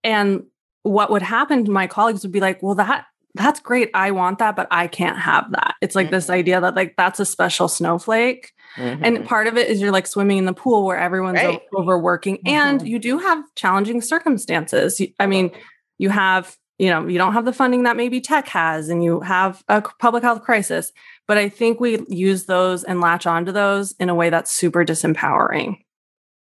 And 0.04 0.44
what 0.82 1.10
would 1.10 1.22
happen 1.22 1.64
to 1.64 1.70
my 1.70 1.86
colleagues 1.86 2.22
would 2.22 2.32
be 2.32 2.40
like, 2.40 2.62
well, 2.62 2.74
that 2.76 3.06
that's 3.34 3.60
great. 3.60 3.90
I 3.94 4.10
want 4.10 4.38
that, 4.40 4.56
but 4.56 4.66
I 4.70 4.86
can't 4.86 5.18
have 5.18 5.50
that. 5.52 5.76
It's 5.80 5.94
like 5.94 6.06
mm-hmm. 6.06 6.14
this 6.14 6.30
idea 6.30 6.60
that 6.60 6.74
like 6.74 6.94
that's 6.96 7.20
a 7.20 7.24
special 7.24 7.68
snowflake. 7.68 8.52
Mm-hmm. 8.76 9.04
And 9.04 9.24
part 9.26 9.46
of 9.46 9.56
it 9.56 9.68
is 9.68 9.80
you're 9.80 9.92
like 9.92 10.06
swimming 10.06 10.38
in 10.38 10.44
the 10.44 10.52
pool 10.52 10.84
where 10.84 10.98
everyone's 10.98 11.42
right. 11.42 11.60
overworking 11.74 12.36
mm-hmm. 12.36 12.48
and 12.48 12.88
you 12.88 12.98
do 12.98 13.18
have 13.18 13.42
challenging 13.56 14.00
circumstances. 14.00 15.00
I 15.18 15.26
mean, 15.26 15.50
you 15.98 16.08
have, 16.08 16.56
you 16.78 16.88
know, 16.88 17.06
you 17.06 17.18
don't 17.18 17.34
have 17.34 17.44
the 17.44 17.52
funding 17.52 17.82
that 17.82 17.96
maybe 17.96 18.20
tech 18.20 18.48
has 18.48 18.88
and 18.88 19.02
you 19.04 19.20
have 19.20 19.62
a 19.68 19.82
public 19.82 20.22
health 20.22 20.42
crisis. 20.42 20.92
But 21.26 21.38
I 21.38 21.48
think 21.48 21.78
we 21.80 22.04
use 22.08 22.46
those 22.46 22.84
and 22.84 23.00
latch 23.00 23.26
onto 23.26 23.52
those 23.52 23.92
in 24.00 24.08
a 24.08 24.14
way 24.14 24.30
that's 24.30 24.50
super 24.50 24.84
disempowering. 24.84 25.78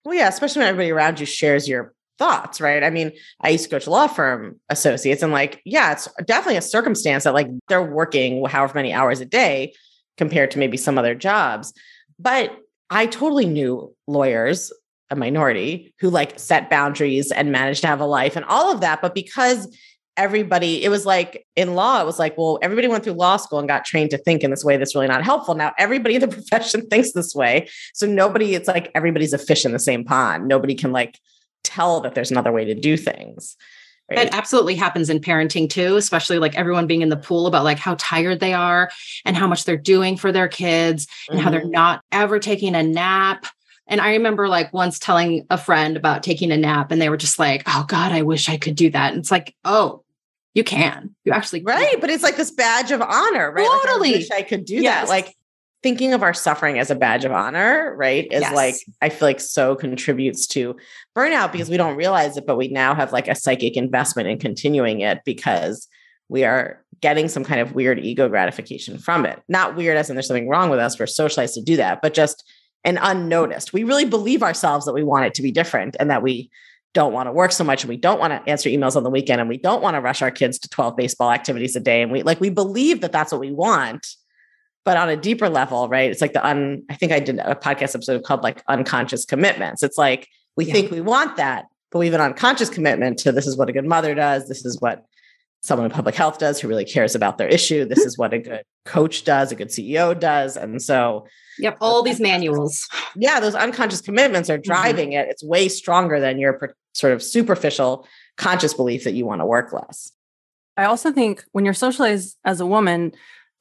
Well, 0.05 0.15
yeah, 0.15 0.29
especially 0.29 0.61
when 0.61 0.69
everybody 0.69 0.91
around 0.91 1.19
you 1.19 1.25
shares 1.25 1.67
your 1.67 1.93
thoughts, 2.17 2.61
right? 2.61 2.83
I 2.83 2.89
mean, 2.89 3.11
I 3.41 3.49
used 3.49 3.63
to 3.65 3.69
coach 3.69 3.87
law 3.87 4.07
firm 4.07 4.59
associates 4.69 5.23
and 5.23 5.31
like, 5.31 5.61
yeah, 5.65 5.93
it's 5.93 6.07
definitely 6.25 6.57
a 6.57 6.61
circumstance 6.61 7.23
that 7.23 7.33
like 7.33 7.47
they're 7.67 7.81
working 7.81 8.45
however 8.45 8.73
many 8.75 8.93
hours 8.93 9.21
a 9.21 9.25
day 9.25 9.73
compared 10.17 10.51
to 10.51 10.59
maybe 10.59 10.77
some 10.77 10.97
other 10.97 11.15
jobs. 11.15 11.73
But 12.19 12.55
I 12.89 13.05
totally 13.05 13.45
knew 13.45 13.95
lawyers, 14.07 14.71
a 15.09 15.15
minority, 15.15 15.93
who 15.99 16.09
like 16.09 16.37
set 16.39 16.69
boundaries 16.69 17.31
and 17.31 17.51
managed 17.51 17.81
to 17.81 17.87
have 17.87 18.01
a 18.01 18.05
life 18.05 18.35
and 18.35 18.45
all 18.45 18.71
of 18.71 18.81
that. 18.81 19.01
But 19.01 19.15
because 19.15 19.75
everybody, 20.17 20.83
it 20.83 20.89
was 20.89 21.05
like 21.05 21.45
in 21.55 21.75
law, 21.75 22.01
it 22.01 22.05
was 22.05 22.19
like, 22.19 22.37
well, 22.37 22.59
everybody 22.61 22.87
went 22.87 23.03
through 23.03 23.13
law 23.13 23.37
school 23.37 23.57
and 23.57 23.67
got 23.67 23.85
trained 23.85 24.09
to 24.09 24.17
think 24.17 24.43
in 24.43 24.51
this 24.51 24.65
way 24.65 24.75
that's 24.75 24.93
really 24.93 25.07
not 25.07 25.23
helpful. 25.23 25.55
Now 25.55 25.71
everybody 25.77 26.15
in 26.15 26.21
the 26.21 26.27
profession 26.39 26.85
thinks 26.87 27.13
this 27.13 27.33
way. 27.33 27.69
So 27.93 28.05
nobody, 28.05 28.53
it's 28.53 28.67
like 28.67 28.91
everybody's 28.93 29.33
a 29.33 29.37
fish 29.37 29.65
in 29.65 29.71
the 29.71 29.79
same 29.79 30.03
pond. 30.03 30.47
Nobody 30.47 30.75
can 30.75 30.91
like 30.91 31.17
tell 31.63 32.01
that 32.01 32.15
there's 32.15 32.31
another 32.31 32.51
way 32.51 32.65
to 32.65 32.75
do 32.75 32.97
things. 32.97 33.55
Right? 34.09 34.17
That 34.17 34.33
absolutely 34.33 34.75
happens 34.75 35.09
in 35.09 35.19
parenting 35.19 35.69
too, 35.69 35.95
especially 35.95 36.39
like 36.39 36.55
everyone 36.57 36.87
being 36.87 37.01
in 37.01 37.09
the 37.09 37.17
pool 37.17 37.45
about 37.45 37.63
like 37.63 37.77
how 37.77 37.95
tired 37.99 38.39
they 38.39 38.53
are 38.53 38.89
and 39.23 39.37
how 39.37 39.47
much 39.47 39.65
they're 39.65 39.77
doing 39.77 40.17
for 40.17 40.31
their 40.31 40.47
kids 40.47 41.07
and 41.29 41.37
mm-hmm. 41.37 41.43
how 41.43 41.51
they're 41.51 41.61
mm-hmm. 41.61 41.71
not 41.71 42.03
ever 42.11 42.39
taking 42.39 42.75
a 42.75 42.83
nap. 42.83 43.45
And 43.87 44.01
I 44.01 44.13
remember 44.13 44.47
like 44.47 44.73
once 44.73 44.99
telling 44.99 45.45
a 45.49 45.57
friend 45.57 45.97
about 45.97 46.23
taking 46.23 46.51
a 46.51 46.57
nap 46.57 46.91
and 46.91 47.01
they 47.01 47.09
were 47.09 47.17
just 47.17 47.39
like, 47.39 47.63
oh 47.67 47.85
God, 47.87 48.11
I 48.11 48.21
wish 48.23 48.49
I 48.49 48.57
could 48.57 48.75
do 48.75 48.89
that. 48.91 49.11
And 49.13 49.19
it's 49.19 49.31
like, 49.31 49.55
oh, 49.63 50.03
you 50.53 50.63
can. 50.63 51.15
You 51.23 51.31
actually 51.31 51.63
right, 51.63 52.01
but 52.01 52.09
it's 52.09 52.23
like 52.23 52.35
this 52.35 52.51
badge 52.51 52.91
of 52.91 53.01
honor, 53.01 53.51
right? 53.51 53.65
Totally. 53.65 54.09
Like, 54.09 54.15
I 54.15 54.19
wish 54.19 54.31
I 54.31 54.41
could 54.41 54.65
do 54.65 54.75
yes. 54.75 55.07
that. 55.07 55.09
Like 55.09 55.35
thinking 55.81 56.13
of 56.13 56.23
our 56.23 56.33
suffering 56.33 56.79
as 56.79 56.91
a 56.91 56.95
badge 56.95 57.25
of 57.25 57.31
honor, 57.31 57.95
right, 57.97 58.27
is 58.31 58.41
yes. 58.41 58.53
like, 58.53 58.75
I 59.01 59.09
feel 59.09 59.27
like 59.27 59.39
so 59.39 59.75
contributes 59.75 60.45
to 60.47 60.75
burnout 61.15 61.51
because 61.51 61.69
we 61.69 61.77
don't 61.77 61.95
realize 61.95 62.37
it, 62.37 62.45
but 62.45 62.57
we 62.57 62.67
now 62.67 62.93
have 62.93 63.13
like 63.13 63.27
a 63.27 63.35
psychic 63.35 63.77
investment 63.77 64.27
in 64.27 64.39
continuing 64.39 65.01
it 65.01 65.19
because 65.25 65.87
we 66.27 66.43
are 66.43 66.83
getting 67.01 67.29
some 67.29 67.43
kind 67.45 67.61
of 67.61 67.73
weird 67.73 67.99
ego 67.99 68.27
gratification 68.27 68.97
from 68.97 69.25
it. 69.25 69.41
Not 69.47 69.75
weird 69.75 69.97
as 69.97 70.09
in 70.09 70.15
there's 70.15 70.27
something 70.27 70.49
wrong 70.49 70.69
with 70.69 70.79
us, 70.79 70.99
we're 70.99 71.07
socialized 71.07 71.53
to 71.55 71.61
do 71.61 71.77
that, 71.77 72.01
but 72.01 72.13
just 72.13 72.43
an 72.83 72.97
unnoticed. 73.01 73.73
We 73.73 73.83
really 73.83 74.05
believe 74.05 74.43
ourselves 74.43 74.85
that 74.85 74.93
we 74.93 75.03
want 75.03 75.25
it 75.25 75.33
to 75.35 75.41
be 75.41 75.51
different 75.51 75.95
and 75.99 76.09
that 76.09 76.23
we 76.23 76.49
don't 76.93 77.13
want 77.13 77.27
to 77.27 77.31
work 77.31 77.51
so 77.51 77.63
much 77.63 77.83
and 77.83 77.89
we 77.89 77.97
don't 77.97 78.19
want 78.19 78.33
to 78.33 78.49
answer 78.49 78.69
emails 78.69 78.95
on 78.95 79.03
the 79.03 79.09
weekend 79.09 79.39
and 79.39 79.49
we 79.49 79.57
don't 79.57 79.81
want 79.81 79.95
to 79.95 80.01
rush 80.01 80.21
our 80.21 80.31
kids 80.31 80.57
to 80.59 80.69
12 80.69 80.95
baseball 80.97 81.31
activities 81.31 81.75
a 81.75 81.79
day 81.79 82.01
and 82.01 82.11
we 82.11 82.23
like 82.23 82.39
we 82.39 82.49
believe 82.49 83.01
that 83.01 83.11
that's 83.11 83.31
what 83.31 83.39
we 83.39 83.51
want 83.51 84.15
but 84.89 84.97
on 84.97 85.07
a 85.07 85.15
deeper 85.15 85.49
level, 85.49 85.87
right? 85.87 86.09
It's 86.09 86.19
like 86.19 86.33
the 86.33 86.43
un, 86.43 86.81
I 86.89 86.95
think 86.95 87.11
I 87.11 87.19
did 87.19 87.37
a 87.37 87.53
podcast 87.53 87.93
episode 87.93 88.23
called 88.23 88.41
like 88.41 88.63
unconscious 88.67 89.23
commitments. 89.23 89.83
It's 89.83 89.99
like 89.99 90.27
we 90.57 90.65
yeah. 90.65 90.73
think 90.73 90.89
we 90.89 90.99
want 90.99 91.37
that, 91.37 91.65
but 91.91 91.99
we 91.99 92.07
have 92.07 92.15
an 92.15 92.21
unconscious 92.21 92.71
commitment 92.71 93.19
to 93.19 93.31
this 93.31 93.45
is 93.45 93.55
what 93.55 93.69
a 93.69 93.71
good 93.71 93.85
mother 93.85 94.15
does. 94.15 94.47
This 94.47 94.65
is 94.65 94.81
what 94.81 95.05
someone 95.61 95.85
in 95.85 95.91
public 95.91 96.15
health 96.15 96.39
does 96.39 96.59
who 96.59 96.67
really 96.67 96.85
cares 96.85 97.13
about 97.13 97.37
their 97.37 97.47
issue. 97.47 97.85
This 97.85 97.99
is 97.99 98.17
what 98.17 98.33
a 98.33 98.39
good 98.39 98.63
coach 98.85 99.25
does, 99.25 99.51
a 99.51 99.55
good 99.55 99.67
CEO 99.67 100.19
does. 100.19 100.57
And 100.57 100.81
so, 100.81 101.27
yep, 101.59 101.77
all 101.79 102.01
these 102.01 102.19
manuals. 102.19 102.87
Yeah, 103.15 103.39
those 103.39 103.53
unconscious 103.53 104.01
commitments 104.01 104.49
are 104.49 104.57
mm-hmm. 104.57 104.71
driving 104.71 105.09
mm-hmm. 105.09 105.19
it. 105.19 105.27
It's 105.29 105.43
way 105.43 105.69
stronger 105.69 106.19
than 106.19 106.39
your 106.39 106.59
sort 106.93 107.13
of 107.13 107.21
superficial 107.21 108.07
conscious 108.37 108.73
belief 108.73 109.03
that 109.03 109.13
you 109.13 109.27
want 109.27 109.41
to 109.41 109.45
work 109.45 109.71
less. 109.71 110.13
I 110.77 110.85
also 110.85 111.11
think 111.11 111.45
when 111.51 111.63
you're 111.63 111.75
socialized 111.75 112.39
as 112.43 112.59
a 112.59 112.65
woman, 112.65 113.11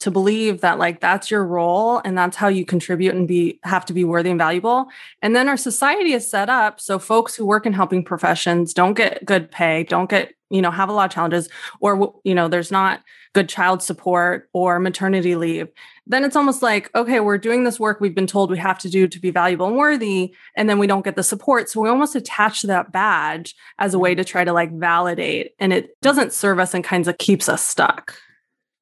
to 0.01 0.11
believe 0.11 0.61
that 0.61 0.79
like 0.79 1.01
that's 1.01 1.31
your 1.31 1.45
role 1.45 2.01
and 2.05 2.17
that's 2.17 2.37
how 2.37 2.49
you 2.49 2.65
contribute 2.65 3.15
and 3.15 3.27
be 3.27 3.59
have 3.65 3.85
to 3.87 3.93
be 3.93 4.05
worthy 4.05 4.31
and 4.31 4.39
valuable. 4.39 4.89
And 5.23 5.35
then 5.35 5.49
our 5.49 5.57
society 5.57 6.13
is 6.13 6.29
set 6.29 6.49
up 6.49 6.81
so 6.81 6.99
folks 6.99 7.35
who 7.35 7.45
work 7.45 7.67
in 7.67 7.73
helping 7.73 8.05
professions 8.05 8.73
don't 8.73 8.95
get 8.95 9.25
good 9.25 9.51
pay 9.51 9.85
don't 9.85 10.11
get 10.11 10.35
you 10.51 10.63
know 10.63 10.71
have 10.71 10.89
a 10.89 10.93
lot 10.93 11.07
of 11.07 11.11
challenges 11.15 11.49
or 11.81 12.15
you 12.25 12.35
know 12.35 12.49
there's 12.49 12.71
not 12.71 13.03
good 13.35 13.49
child 13.49 13.83
support 13.83 14.49
or 14.53 14.79
maternity 14.79 15.37
leave 15.37 15.69
then 16.07 16.25
it's 16.25 16.37
almost 16.37 16.63
like 16.63 16.91
okay 16.95 17.21
we're 17.21 17.39
doing 17.39 17.65
this 17.65 17.79
work 17.79 18.01
we've 18.01 18.15
been 18.15 18.27
told 18.27 18.51
we 18.51 18.59
have 18.59 18.79
to 18.79 18.89
do 18.89 19.07
to 19.07 19.21
be 19.21 19.31
valuable 19.31 19.67
and 19.67 19.77
worthy 19.77 20.35
and 20.57 20.69
then 20.69 20.79
we 20.79 20.87
don't 20.87 21.05
get 21.05 21.17
the 21.17 21.23
support. 21.23 21.69
So 21.69 21.81
we 21.81 21.89
almost 21.89 22.17
attach 22.17 22.63
that 22.63 22.91
badge 22.91 23.55
as 23.79 23.95
a 23.95 23.99
way 23.99 24.13
mm-hmm. 24.13 24.19
to 24.19 24.25
try 24.25 24.45
to 24.45 24.53
like 24.53 24.73
validate 24.73 25.55
and 25.59 25.73
it 25.73 26.01
doesn't 26.01 26.33
serve 26.33 26.59
us 26.59 26.75
and 26.75 26.83
kinds 26.83 27.09
of 27.09 27.19
keeps 27.19 27.49
us 27.49 27.65
stuck 27.65 28.17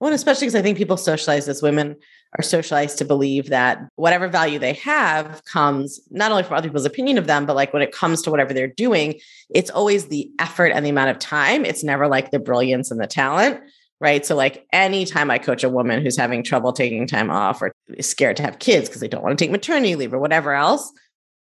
well, 0.00 0.12
especially 0.12 0.46
because 0.46 0.54
I 0.54 0.62
think 0.62 0.76
people 0.76 0.96
socialize 0.96 1.48
as 1.48 1.62
women 1.62 1.96
are 2.38 2.42
socialized 2.42 2.98
to 2.98 3.04
believe 3.04 3.48
that 3.48 3.88
whatever 3.96 4.28
value 4.28 4.58
they 4.58 4.74
have 4.74 5.42
comes 5.44 6.00
not 6.10 6.30
only 6.30 6.42
from 6.42 6.56
other 6.56 6.68
people's 6.68 6.84
opinion 6.84 7.16
of 7.16 7.26
them, 7.26 7.46
but 7.46 7.56
like 7.56 7.72
when 7.72 7.82
it 7.82 7.92
comes 7.92 8.20
to 8.22 8.30
whatever 8.30 8.52
they're 8.52 8.66
doing, 8.66 9.18
it's 9.48 9.70
always 9.70 10.06
the 10.06 10.30
effort 10.38 10.72
and 10.72 10.84
the 10.84 10.90
amount 10.90 11.10
of 11.10 11.18
time. 11.18 11.64
It's 11.64 11.82
never 11.82 12.08
like 12.08 12.30
the 12.30 12.38
brilliance 12.38 12.90
and 12.90 13.00
the 13.00 13.06
talent. 13.06 13.60
Right. 13.98 14.26
So, 14.26 14.36
like 14.36 14.66
anytime 14.74 15.30
I 15.30 15.38
coach 15.38 15.64
a 15.64 15.70
woman 15.70 16.02
who's 16.02 16.18
having 16.18 16.42
trouble 16.42 16.74
taking 16.74 17.06
time 17.06 17.30
off 17.30 17.62
or 17.62 17.72
is 17.88 18.06
scared 18.06 18.36
to 18.36 18.42
have 18.42 18.58
kids 18.58 18.90
because 18.90 19.00
they 19.00 19.08
don't 19.08 19.22
want 19.22 19.38
to 19.38 19.42
take 19.42 19.50
maternity 19.50 19.96
leave 19.96 20.12
or 20.12 20.18
whatever 20.18 20.52
else, 20.52 20.92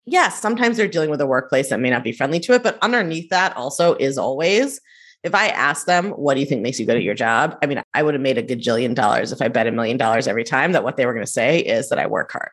yes, 0.05 0.41
sometimes 0.41 0.77
they're 0.77 0.87
dealing 0.87 1.11
with 1.11 1.21
a 1.21 1.27
workplace 1.27 1.69
that 1.69 1.79
may 1.79 1.91
not 1.91 2.03
be 2.03 2.11
friendly 2.11 2.39
to 2.39 2.53
it. 2.53 2.63
But 2.63 2.79
underneath 2.81 3.29
that 3.29 3.55
also 3.55 3.93
is 3.93 4.17
always 4.17 4.81
if 5.23 5.35
I 5.35 5.47
asked 5.49 5.85
them, 5.85 6.11
what 6.11 6.33
do 6.33 6.39
you 6.39 6.45
think 6.45 6.61
makes 6.61 6.79
you 6.79 6.85
good 6.85 6.97
at 6.97 7.03
your 7.03 7.13
job? 7.13 7.57
I 7.61 7.67
mean, 7.67 7.81
I 7.93 8.03
would 8.03 8.15
have 8.15 8.21
made 8.21 8.37
a 8.37 8.43
gajillion 8.43 8.95
dollars 8.95 9.31
if 9.31 9.41
I 9.41 9.47
bet 9.49 9.67
a 9.67 9.71
million 9.71 9.97
dollars 9.97 10.27
every 10.27 10.43
time 10.43 10.71
that 10.71 10.83
what 10.83 10.97
they 10.97 11.05
were 11.05 11.13
going 11.13 11.25
to 11.25 11.31
say 11.31 11.59
is 11.59 11.89
that 11.89 11.99
I 11.99 12.07
work 12.07 12.31
hard, 12.31 12.51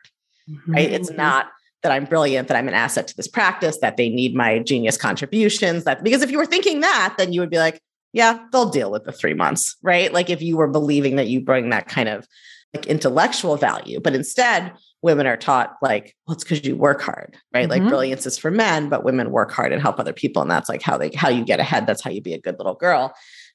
mm-hmm. 0.49 0.73
right? 0.73 0.91
It's 0.91 1.09
not 1.09 1.47
that 1.81 1.91
I'm 1.91 2.05
brilliant, 2.05 2.47
that 2.49 2.57
I'm 2.57 2.67
an 2.67 2.73
asset 2.73 3.07
to 3.07 3.15
this 3.15 3.27
practice, 3.27 3.79
that 3.79 3.97
they 3.97 4.09
need 4.09 4.35
my 4.35 4.59
genius 4.59 4.97
contributions. 4.97 5.85
That 5.85 6.03
because 6.03 6.21
if 6.21 6.29
you 6.29 6.37
were 6.37 6.45
thinking 6.45 6.81
that, 6.81 7.15
then 7.17 7.33
you 7.33 7.39
would 7.39 7.49
be 7.49 7.57
like, 7.57 7.81
yeah, 8.13 8.39
they'll 8.51 8.69
deal 8.69 8.91
with 8.91 9.05
the 9.05 9.11
three 9.11 9.33
months, 9.33 9.75
right? 9.81 10.11
Like 10.13 10.29
if 10.29 10.41
you 10.41 10.57
were 10.57 10.67
believing 10.67 11.15
that 11.15 11.27
you 11.27 11.41
bring 11.41 11.69
that 11.69 11.87
kind 11.87 12.09
of 12.09 12.27
like 12.73 12.85
intellectual 12.85 13.55
value, 13.55 13.99
but 13.99 14.13
instead 14.13 14.73
women 15.01 15.27
are 15.27 15.37
taught 15.37 15.77
like, 15.81 16.15
well, 16.27 16.35
it's 16.35 16.43
because 16.43 16.65
you 16.65 16.75
work 16.75 17.01
hard, 17.01 17.37
right? 17.53 17.69
Mm-hmm. 17.69 17.83
Like 17.83 17.89
brilliance 17.89 18.25
is 18.25 18.37
for 18.37 18.51
men, 18.51 18.89
but 18.89 19.03
women 19.03 19.31
work 19.31 19.51
hard 19.51 19.71
and 19.71 19.81
help 19.81 19.99
other 19.99 20.13
people. 20.13 20.41
And 20.41 20.51
that's 20.51 20.69
like 20.69 20.81
how 20.81 20.97
they 20.97 21.11
how 21.15 21.29
you 21.29 21.45
get 21.45 21.59
ahead. 21.59 21.87
That's 21.87 22.03
how 22.03 22.11
you 22.11 22.21
be 22.21 22.33
a 22.33 22.41
good 22.41 22.57
little 22.57 22.75
girl. 22.75 23.13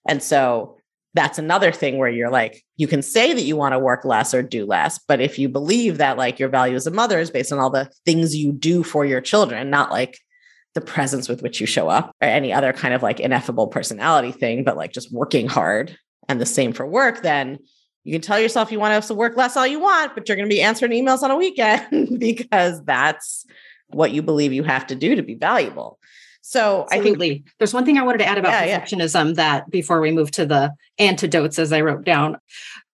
And 0.09 0.23
so 0.23 0.79
that's 1.15 1.39
another 1.39 1.71
thing 1.71 1.99
where 1.99 2.09
you're 2.09 2.31
like, 2.31 2.65
you 2.77 2.89
can 2.89 3.01
say 3.01 3.33
that 3.33 3.43
you 3.43 3.57
want 3.57 3.73
to 3.73 3.79
work 3.79 4.05
less 4.05 4.35
or 4.35 4.43
do 4.43 4.67
less, 4.67 4.99
but 5.07 5.21
if 5.21 5.39
you 5.39 5.49
believe 5.49 5.99
that 5.99 6.19
like 6.19 6.41
your 6.41 6.49
value 6.49 6.75
as 6.75 6.89
a 6.89 6.91
mother 6.91 7.21
is 7.21 7.31
based 7.31 7.53
on 7.53 7.61
all 7.61 7.71
the 7.71 7.89
things 8.05 8.35
you 8.35 8.53
do 8.53 8.83
for 8.83 9.05
your 9.05 9.21
children, 9.21 9.71
not 9.71 9.93
like 9.93 10.19
the 10.75 10.81
presence 10.81 11.29
with 11.29 11.41
which 11.41 11.61
you 11.61 11.67
show 11.69 11.89
up 11.89 12.11
or 12.21 12.27
any 12.27 12.53
other 12.53 12.73
kind 12.73 12.95
of 12.95 13.03
like 13.03 13.21
ineffable 13.21 13.69
personality 13.69 14.33
thing, 14.33 14.65
but 14.65 14.77
like 14.77 14.93
just 14.93 15.13
working 15.13 15.47
hard 15.47 15.97
and 16.29 16.41
the 16.41 16.47
same 16.47 16.73
for 16.73 16.85
work, 16.85 17.23
then 17.23 17.59
you 18.05 18.13
can 18.13 18.21
tell 18.21 18.39
yourself 18.39 18.71
you 18.71 18.79
want 18.79 19.03
to 19.03 19.15
work 19.15 19.37
less 19.37 19.57
all 19.57 19.67
you 19.67 19.81
want, 19.81 20.15
but 20.15 20.29
you're 20.29 20.37
going 20.37 20.49
to 20.49 20.55
be 20.55 20.63
answering 20.63 20.93
emails 20.93 21.23
on 21.23 21.31
a 21.31 21.37
weekend 21.37 22.19
because 22.19 22.83
that's 22.85 23.47
what 23.89 24.13
you 24.13 24.23
believe 24.23 24.53
you 24.53 24.63
have 24.63 24.87
to 24.89 24.95
do 24.95 25.15
to 25.17 25.23
be 25.23 25.35
valuable. 25.35 25.99
So 26.43 26.87
Absolutely. 26.93 27.31
I 27.31 27.35
think 27.35 27.49
there's 27.59 27.73
one 27.73 27.87
thing 27.87 27.97
I 27.97 28.03
wanted 28.03 28.19
to 28.19 28.27
add 28.27 28.37
about 28.37 28.67
yeah, 28.67 28.79
perfectionism 28.79 29.29
yeah. 29.29 29.35
that 29.35 29.71
before 29.71 30.03
we 30.03 30.13
move 30.13 30.31
to 30.33 30.45
the 30.45 30.73
antidotes 30.99 31.59
as 31.59 31.73
I 31.73 31.81
wrote 31.81 32.05
down. 32.05 32.37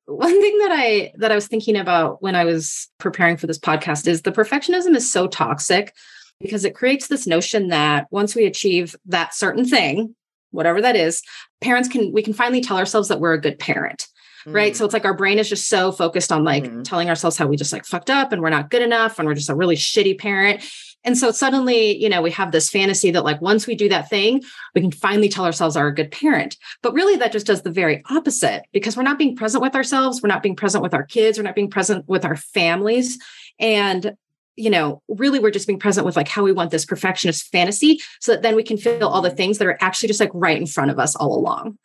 One 0.07 0.41
thing 0.41 0.59
that 0.59 0.71
I 0.73 1.13
that 1.17 1.33
I 1.33 1.35
was 1.35 1.49
thinking 1.49 1.77
about 1.77 2.23
when 2.23 2.37
I 2.37 2.45
was 2.45 2.89
preparing 2.99 3.37
for 3.37 3.49
this 3.49 3.59
podcast 3.59 4.07
is 4.07 4.23
the 4.23 4.33
perfectionism 4.33 4.95
is 4.95 5.11
so 5.11 5.27
toxic 5.27 5.93
because 6.41 6.65
it 6.65 6.75
creates 6.75 7.09
this 7.09 7.27
notion 7.27 7.69
that 7.69 8.07
once 8.11 8.35
we 8.35 8.45
achieve 8.45 8.95
that 9.07 9.35
certain 9.35 9.65
thing, 9.65 10.15
whatever 10.51 10.81
that 10.81 10.97
is, 10.97 11.23
parents 11.61 11.89
can 11.89 12.13
we 12.13 12.23
can 12.23 12.33
finally 12.33 12.61
tell 12.61 12.79
ourselves 12.79 13.09
that 13.09 13.21
we're 13.21 13.35
a 13.35 13.41
good 13.41 13.59
parent 13.59 14.07
mm. 14.51 14.55
right? 14.55 14.77
So 14.77 14.85
it's 14.85 14.95
like 14.95 15.05
our 15.05 15.15
brain 15.15 15.39
is 15.39 15.49
just 15.49 15.69
so 15.69 15.93
focused 15.93 16.33
on 16.33 16.45
like 16.45 16.65
mm. 16.65 16.85
telling 16.85 17.09
ourselves 17.09 17.37
how 17.37 17.47
we 17.47 17.57
just 17.57 17.73
like 17.73 17.85
fucked 17.85 18.11
up 18.11 18.33
and 18.33 18.43
we're 18.43 18.51
not 18.51 18.71
good 18.71 18.83
enough 18.83 19.19
and 19.19 19.27
we're 19.27 19.35
just 19.35 19.51
a 19.51 19.55
really 19.55 19.77
shitty 19.77 20.19
parent. 20.19 20.63
And 21.03 21.17
so 21.17 21.31
suddenly, 21.31 21.97
you 21.97 22.09
know, 22.09 22.21
we 22.21 22.31
have 22.33 22.53
this 22.53 22.69
fantasy 22.69 23.11
that 23.11 23.25
like 23.25 23.41
once 23.41 23.67
we 23.67 23.75
do 23.75 23.89
that 23.89 24.11
thing, 24.11 24.43
we 24.75 24.83
can 24.83 24.91
finally 24.91 25.29
tell 25.29 25.47
ourselves 25.47 25.77
are 25.77 25.87
a 25.87 25.95
good 25.95 26.11
parent. 26.11 26.57
But 26.83 26.93
really 26.93 27.17
that 27.17 27.33
just 27.33 27.47
does 27.47 27.63
the 27.63 27.71
very 27.71 28.03
opposite 28.11 28.65
because 28.73 28.97
we're 28.97 29.03
not 29.03 29.19
being 29.19 29.35
present 29.35 29.63
with 29.63 29.75
ourselves, 29.75 30.21
we're 30.23 30.29
not 30.29 30.43
being 30.43 30.57
present 30.57 30.83
with 30.83 30.93
our 30.93 31.05
kids, 31.05 31.39
we're 31.39 31.45
not 31.45 31.55
being 31.55 31.71
present 31.71 32.07
with 32.07 32.25
our 32.25 32.37
families. 32.37 33.19
And 33.59 34.15
you 34.57 34.71
know, 34.71 35.03
really 35.09 35.39
we're 35.39 35.51
just 35.51 35.67
being 35.67 35.79
present 35.79 36.05
with 36.05 36.17
like 36.17 36.29
how 36.29 36.43
we 36.43 36.53
want 36.53 36.71
this 36.71 36.85
perfectionist 36.85 37.49
fantasy 37.51 38.01
so 38.21 38.33
that 38.33 38.43
then 38.43 38.57
we 38.57 38.63
can 38.63 38.77
feel 38.77 39.09
all 39.09 39.23
the 39.23 39.29
mm-hmm. 39.29 39.37
things 39.37 39.59
that 39.59 39.67
are 39.67 39.79
actually 39.81 40.09
just 40.09 40.21
like 40.21 40.31
right 40.35 40.57
in 40.57 40.67
front 40.67 40.91
of 40.91 40.99
us 40.99 41.17
all 41.17 41.35
along. 41.35 41.79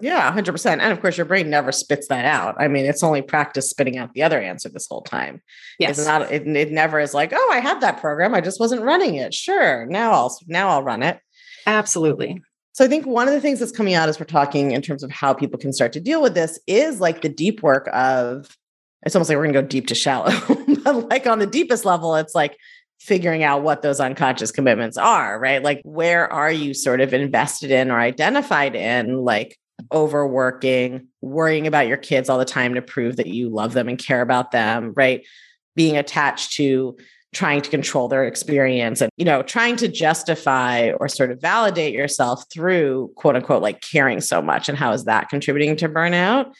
yeah, 0.00 0.32
100%. 0.34 0.66
And 0.66 0.92
of 0.92 1.00
course, 1.00 1.16
your 1.16 1.26
brain 1.26 1.50
never 1.50 1.72
spits 1.72 2.08
that 2.08 2.24
out. 2.24 2.56
I 2.58 2.68
mean, 2.68 2.86
it's 2.86 3.02
only 3.02 3.22
practice 3.22 3.70
spitting 3.70 3.98
out 3.98 4.12
the 4.14 4.22
other 4.22 4.40
answer 4.40 4.68
this 4.68 4.86
whole 4.90 5.02
time. 5.02 5.42
Yes. 5.78 5.98
It's 5.98 6.06
not, 6.06 6.30
it, 6.32 6.46
it 6.46 6.72
never 6.72 6.98
is 6.98 7.14
like, 7.14 7.32
oh, 7.34 7.50
I 7.52 7.60
had 7.60 7.80
that 7.80 8.00
program. 8.00 8.34
I 8.34 8.40
just 8.40 8.60
wasn't 8.60 8.82
running 8.82 9.14
it. 9.14 9.32
Sure. 9.34 9.86
Now 9.86 10.12
I'll, 10.12 10.38
now 10.46 10.70
I'll 10.70 10.82
run 10.82 11.02
it. 11.02 11.20
Absolutely. 11.66 12.40
So 12.72 12.84
I 12.84 12.88
think 12.88 13.06
one 13.06 13.26
of 13.26 13.34
the 13.34 13.40
things 13.40 13.58
that's 13.58 13.72
coming 13.72 13.94
out 13.94 14.08
as 14.08 14.20
we're 14.20 14.26
talking 14.26 14.70
in 14.70 14.82
terms 14.82 15.02
of 15.02 15.10
how 15.10 15.34
people 15.34 15.58
can 15.58 15.72
start 15.72 15.92
to 15.94 16.00
deal 16.00 16.22
with 16.22 16.34
this 16.34 16.60
is 16.66 17.00
like 17.00 17.22
the 17.22 17.28
deep 17.28 17.62
work 17.62 17.88
of 17.92 18.56
it's 19.04 19.14
almost 19.14 19.28
like 19.28 19.36
we're 19.36 19.44
going 19.44 19.54
to 19.54 19.62
go 19.62 19.66
deep 19.66 19.86
to 19.88 19.94
shallow. 19.94 20.32
but 20.84 21.08
like 21.08 21.26
on 21.26 21.38
the 21.38 21.46
deepest 21.46 21.84
level, 21.84 22.16
it's 22.16 22.34
like 22.34 22.56
figuring 23.00 23.44
out 23.44 23.62
what 23.62 23.82
those 23.82 24.00
unconscious 24.00 24.50
commitments 24.50 24.96
are, 24.96 25.38
right? 25.38 25.62
Like 25.62 25.80
where 25.84 26.30
are 26.32 26.50
you 26.50 26.74
sort 26.74 27.00
of 27.00 27.14
invested 27.14 27.70
in 27.70 27.90
or 27.90 28.00
identified 28.00 28.74
in 28.74 29.18
like 29.18 29.56
overworking, 29.92 31.06
worrying 31.20 31.66
about 31.66 31.86
your 31.86 31.96
kids 31.96 32.28
all 32.28 32.38
the 32.38 32.44
time 32.44 32.74
to 32.74 32.82
prove 32.82 33.16
that 33.16 33.28
you 33.28 33.48
love 33.48 33.72
them 33.72 33.88
and 33.88 33.98
care 33.98 34.20
about 34.20 34.50
them, 34.50 34.92
right? 34.96 35.24
Being 35.76 35.96
attached 35.96 36.54
to 36.54 36.96
trying 37.34 37.60
to 37.60 37.70
control 37.70 38.08
their 38.08 38.24
experience 38.24 39.02
and 39.02 39.10
you 39.18 39.24
know 39.24 39.42
trying 39.42 39.76
to 39.76 39.86
justify 39.86 40.90
or 40.92 41.08
sort 41.08 41.30
of 41.30 41.38
validate 41.42 41.92
yourself 41.92 42.42
through 42.50 43.12
quote 43.16 43.36
unquote 43.36 43.60
like 43.60 43.82
caring 43.82 44.18
so 44.18 44.40
much 44.40 44.66
and 44.66 44.78
how 44.78 44.92
is 44.92 45.04
that 45.04 45.28
contributing 45.28 45.76
to 45.76 45.90
burnout 45.90 46.50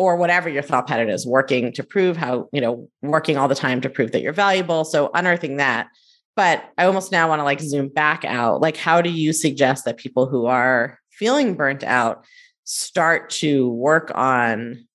or 0.00 0.16
whatever 0.16 0.48
your 0.48 0.62
thought 0.62 0.86
pattern 0.86 1.10
is 1.10 1.26
working 1.26 1.70
to 1.74 1.84
prove 1.84 2.16
how 2.16 2.48
you 2.54 2.60
know 2.60 2.88
working 3.02 3.36
all 3.36 3.48
the 3.48 3.54
time 3.54 3.82
to 3.82 3.90
prove 3.90 4.12
that 4.12 4.22
you're 4.22 4.32
valuable 4.32 4.82
so 4.82 5.10
unearthing 5.14 5.58
that. 5.58 5.88
But 6.36 6.64
i 6.78 6.86
almost 6.86 7.12
now 7.12 7.28
want 7.28 7.40
to 7.40 7.44
like 7.44 7.60
zoom 7.60 7.88
back 7.88 8.24
out 8.24 8.62
like 8.62 8.78
how 8.78 9.02
do 9.02 9.10
you 9.10 9.34
suggest 9.34 9.84
that 9.84 9.98
people 9.98 10.26
who 10.26 10.46
are 10.46 10.98
feeling 11.10 11.54
burnt 11.54 11.84
out 11.84 12.24
start 12.64 13.28
to 13.28 13.68
work 13.68 14.10
on 14.14 14.86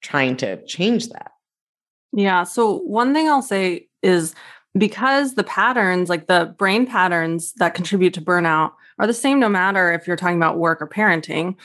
trying 0.00 0.38
to 0.38 0.64
change 0.64 1.10
that? 1.10 1.32
Yeah 2.14 2.44
so 2.44 2.78
one 2.78 3.12
thing 3.12 3.28
i'll 3.28 3.42
say 3.42 3.88
is 4.02 4.34
because 4.78 5.34
the 5.34 5.44
patterns 5.44 6.08
like 6.08 6.26
the 6.26 6.54
brain 6.56 6.86
patterns 6.86 7.52
that 7.56 7.74
contribute 7.74 8.14
to 8.14 8.22
burnout 8.22 8.72
are 8.98 9.06
the 9.06 9.12
same 9.12 9.40
no 9.40 9.50
matter 9.50 9.92
if 9.92 10.06
you're 10.06 10.16
talking 10.16 10.38
about 10.38 10.56
work 10.56 10.80
or 10.80 10.88
parenting 10.88 11.56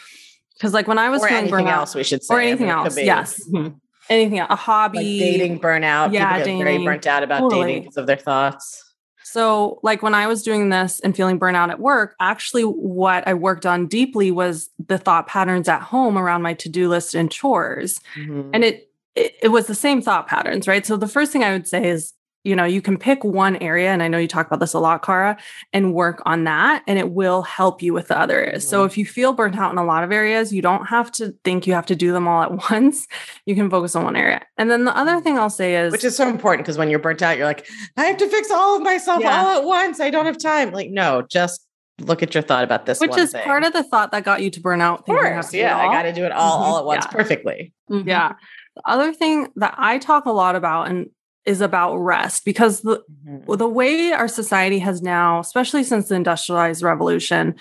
because 0.60 0.74
like 0.74 0.88
when 0.88 1.00
I 1.00 1.10
was 1.10 1.24
or 1.24 1.30
feeling 1.30 1.44
anything 1.46 1.66
burnout, 1.66 1.72
else, 1.72 1.96
we 1.96 2.04
should 2.04 2.22
say, 2.22 2.36
or 2.36 2.42
anything 2.42 2.70
else, 2.70 2.98
yes, 2.98 3.42
mm-hmm. 3.48 3.76
anything 4.10 4.40
else, 4.40 4.52
a 4.52 4.58
hobby, 4.58 4.98
like 4.98 5.06
dating 5.06 5.60
burnout. 5.62 6.12
Yeah, 6.12 6.34
people 6.34 6.46
dating, 6.46 6.64
very 6.64 6.86
burnt 6.86 7.08
out 7.08 7.24
about 7.24 7.40
totally. 7.40 7.66
dating 7.66 7.84
because 7.84 7.98
of 7.98 8.08
their 8.08 8.18
thoughts. 8.18 8.86
So, 9.24 9.80
like 9.84 10.04
when 10.04 10.14
I 10.14 10.28
was 10.28 10.44
doing 10.44 10.70
this 10.70 11.00
and 11.00 11.16
feeling 11.16 11.40
burnout 11.40 11.70
at 11.70 11.80
work, 11.80 12.16
actually, 12.20 12.64
what 12.64 13.26
I 13.26 13.36
worked 13.36 13.66
on 13.66 13.88
deeply 13.88 14.32
was 14.32 14.70
the 14.86 14.98
thought 14.98 15.28
patterns 15.28 15.70
at 15.70 15.82
home 15.82 16.18
around 16.18 16.42
my 16.42 16.56
to 16.56 16.68
do 16.68 16.90
list 16.90 17.16
and 17.16 17.32
chores, 17.32 18.00
mm-hmm. 18.16 18.50
and 18.54 18.66
it, 18.66 18.92
it 19.16 19.36
it 19.44 19.48
was 19.50 19.68
the 19.68 19.76
same 19.76 20.02
thought 20.02 20.28
patterns, 20.28 20.68
right? 20.68 20.86
So 20.86 20.98
the 20.98 21.08
first 21.08 21.32
thing 21.32 21.44
I 21.44 21.54
would 21.54 21.68
say 21.68 21.88
is 21.88 22.14
you 22.44 22.56
know, 22.56 22.64
you 22.64 22.82
can 22.82 22.98
pick 22.98 23.24
one 23.24 23.58
area, 23.58 23.90
and 23.90 24.02
I 24.02 24.08
know 24.08 24.18
you 24.18 24.28
talk 24.28 24.48
about 24.48 24.60
this 24.60 24.74
a 24.74 24.80
lot, 24.80 25.04
Kara, 25.04 25.38
and 25.74 25.94
work 25.94 26.22
on 26.26 26.46
that, 26.46 26.84
and 26.88 26.98
it 26.98 27.12
will 27.12 27.42
help 27.42 27.82
you 27.82 27.94
with 27.94 28.08
the 28.08 28.18
other 28.18 28.40
areas. 28.40 28.64
Mm-hmm. 28.64 28.70
So 28.70 28.86
if 28.86 28.98
you 28.98 29.06
feel 29.06 29.34
burnt 29.34 29.58
out 29.58 29.72
in 29.72 29.78
a 29.78 29.84
lot 29.84 30.04
of 30.04 30.12
areas, 30.12 30.54
you 30.54 30.62
don't 30.62 30.86
have 30.86 31.12
to 31.14 31.34
think 31.44 31.68
you 31.68 31.74
have 31.74 31.86
to 31.88 31.96
do 31.96 32.14
them 32.14 32.28
all 32.28 32.44
at 32.44 32.52
once. 32.72 33.08
You 33.46 33.56
can 33.56 33.70
focus 33.70 33.96
on 33.96 34.06
one 34.06 34.16
area. 34.16 34.42
And 34.58 34.72
then 34.72 34.86
the 34.86 34.96
other 34.96 35.14
mm-hmm. 35.14 35.24
thing 35.24 35.38
I'll 35.40 35.50
say 35.50 35.76
is, 35.76 35.92
which 35.92 36.04
is 36.04 36.16
so 36.16 36.30
important 36.30 36.66
because 36.66 36.78
when 36.78 36.90
you're 36.90 37.00
burnt 37.00 37.22
out, 37.22 37.38
you're 37.38 37.46
like, 37.46 37.68
I 37.98 38.06
have 38.06 38.18
to 38.18 38.30
fix 38.30 38.50
all 38.52 38.78
of 38.78 38.84
myself 38.84 39.22
yeah. 39.22 39.42
all 39.42 39.58
at 39.58 39.64
once. 39.64 40.00
I 40.00 40.10
don't 40.10 40.26
have 40.26 40.38
time. 40.38 40.72
Like, 40.72 40.90
no, 40.90 41.24
just 41.30 41.66
look 42.02 42.24
at 42.24 42.34
your 42.34 42.44
thought 42.44 42.64
about 42.64 42.86
this 42.86 43.02
which 43.02 43.18
is 43.18 43.32
thing. 43.32 43.44
part 43.44 43.64
of 43.64 43.74
the 43.74 43.84
thought 43.84 44.12
that 44.12 44.24
got 44.24 44.42
you 44.42 44.50
to 44.50 44.62
burn 44.62 44.80
out 44.80 45.00
of 45.00 45.06
course 45.06 45.54
yeah 45.54 45.78
i 45.78 45.94
got 45.94 46.04
to 46.04 46.14
do 46.14 46.24
it 46.24 46.32
all 46.32 46.54
mm-hmm. 46.54 46.72
all 46.72 46.80
at 46.80 46.86
once 46.86 47.06
yeah. 47.06 47.12
perfectly 47.12 47.74
mm-hmm. 47.92 48.08
yeah 48.08 48.34
the 48.76 48.82
other 48.86 49.14
thing 49.14 49.50
that 49.58 49.76
i 49.78 49.98
talk 49.98 50.26
a 50.26 50.32
lot 50.32 50.56
about 50.56 50.88
and 50.88 51.10
is 51.50 51.62
about 51.62 51.98
rest 51.98 52.46
because 52.46 52.82
the 52.82 53.04
mm-hmm. 53.28 53.56
the 53.56 53.68
way 53.68 54.12
our 54.12 54.28
society 54.28 54.80
has 54.80 55.02
now, 55.02 55.40
especially 55.40 55.84
since 55.84 56.08
the 56.08 56.16
industrialized 56.16 56.84
revolution, 56.84 57.56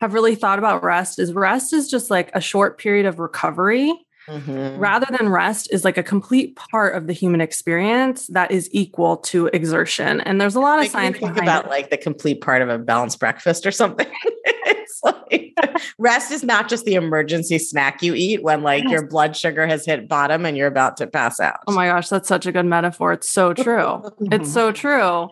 have 0.00 0.14
really 0.14 0.36
thought 0.36 0.60
about 0.60 0.84
rest 0.84 1.18
is 1.18 1.32
rest 1.32 1.72
is 1.72 1.90
just 1.90 2.08
like 2.08 2.30
a 2.34 2.40
short 2.40 2.78
period 2.78 3.04
of 3.04 3.18
recovery 3.18 3.92
Mm-hmm. 4.28 4.78
rather 4.78 5.06
than 5.18 5.30
rest 5.30 5.68
is 5.72 5.84
like 5.84 5.98
a 5.98 6.02
complete 6.02 6.54
part 6.54 6.94
of 6.94 7.08
the 7.08 7.12
human 7.12 7.40
experience 7.40 8.28
that 8.28 8.52
is 8.52 8.68
equal 8.70 9.16
to 9.16 9.48
exertion. 9.48 10.20
And 10.20 10.40
there's 10.40 10.54
a 10.54 10.60
lot 10.60 10.78
of 10.78 10.86
science 10.86 11.18
think 11.18 11.36
about 11.36 11.64
it. 11.64 11.70
like 11.70 11.90
the 11.90 11.96
complete 11.96 12.40
part 12.40 12.62
of 12.62 12.68
a 12.68 12.78
balanced 12.78 13.18
breakfast 13.18 13.66
or 13.66 13.72
something. 13.72 14.06
it's 14.24 15.00
like 15.02 15.56
rest 15.98 16.30
is 16.30 16.44
not 16.44 16.68
just 16.68 16.84
the 16.84 16.94
emergency 16.94 17.58
snack 17.58 18.00
you 18.00 18.14
eat 18.14 18.44
when 18.44 18.62
like 18.62 18.84
yes. 18.84 18.92
your 18.92 19.06
blood 19.06 19.36
sugar 19.36 19.66
has 19.66 19.84
hit 19.84 20.08
bottom 20.08 20.46
and 20.46 20.56
you're 20.56 20.68
about 20.68 20.96
to 20.98 21.06
pass 21.08 21.40
out. 21.40 21.58
Oh 21.66 21.72
my 21.72 21.88
gosh, 21.88 22.08
that's 22.08 22.28
such 22.28 22.46
a 22.46 22.52
good 22.52 22.66
metaphor. 22.66 23.12
It's 23.12 23.28
so 23.28 23.52
true. 23.52 24.02
it's 24.20 24.52
so 24.52 24.70
true. 24.70 25.30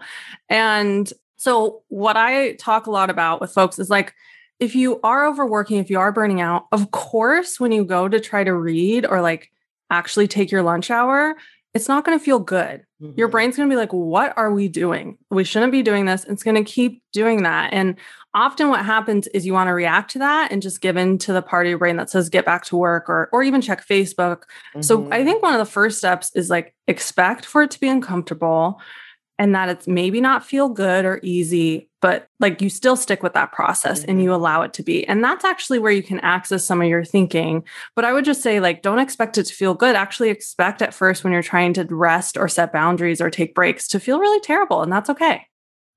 And 0.48 1.12
so 1.36 1.82
what 1.88 2.16
I 2.16 2.54
talk 2.54 2.86
a 2.86 2.90
lot 2.90 3.08
about 3.08 3.40
with 3.40 3.52
folks 3.52 3.78
is 3.78 3.88
like 3.88 4.14
if 4.60 4.74
you 4.74 5.00
are 5.02 5.26
overworking, 5.26 5.78
if 5.78 5.90
you 5.90 5.98
are 5.98 6.12
burning 6.12 6.40
out, 6.40 6.66
of 6.70 6.90
course, 6.90 7.58
when 7.58 7.72
you 7.72 7.84
go 7.84 8.08
to 8.08 8.20
try 8.20 8.44
to 8.44 8.54
read 8.54 9.06
or 9.06 9.22
like 9.22 9.50
actually 9.90 10.28
take 10.28 10.50
your 10.50 10.62
lunch 10.62 10.90
hour, 10.90 11.34
it's 11.72 11.88
not 11.88 12.04
going 12.04 12.18
to 12.18 12.24
feel 12.24 12.40
good. 12.40 12.84
Mm-hmm. 13.00 13.18
Your 13.18 13.28
brain's 13.28 13.56
going 13.56 13.68
to 13.68 13.72
be 13.72 13.78
like, 13.78 13.92
what 13.92 14.34
are 14.36 14.52
we 14.52 14.68
doing? 14.68 15.16
We 15.30 15.44
shouldn't 15.44 15.72
be 15.72 15.82
doing 15.82 16.04
this. 16.04 16.24
It's 16.24 16.42
going 16.42 16.62
to 16.62 16.70
keep 16.70 17.02
doing 17.12 17.44
that. 17.44 17.72
And 17.72 17.96
often 18.34 18.68
what 18.68 18.84
happens 18.84 19.28
is 19.28 19.46
you 19.46 19.52
want 19.52 19.68
to 19.68 19.72
react 19.72 20.10
to 20.12 20.18
that 20.18 20.52
and 20.52 20.60
just 20.60 20.80
give 20.80 20.96
in 20.96 21.18
to 21.18 21.32
the 21.32 21.42
part 21.42 21.66
of 21.66 21.70
your 21.70 21.78
brain 21.78 21.96
that 21.96 22.10
says 22.10 22.28
get 22.28 22.44
back 22.44 22.64
to 22.66 22.76
work 22.76 23.08
or 23.08 23.28
or 23.32 23.42
even 23.42 23.60
check 23.60 23.86
Facebook. 23.86 24.42
Mm-hmm. 24.74 24.82
So 24.82 24.98
I 24.98 25.00
mm-hmm. 25.00 25.24
think 25.24 25.42
one 25.42 25.54
of 25.54 25.58
the 25.58 25.72
first 25.72 25.98
steps 25.98 26.32
is 26.34 26.50
like 26.50 26.74
expect 26.86 27.46
for 27.46 27.62
it 27.62 27.70
to 27.72 27.80
be 27.80 27.88
uncomfortable 27.88 28.80
and 29.38 29.54
that 29.54 29.68
it's 29.70 29.88
maybe 29.88 30.20
not 30.20 30.44
feel 30.44 30.68
good 30.68 31.04
or 31.04 31.20
easy, 31.22 31.88
but 32.00 32.28
like 32.38 32.60
you 32.60 32.70
still 32.70 32.96
stick 32.96 33.22
with 33.22 33.34
that 33.34 33.52
process 33.52 34.04
and 34.04 34.22
you 34.22 34.30
mm-hmm. 34.30 34.40
allow 34.40 34.62
it 34.62 34.72
to 34.74 34.82
be. 34.82 35.06
And 35.06 35.22
that's 35.22 35.44
actually 35.44 35.78
where 35.78 35.92
you 35.92 36.02
can 36.02 36.20
access 36.20 36.64
some 36.64 36.80
of 36.80 36.88
your 36.88 37.04
thinking. 37.04 37.64
But 37.94 38.04
I 38.04 38.12
would 38.12 38.24
just 38.24 38.42
say, 38.42 38.60
like, 38.60 38.82
don't 38.82 38.98
expect 38.98 39.38
it 39.38 39.44
to 39.44 39.54
feel 39.54 39.74
good. 39.74 39.96
Actually, 39.96 40.30
expect 40.30 40.82
at 40.82 40.94
first 40.94 41.24
when 41.24 41.32
you're 41.32 41.42
trying 41.42 41.74
to 41.74 41.84
rest 41.84 42.36
or 42.36 42.48
set 42.48 42.72
boundaries 42.72 43.20
or 43.20 43.30
take 43.30 43.54
breaks 43.54 43.86
to 43.88 44.00
feel 44.00 44.18
really 44.18 44.40
terrible. 44.40 44.82
And 44.82 44.92
that's 44.92 45.10
okay. 45.10 45.46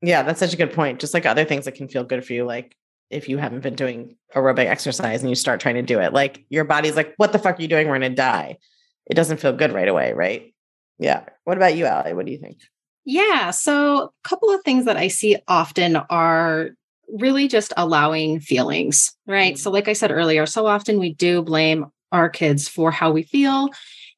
Yeah, 0.02 0.24
that's 0.24 0.40
such 0.40 0.54
a 0.54 0.58
good 0.58 0.74
point. 0.74 1.00
Just 1.00 1.14
like 1.14 1.26
other 1.26 1.46
things 1.46 1.66
that 1.66 1.76
can 1.76 1.88
feel 1.88 2.04
good 2.04 2.26
for 2.26 2.34
you, 2.34 2.44
like 2.44 2.76
if 3.10 3.30
you 3.30 3.38
haven't 3.38 3.62
been 3.62 3.76
doing 3.76 4.18
aerobic 4.36 4.66
exercise 4.66 5.22
and 5.22 5.30
you 5.30 5.36
start 5.36 5.62
trying 5.62 5.76
to 5.76 5.82
do 5.82 6.00
it, 6.00 6.14
like 6.14 6.44
your 6.50 6.66
body's 6.66 6.96
like, 6.96 7.14
what 7.18 7.32
the 7.32 7.40
fuck 7.40 7.58
are 7.58 7.62
you 7.62 7.68
doing? 7.68 7.88
We're 7.88 8.00
going 8.00 8.12
to 8.12 8.16
die. 8.16 8.58
It 9.06 9.14
doesn't 9.14 9.38
feel 9.38 9.54
good 9.54 9.72
right 9.72 9.88
away, 9.88 10.14
right? 10.14 10.54
Yeah. 11.00 11.24
What 11.44 11.58
about 11.58 11.76
you, 11.76 11.86
Ali? 11.86 12.14
What 12.14 12.26
do 12.26 12.32
you 12.32 12.38
think? 12.38 12.60
Yeah. 13.06 13.52
So, 13.52 13.98
a 13.98 14.10
couple 14.28 14.50
of 14.50 14.64
things 14.64 14.86
that 14.86 14.98
I 14.98 15.08
see 15.08 15.38
often 15.48 15.98
are 16.10 16.70
really 17.20 17.48
just 17.48 17.74
allowing 17.76 18.40
feelings, 18.40 19.16
right? 19.28 19.56
Mm-hmm. 19.56 19.60
So, 19.60 19.72
like 19.72 19.88
I 19.88 19.94
said 19.94 20.12
earlier, 20.12 20.46
so 20.46 20.68
often 20.68 21.00
we 21.00 21.14
do 21.14 21.42
blame 21.42 21.88
our 22.12 22.30
kids 22.30 22.68
for 22.68 22.92
how 22.92 23.12
we 23.12 23.24
feel. 23.24 23.70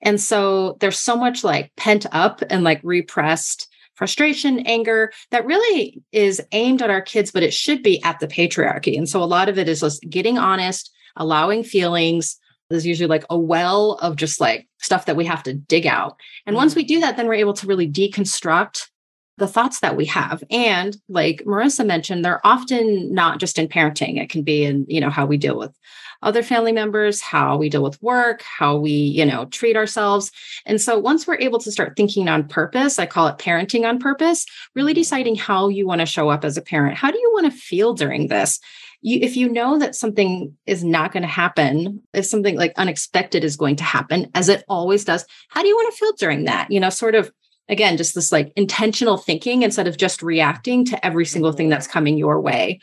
And 0.02 0.22
so 0.22 0.78
there's 0.82 1.00
so 1.00 1.16
much 1.16 1.44
like 1.44 1.72
pent 1.78 2.06
up 2.12 2.44
and 2.50 2.64
like 2.64 2.82
repressed 2.84 3.68
frustration, 3.96 4.60
anger 4.68 5.12
that 5.32 5.46
really 5.46 6.04
is 6.12 6.42
aimed 6.52 6.82
at 6.82 6.90
our 6.90 7.02
kids, 7.02 7.32
but 7.32 7.44
it 7.44 7.54
should 7.54 7.82
be 7.82 8.04
at 8.04 8.20
the 8.20 8.28
patriarchy. 8.28 8.98
And 8.98 9.08
so 9.08 9.24
a 9.24 9.26
lot 9.26 9.50
of 9.50 9.58
it 9.58 9.70
is 9.70 9.80
just 9.80 10.04
getting 10.10 10.38
honest, 10.38 10.92
allowing 11.16 11.64
feelings, 11.64 12.38
there's 12.70 12.86
usually 12.86 13.08
like 13.08 13.26
a 13.30 13.38
well 13.38 13.94
of 14.02 14.16
just 14.16 14.42
like 14.42 14.68
stuff 14.80 15.06
that 15.06 15.16
we 15.16 15.26
have 15.26 15.44
to 15.44 15.54
dig 15.54 15.86
out. 15.86 16.18
And 16.46 16.54
mm-hmm. 16.54 16.62
once 16.62 16.76
we 16.76 16.84
do 16.84 17.00
that, 17.02 17.18
then 17.18 17.28
we're 17.28 17.36
able 17.36 17.54
to 17.54 17.68
really 17.68 17.90
deconstruct 17.90 18.90
the 19.38 19.48
thoughts 19.48 19.82
that 19.82 19.98
we 19.98 20.06
have. 20.06 20.44
And 20.50 20.96
like 21.10 21.44
Marissa 21.46 21.86
mentioned, 21.86 22.24
they're 22.24 22.46
often 22.46 23.14
not 23.14 23.40
just 23.40 23.60
in 23.60 23.68
parenting. 23.68 24.22
It 24.22 24.30
can 24.30 24.44
be 24.44 24.64
in, 24.64 24.86
you 24.88 25.02
know, 25.02 25.10
how 25.10 25.26
we 25.26 25.38
deal 25.38 25.58
with 25.58 25.78
other 26.22 26.42
family 26.42 26.72
members, 26.72 27.22
how 27.22 27.58
we 27.58 27.70
deal 27.70 27.84
with 27.84 28.02
work, 28.02 28.42
how 28.42 28.78
we, 28.78 28.92
you 28.92 29.26
know, 29.26 29.46
treat 29.46 29.76
ourselves. 29.76 30.32
And 30.66 30.82
so 30.82 30.98
once 30.98 31.28
we're 31.28 31.40
able 31.40 31.60
to 31.60 31.72
start 31.72 31.96
thinking 31.98 32.30
on 32.30 32.48
purpose, 32.48 32.98
I 32.98 33.06
call 33.06 33.28
it 33.28 33.38
parenting 33.38 33.88
on 33.88 34.00
purpose, 34.00 34.46
really 34.74 34.94
mm-hmm. 34.94 35.02
deciding 35.02 35.36
how 35.36 35.68
you 35.68 35.86
want 35.86 36.00
to 36.00 36.06
show 36.06 36.30
up 36.30 36.46
as 36.46 36.56
a 36.56 36.62
parent. 36.62 36.98
How 36.98 37.12
do 37.12 37.20
you 37.20 37.30
want 37.34 37.52
to 37.52 37.58
feel 37.58 37.94
during 37.94 38.28
this? 38.28 38.60
You 39.06 39.20
if 39.22 39.38
you 39.38 39.48
know 39.48 39.78
that 39.78 39.96
something 39.96 40.58
is 40.66 40.84
not 40.84 41.14
going 41.14 41.22
to 41.22 41.30
happen 41.30 42.02
if 42.14 42.26
something 42.26 42.58
like 42.58 42.74
unexpected 42.76 43.44
is 43.44 43.56
going 43.56 43.76
to 43.76 43.84
happen 43.84 44.30
as 44.34 44.50
it 44.50 44.64
always 44.68 45.06
does 45.06 45.26
how 45.50 45.62
do 45.62 45.68
you 45.68 45.76
want 45.76 45.94
to 45.94 45.98
feel 45.98 46.14
during 46.14 46.46
that? 46.46 46.72
You 46.72 46.80
know 46.80 46.90
sort 46.90 47.14
of 47.14 47.32
again 47.70 47.98
just 47.98 48.16
this 48.16 48.32
like 48.32 48.52
intentional 48.56 49.18
thinking 49.18 49.62
instead 49.62 49.88
of 49.88 49.98
just 49.98 50.24
reacting 50.24 50.86
to 50.86 51.06
every 51.06 51.26
single 51.26 51.52
thing 51.52 51.70
that's 51.70 51.88
coming 51.88 52.18
your 52.18 52.42
way. 52.42 52.80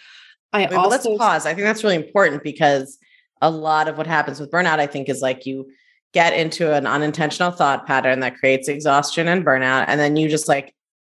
I 0.52 0.60
Wait, 0.60 0.72
also 0.74 0.90
let's 0.90 1.18
pause. 1.18 1.44
I 1.44 1.54
think 1.54 1.64
that's 1.64 1.82
really 1.82 1.96
important 1.96 2.44
because 2.44 2.98
a 3.40 3.50
lot 3.50 3.88
of 3.88 3.98
what 3.98 4.06
happens 4.06 4.38
with 4.38 4.50
burnout 4.50 4.78
i 4.78 4.86
think 4.86 5.08
is 5.08 5.20
like 5.20 5.44
you 5.44 5.68
get 6.12 6.32
into 6.32 6.72
an 6.72 6.86
unintentional 6.86 7.50
thought 7.50 7.86
pattern 7.86 8.20
that 8.20 8.36
creates 8.36 8.68
exhaustion 8.68 9.26
and 9.26 9.44
burnout 9.44 9.86
and 9.88 9.98
then 9.98 10.14
you 10.14 10.28
just 10.28 10.46
like 10.46 10.72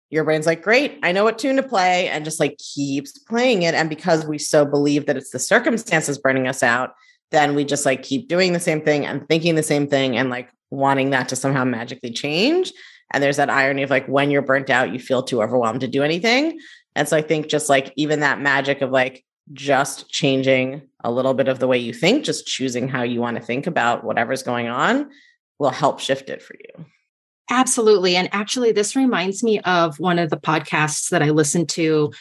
your 0.09 0.23
brain's 0.23 0.45
like, 0.45 0.61
great, 0.61 0.99
I 1.03 1.11
know 1.11 1.23
what 1.23 1.37
tune 1.37 1.57
to 1.57 1.63
play, 1.63 2.07
and 2.09 2.23
just 2.23 2.39
like 2.39 2.57
keeps 2.57 3.17
playing 3.17 3.63
it. 3.63 3.73
And 3.73 3.89
because 3.89 4.25
we 4.25 4.37
so 4.37 4.65
believe 4.65 5.05
that 5.05 5.17
it's 5.17 5.31
the 5.31 5.39
circumstances 5.39 6.17
burning 6.17 6.47
us 6.47 6.63
out, 6.63 6.91
then 7.31 7.55
we 7.55 7.65
just 7.65 7.85
like 7.85 8.03
keep 8.03 8.27
doing 8.27 8.53
the 8.53 8.59
same 8.59 8.81
thing 8.81 9.05
and 9.05 9.27
thinking 9.27 9.55
the 9.55 9.63
same 9.63 9.87
thing 9.87 10.15
and 10.15 10.29
like 10.29 10.49
wanting 10.69 11.09
that 11.09 11.29
to 11.29 11.35
somehow 11.35 11.65
magically 11.65 12.11
change. 12.11 12.71
And 13.11 13.23
there's 13.23 13.37
that 13.37 13.49
irony 13.49 13.83
of 13.83 13.89
like 13.89 14.07
when 14.07 14.31
you're 14.31 14.41
burnt 14.41 14.69
out, 14.69 14.93
you 14.93 14.99
feel 14.99 15.23
too 15.23 15.41
overwhelmed 15.41 15.81
to 15.81 15.87
do 15.87 16.03
anything. 16.03 16.59
And 16.95 17.07
so 17.07 17.17
I 17.17 17.21
think 17.21 17.47
just 17.47 17.69
like 17.69 17.93
even 17.95 18.21
that 18.21 18.39
magic 18.41 18.81
of 18.81 18.91
like 18.91 19.23
just 19.53 20.09
changing 20.09 20.81
a 21.03 21.11
little 21.11 21.33
bit 21.33 21.47
of 21.47 21.59
the 21.59 21.67
way 21.67 21.77
you 21.77 21.93
think, 21.93 22.25
just 22.25 22.47
choosing 22.47 22.87
how 22.87 23.03
you 23.03 23.21
want 23.21 23.37
to 23.37 23.43
think 23.43 23.67
about 23.67 24.03
whatever's 24.03 24.43
going 24.43 24.67
on 24.67 25.09
will 25.59 25.69
help 25.69 25.99
shift 25.99 26.29
it 26.29 26.41
for 26.41 26.55
you. 26.55 26.85
Absolutely. 27.49 28.15
And 28.15 28.29
actually, 28.33 28.71
this 28.71 28.95
reminds 28.95 29.43
me 29.43 29.59
of 29.61 29.99
one 29.99 30.19
of 30.19 30.29
the 30.29 30.37
podcasts 30.37 31.09
that 31.09 31.23
I 31.23 31.29
listened 31.29 31.69
to 31.69 32.11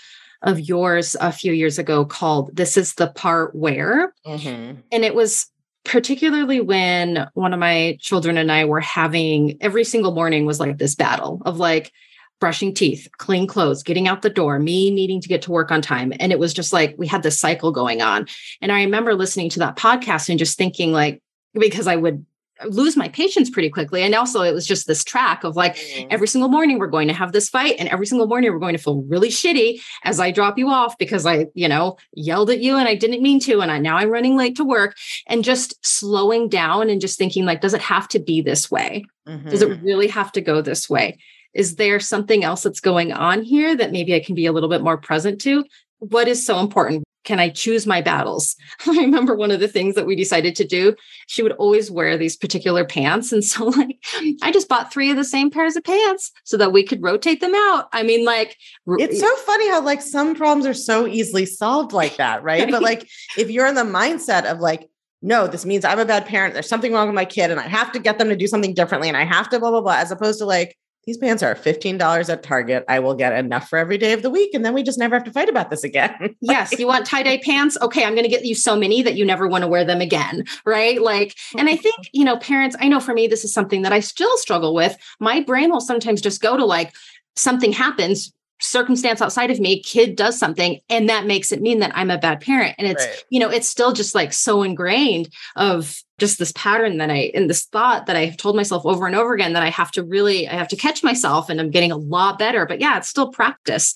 of 0.43 0.61
yours 0.61 1.17
a 1.21 1.33
few 1.33 1.53
years 1.53 1.79
ago 1.79 2.05
called 2.05 2.55
This 2.55 2.77
is 2.77 2.95
the 2.95 3.09
Part 3.09 3.55
Where. 3.55 4.15
Mm-hmm. 4.27 4.81
And 4.93 5.05
it 5.05 5.15
was 5.15 5.51
particularly 5.85 6.61
when 6.61 7.29
one 7.35 7.53
of 7.53 7.61
my 7.61 7.97
children 8.01 8.37
and 8.37 8.53
I 8.53 8.65
were 8.65 8.81
having 8.81 9.57
every 9.61 9.85
single 9.85 10.13
morning 10.13 10.47
was 10.47 10.61
like 10.61 10.79
this 10.79 10.95
battle 10.95 11.43
of 11.45 11.59
like, 11.59 11.93
brushing 12.39 12.75
teeth, 12.75 13.09
clean 13.17 13.47
clothes, 13.47 13.83
getting 13.83 14.07
out 14.07 14.23
the 14.23 14.31
door, 14.31 14.59
me 14.59 14.91
needing 14.91 15.21
to 15.21 15.29
get 15.29 15.43
to 15.43 15.51
work 15.51 15.71
on 15.71 15.81
time. 15.81 16.13
And 16.21 16.33
it 16.33 16.39
was 16.39 16.53
just 16.53 16.73
like 16.73 16.95
we 16.99 17.07
had 17.07 17.23
this 17.23 17.41
cycle 17.41 17.73
going 17.73 18.03
on. 18.03 18.27
And 18.61 18.71
I 18.71 18.83
remember 18.83 19.15
listening 19.15 19.49
to 19.51 19.59
that 19.61 19.77
podcast 19.77 20.29
and 20.29 20.39
just 20.39 20.59
thinking, 20.59 20.93
like, 20.93 21.23
because 21.55 21.87
I 21.87 21.97
would 21.97 22.27
lose 22.65 22.97
my 22.97 23.09
patience 23.09 23.51
pretty 23.51 23.71
quickly. 23.71 24.03
And 24.03 24.15
also, 24.15 24.43
it 24.43 24.53
was 24.53 24.67
just 24.67 24.87
this 24.87 25.05
track 25.05 25.45
of 25.45 25.57
like 25.57 25.77
mm-hmm. 25.77 26.09
every 26.11 26.29
single 26.29 26.49
morning 26.49 26.79
we're 26.79 26.87
going 26.87 27.09
to 27.09 27.15
have 27.15 27.33
this 27.33 27.49
fight, 27.49 27.77
and 27.79 27.89
every 27.89 28.07
single 28.07 28.27
morning 28.27 28.53
we're 28.53 28.59
going 28.59 28.77
to 28.77 28.83
feel 28.83 29.03
really 29.03 29.29
shitty 29.29 29.81
as 30.05 30.21
I 30.21 30.31
drop 30.31 30.59
you 30.59 30.71
off 30.71 30.97
because 30.99 31.27
I, 31.27 31.47
you 31.55 31.69
know, 31.69 31.97
yelled 32.13 32.51
at 32.51 32.61
you 32.61 32.77
and 32.77 32.89
I 32.89 32.95
didn't 32.95 33.23
mean 33.23 33.41
to, 33.41 33.61
and 33.61 33.71
I 33.71 33.79
now 33.79 33.97
I'm 33.97 34.11
running 34.11 34.37
late 34.37 34.57
to 34.57 34.65
work. 34.65 34.97
And 35.27 35.45
just 35.45 35.75
slowing 35.85 36.49
down 36.49 36.91
and 36.91 37.01
just 37.01 37.19
thinking, 37.19 37.45
like, 37.45 37.61
does 37.61 37.75
it 37.75 37.83
have 37.83 38.09
to 38.09 38.19
be 38.19 38.41
this 38.41 38.71
way? 38.71 39.05
Mm-hmm. 39.29 39.49
Does 39.49 39.63
it 39.63 39.69
mm-hmm. 39.69 39.85
really 39.85 40.09
have 40.09 40.33
to 40.33 40.41
go 40.41 40.63
this 40.63 40.89
way? 40.89 41.19
Is 41.55 41.77
there 41.77 42.01
something 42.01 42.45
else 42.45 42.63
that's 42.63 42.81
going 42.81 43.13
on 43.13 43.43
here 43.43 43.75
that 43.77 43.91
maybe 43.91 44.15
I 44.15 44.21
can 44.21 44.35
be 44.35 44.47
a 44.47 44.53
little 44.53 44.69
bit 44.69 44.83
more 44.83 44.99
present 44.99 45.41
to? 45.43 45.65
What 45.99 46.29
is 46.29 46.45
so 46.45 46.59
important? 46.59 47.05
Can 47.27 47.41
I 47.41 47.51
choose 47.51 47.87
my 47.87 48.01
battles? 48.01 48.57
I 48.87 48.93
remember 48.93 49.35
one 49.35 49.51
of 49.51 49.61
the 49.61 49.69
things 49.69 49.97
that 49.97 50.07
we 50.07 50.17
decided 50.17 50.57
to 50.57 50.65
do. 50.65 50.95
She 51.27 51.43
would 51.43 51.53
always 51.53 51.91
wear 51.91 52.17
these 52.17 52.37
particular 52.37 52.85
pants. 52.85 53.33
And 53.33 53.45
so, 53.45 53.65
like, 53.67 53.99
I 54.43 54.51
just 54.51 54.69
bought 54.69 54.93
three 54.93 55.11
of 55.11 55.17
the 55.17 55.25
same 55.25 55.51
pairs 55.51 55.77
of 55.77 55.85
pants 55.85 56.33
so 56.45 56.57
that 56.57 56.73
we 56.73 56.85
could 56.85 57.03
rotate 57.03 57.41
them 57.41 57.55
out. 57.55 57.89
I 57.93 58.05
mean, 58.05 58.25
like, 58.25 58.57
it's 58.87 59.21
so 59.21 59.37
funny 59.37 59.69
how, 59.69 59.83
like, 59.83 60.01
some 60.01 60.35
problems 60.35 60.67
are 60.67 60.75
so 60.75 61.07
easily 61.07 61.45
solved 61.45 61.93
like 61.93 62.17
that, 62.17 62.43
right? 62.43 62.71
but, 62.71 62.83
like, 62.83 63.09
if 63.37 63.51
you're 63.51 63.67
in 63.67 63.75
the 63.75 63.83
mindset 63.83 64.51
of, 64.51 64.61
like, 64.61 64.89
no, 65.21 65.49
this 65.49 65.67
means 65.67 65.85
I'm 65.85 65.99
a 65.99 66.05
bad 66.05 66.27
parent. 66.27 66.55
There's 66.55 66.69
something 66.69 66.93
wrong 66.93 67.09
with 67.09 67.15
my 67.17 67.25
kid, 67.25 67.51
and 67.51 67.59
I 67.59 67.67
have 67.67 67.91
to 67.93 67.99
get 67.99 68.19
them 68.19 68.29
to 68.29 68.37
do 68.37 68.47
something 68.47 68.75
differently, 68.75 69.09
and 69.09 69.17
I 69.17 69.25
have 69.25 69.49
to 69.51 69.59
blah, 69.59 69.71
blah, 69.71 69.81
blah, 69.81 69.97
as 69.97 70.13
opposed 70.13 70.39
to 70.39 70.47
like, 70.47 70.77
these 71.07 71.17
pants 71.17 71.41
are 71.41 71.55
$15 71.55 72.29
at 72.29 72.43
Target. 72.43 72.85
I 72.89 72.99
will 72.99 73.15
get 73.15 73.33
enough 73.33 73.69
for 73.69 73.79
every 73.79 73.97
day 73.97 74.13
of 74.13 74.23
the 74.23 74.31
week. 74.31 74.53
And 74.55 74.65
then 74.65 74.75
we 74.75 74.83
just 74.83 74.99
never 74.99 75.15
have 75.15 75.23
to 75.25 75.31
fight 75.31 75.49
about 75.49 75.71
this 75.71 75.85
again. 75.85 76.35
yes. 76.41 76.77
You 76.77 76.89
want 76.89 77.07
tie 77.07 77.23
dye 77.23 77.41
pants? 77.45 77.79
Okay. 77.81 78.05
I'm 78.05 78.15
going 78.15 78.25
to 78.25 78.31
get 78.31 78.45
you 78.45 78.57
so 78.57 78.77
many 78.77 79.03
that 79.03 79.15
you 79.15 79.25
never 79.25 79.47
want 79.47 79.63
to 79.63 79.69
wear 79.69 79.85
them 79.85 80.01
again. 80.01 80.45
Right. 80.65 81.01
Like, 81.01 81.37
oh 81.55 81.61
and 81.61 81.69
I 81.69 81.77
think, 81.77 82.11
you 82.13 82.25
know, 82.25 82.37
parents, 82.39 82.75
I 82.81 82.89
know 82.89 82.99
for 82.99 83.15
me, 83.15 83.29
this 83.29 83.45
is 83.45 83.53
something 83.53 83.83
that 83.83 83.93
I 83.93 84.01
still 84.01 84.37
struggle 84.37 84.75
with. 84.75 84.97
My 85.21 85.41
brain 85.41 85.71
will 85.71 85.81
sometimes 85.81 86.21
just 86.21 86.43
go 86.43 86.57
to 86.57 86.65
like, 86.65 86.93
something 87.37 87.71
happens 87.71 88.33
circumstance 88.61 89.21
outside 89.21 89.51
of 89.51 89.61
me 89.61 89.83
kid 89.83 90.17
does 90.17 90.39
something 90.39 90.81
and 90.89 91.09
that 91.09 91.27
makes 91.27 91.53
it 91.53 91.61
mean 91.61 91.81
that 91.81 91.93
i'm 91.95 92.11
a 92.11 92.19
bad 92.19 92.41
parent. 92.41 92.75
And 92.79 92.89
it's 92.89 93.05
right. 93.05 93.25
you 93.31 93.39
know 93.39 93.51
it's 93.51 93.69
still 93.69 93.93
just 93.93 94.15
like 94.15 94.33
so 94.33 94.63
ingrained 94.63 95.29
of 95.57 96.03
just 96.19 96.39
this 96.39 96.53
pattern 96.53 96.97
that 96.99 97.11
i 97.11 97.31
and 97.35 97.51
this 97.51 97.65
thought 97.65 98.07
that 98.07 98.17
i've 98.17 98.37
told 98.37 98.57
myself 98.57 98.87
over 98.87 99.07
and 99.07 99.15
over 99.15 99.35
again 99.35 99.53
that 99.53 99.63
i 99.63 99.71
have 99.71 99.91
to 99.93 100.03
really 100.03 100.49
i 100.49 100.55
have 100.55 100.69
to 100.69 100.77
catch 100.77 101.03
myself 101.03 101.51
and 101.51 101.61
i'm 101.61 101.71
getting 101.71 101.93
a 101.93 101.97
lot 101.97 102.39
better. 102.39 102.67
But 102.67 102.81
yeah 102.81 102.97
it's 102.97 103.09
still 103.09 103.31
practice. 103.31 103.95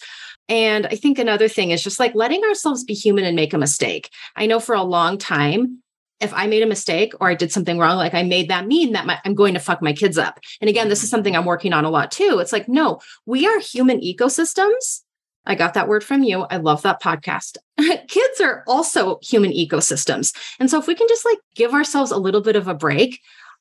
And 0.49 0.87
i 0.87 0.97
think 0.97 1.19
another 1.19 1.49
thing 1.49 1.71
is 1.71 1.83
just 1.83 2.01
like 2.01 2.15
letting 2.15 2.43
ourselves 2.45 2.85
be 2.85 2.95
human 2.95 3.25
and 3.25 3.37
make 3.37 3.55
a 3.55 3.59
mistake. 3.59 4.11
I 4.37 4.47
know 4.47 4.61
for 4.61 4.75
a 4.75 4.83
long 4.83 5.17
time 5.17 5.83
if 6.21 6.33
I 6.35 6.47
made 6.47 6.63
a 6.63 6.67
mistake 6.67 7.15
or 7.21 7.29
I 7.29 7.35
did 7.35 7.51
something 7.51 7.79
wrong, 7.79 7.97
like 7.97 8.15
I 8.15 8.23
made 8.23 8.51
that 8.51 8.67
mean 8.67 8.93
that 8.93 9.07
my, 9.07 9.19
I'm 9.25 9.35
going 9.35 9.55
to 9.55 9.61
fuck 9.61 9.83
my 9.83 9.93
kids 9.93 10.19
up. 10.19 10.39
And 10.61 10.69
again, 10.69 10.89
this 10.89 11.03
is 11.03 11.11
something 11.11 11.35
I'm 11.35 11.47
working 11.47 11.73
on 11.73 11.85
a 11.85 11.91
lot 11.91 12.11
too. 12.11 12.39
It's 12.41 12.53
like, 12.53 12.69
no, 12.69 13.01
we 13.27 13.47
are 13.47 13.59
human 13.59 14.01
ecosystems. 14.01 15.01
I 15.47 15.55
got 15.55 15.75
that 15.75 15.89
word 15.89 16.05
from 16.05 16.23
you. 16.23 16.43
I 16.43 16.59
love 16.59 16.83
that 16.83 17.03
podcast. 17.03 17.57
kids 18.09 18.41
are 18.41 18.63
also 18.67 19.19
human 19.23 19.53
ecosystems. 19.53 20.37
And 20.59 20.71
so 20.71 20.79
if 20.79 20.87
we 20.87 20.95
can 20.95 21.09
just 21.09 21.25
like 21.25 21.39
give 21.55 21.73
ourselves 21.73 22.11
a 22.11 22.19
little 22.19 22.43
bit 22.43 22.57
of 22.57 22.69
a 22.69 22.75
break, 22.75 23.21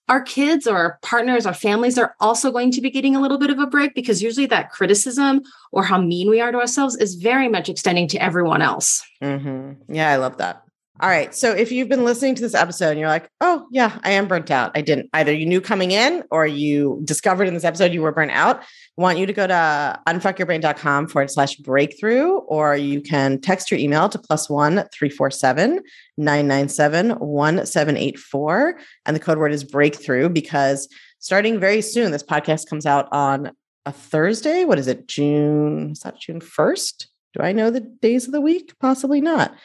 our 0.10 0.22
kids 0.22 0.68
or 0.68 0.76
our 0.76 1.00
partners, 1.02 1.46
our 1.46 1.54
families 1.54 1.98
are 1.98 2.16
also 2.20 2.52
going 2.52 2.72
to 2.72 2.82
be 2.82 2.90
getting 2.90 3.16
a 3.16 3.22
little 3.22 3.38
bit 3.38 3.52
of 3.52 3.60
a 3.60 3.68
break 3.68 3.94
because 3.94 4.22
usually 4.22 4.48
that 4.48 4.72
criticism 4.72 5.42
or 5.72 5.84
how 5.84 6.02
mean 6.02 6.30
we 6.30 6.42
are 6.42 6.52
to 6.52 6.58
ourselves 6.58 6.98
is 6.98 7.16
very 7.16 7.48
much 7.48 7.70
extending 7.70 8.08
to 8.10 8.18
everyone 8.18 8.62
else. 8.62 9.04
Mm-hmm. 9.22 9.94
Yeah, 9.94 10.10
I 10.10 10.18
love 10.18 10.38
that. 10.38 10.64
All 11.02 11.10
right. 11.10 11.34
So 11.34 11.54
if 11.54 11.72
you've 11.72 11.88
been 11.88 12.04
listening 12.04 12.36
to 12.36 12.42
this 12.42 12.54
episode 12.54 12.90
and 12.90 13.00
you're 13.00 13.08
like, 13.08 13.30
oh, 13.40 13.66
yeah, 13.72 13.98
I 14.04 14.12
am 14.12 14.28
burnt 14.28 14.52
out. 14.52 14.72
I 14.76 14.82
didn't 14.82 15.10
either 15.14 15.34
you 15.34 15.46
knew 15.46 15.62
coming 15.62 15.92
in 15.92 16.24
or 16.30 16.46
you 16.46 17.00
discovered 17.06 17.48
in 17.48 17.54
this 17.54 17.64
episode 17.64 17.94
you 17.94 18.02
were 18.02 18.12
burnt 18.12 18.32
out. 18.32 18.62
I 18.62 18.66
want 18.98 19.18
you 19.18 19.26
to 19.26 19.32
go 19.32 19.48
to 19.48 20.00
unfuckyourbrain.com 20.08 21.08
forward 21.08 21.32
slash 21.32 21.56
breakthrough, 21.56 22.40
or 22.40 22.76
you 22.76 23.00
can 23.00 23.40
text 23.40 23.72
your 23.72 23.80
email 23.80 24.10
to 24.10 24.20
plus 24.20 24.50
one 24.50 24.84
347 24.94 25.80
997 26.18 27.12
1784. 27.12 28.80
And 29.06 29.16
the 29.16 29.22
code 29.22 29.38
word 29.38 29.54
is 29.54 29.64
breakthrough 29.64 30.28
because 30.28 30.90
starting 31.20 31.62
very 31.62 31.82
soon, 31.82 32.12
this 32.12 32.24
podcast 32.24 32.68
comes 32.70 32.86
out 32.86 33.08
on 33.14 33.52
a 33.86 33.94
Thursday. 33.94 34.66
What 34.66 34.80
is 34.80 34.88
it? 34.88 35.08
June, 35.08 35.92
is 35.92 36.02
that 36.02 36.20
June 36.20 36.42
1st? 36.42 37.08
Do 37.36 37.44
I 37.44 37.54
know 37.54 37.70
the 37.70 37.82
days 37.82 38.26
of 38.26 38.34
the 38.34 38.42
week? 38.42 38.74
Possibly 38.82 39.22
not. 39.22 39.56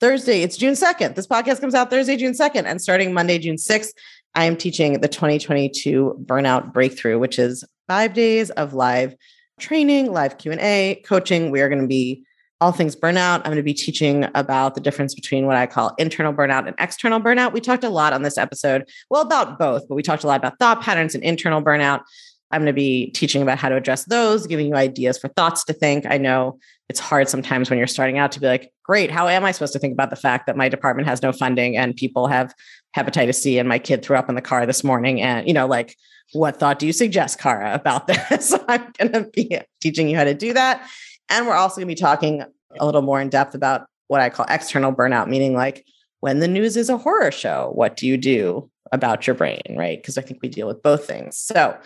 Thursday, 0.00 0.42
it's 0.42 0.56
June 0.56 0.74
2nd. 0.74 1.16
This 1.16 1.26
podcast 1.26 1.60
comes 1.60 1.74
out 1.74 1.90
Thursday, 1.90 2.16
June 2.16 2.32
2nd. 2.32 2.64
And 2.66 2.80
starting 2.80 3.12
Monday, 3.12 3.36
June 3.38 3.56
6th, 3.56 3.90
I 4.36 4.44
am 4.44 4.56
teaching 4.56 5.00
the 5.00 5.08
2022 5.08 6.24
Burnout 6.24 6.72
Breakthrough, 6.72 7.18
which 7.18 7.36
is 7.36 7.64
five 7.88 8.14
days 8.14 8.50
of 8.50 8.74
live 8.74 9.16
training, 9.58 10.12
live 10.12 10.38
Q&A, 10.38 11.02
coaching. 11.04 11.50
We 11.50 11.60
are 11.62 11.68
going 11.68 11.82
to 11.82 11.88
be 11.88 12.24
all 12.60 12.70
things 12.70 12.94
burnout. 12.94 13.38
I'm 13.38 13.44
going 13.44 13.56
to 13.56 13.62
be 13.64 13.74
teaching 13.74 14.26
about 14.36 14.76
the 14.76 14.80
difference 14.80 15.16
between 15.16 15.46
what 15.46 15.56
I 15.56 15.66
call 15.66 15.94
internal 15.98 16.32
burnout 16.32 16.68
and 16.68 16.76
external 16.78 17.20
burnout. 17.20 17.52
We 17.52 17.60
talked 17.60 17.82
a 17.82 17.90
lot 17.90 18.12
on 18.12 18.22
this 18.22 18.38
episode, 18.38 18.88
well, 19.10 19.22
about 19.22 19.58
both, 19.58 19.88
but 19.88 19.96
we 19.96 20.02
talked 20.02 20.22
a 20.22 20.28
lot 20.28 20.38
about 20.38 20.60
thought 20.60 20.80
patterns 20.80 21.16
and 21.16 21.24
internal 21.24 21.60
burnout. 21.60 22.02
I'm 22.50 22.62
going 22.62 22.66
to 22.66 22.72
be 22.72 23.10
teaching 23.10 23.42
about 23.42 23.58
how 23.58 23.68
to 23.68 23.76
address 23.76 24.04
those, 24.04 24.46
giving 24.46 24.68
you 24.68 24.74
ideas 24.74 25.18
for 25.18 25.28
thoughts 25.28 25.64
to 25.64 25.72
think. 25.72 26.06
I 26.08 26.16
know 26.16 26.58
it's 26.88 27.00
hard 27.00 27.28
sometimes 27.28 27.68
when 27.68 27.78
you're 27.78 27.86
starting 27.86 28.18
out 28.18 28.32
to 28.32 28.40
be 28.40 28.46
like, 28.46 28.72
great, 28.82 29.10
how 29.10 29.28
am 29.28 29.44
I 29.44 29.52
supposed 29.52 29.74
to 29.74 29.78
think 29.78 29.92
about 29.92 30.10
the 30.10 30.16
fact 30.16 30.46
that 30.46 30.56
my 30.56 30.68
department 30.68 31.08
has 31.08 31.22
no 31.22 31.32
funding 31.32 31.76
and 31.76 31.94
people 31.94 32.26
have 32.26 32.54
hepatitis 32.96 33.34
C 33.34 33.58
and 33.58 33.68
my 33.68 33.78
kid 33.78 34.02
threw 34.02 34.16
up 34.16 34.28
in 34.28 34.34
the 34.34 34.40
car 34.40 34.64
this 34.64 34.82
morning? 34.82 35.20
And, 35.20 35.46
you 35.46 35.52
know, 35.52 35.66
like, 35.66 35.94
what 36.32 36.58
thought 36.58 36.78
do 36.78 36.86
you 36.86 36.92
suggest, 36.92 37.38
Kara, 37.38 37.74
about 37.74 38.06
this? 38.06 38.54
I'm 38.66 38.92
going 38.98 39.12
to 39.12 39.30
be 39.32 39.58
teaching 39.80 40.08
you 40.08 40.16
how 40.16 40.24
to 40.24 40.34
do 40.34 40.54
that. 40.54 40.88
And 41.28 41.46
we're 41.46 41.54
also 41.54 41.76
going 41.76 41.88
to 41.88 41.94
be 41.94 42.00
talking 42.00 42.44
a 42.78 42.86
little 42.86 43.02
more 43.02 43.20
in 43.20 43.28
depth 43.28 43.54
about 43.54 43.86
what 44.08 44.20
I 44.20 44.30
call 44.30 44.46
external 44.48 44.92
burnout, 44.92 45.28
meaning 45.28 45.54
like 45.54 45.84
when 46.20 46.40
the 46.40 46.48
news 46.48 46.76
is 46.76 46.88
a 46.88 46.96
horror 46.96 47.30
show, 47.30 47.70
what 47.74 47.96
do 47.96 48.06
you 48.06 48.16
do 48.16 48.70
about 48.92 49.26
your 49.26 49.34
brain, 49.34 49.60
right? 49.76 49.98
Because 49.98 50.16
I 50.18 50.22
think 50.22 50.40
we 50.42 50.48
deal 50.48 50.66
with 50.66 50.82
both 50.82 51.06
things. 51.06 51.36
So, 51.36 51.76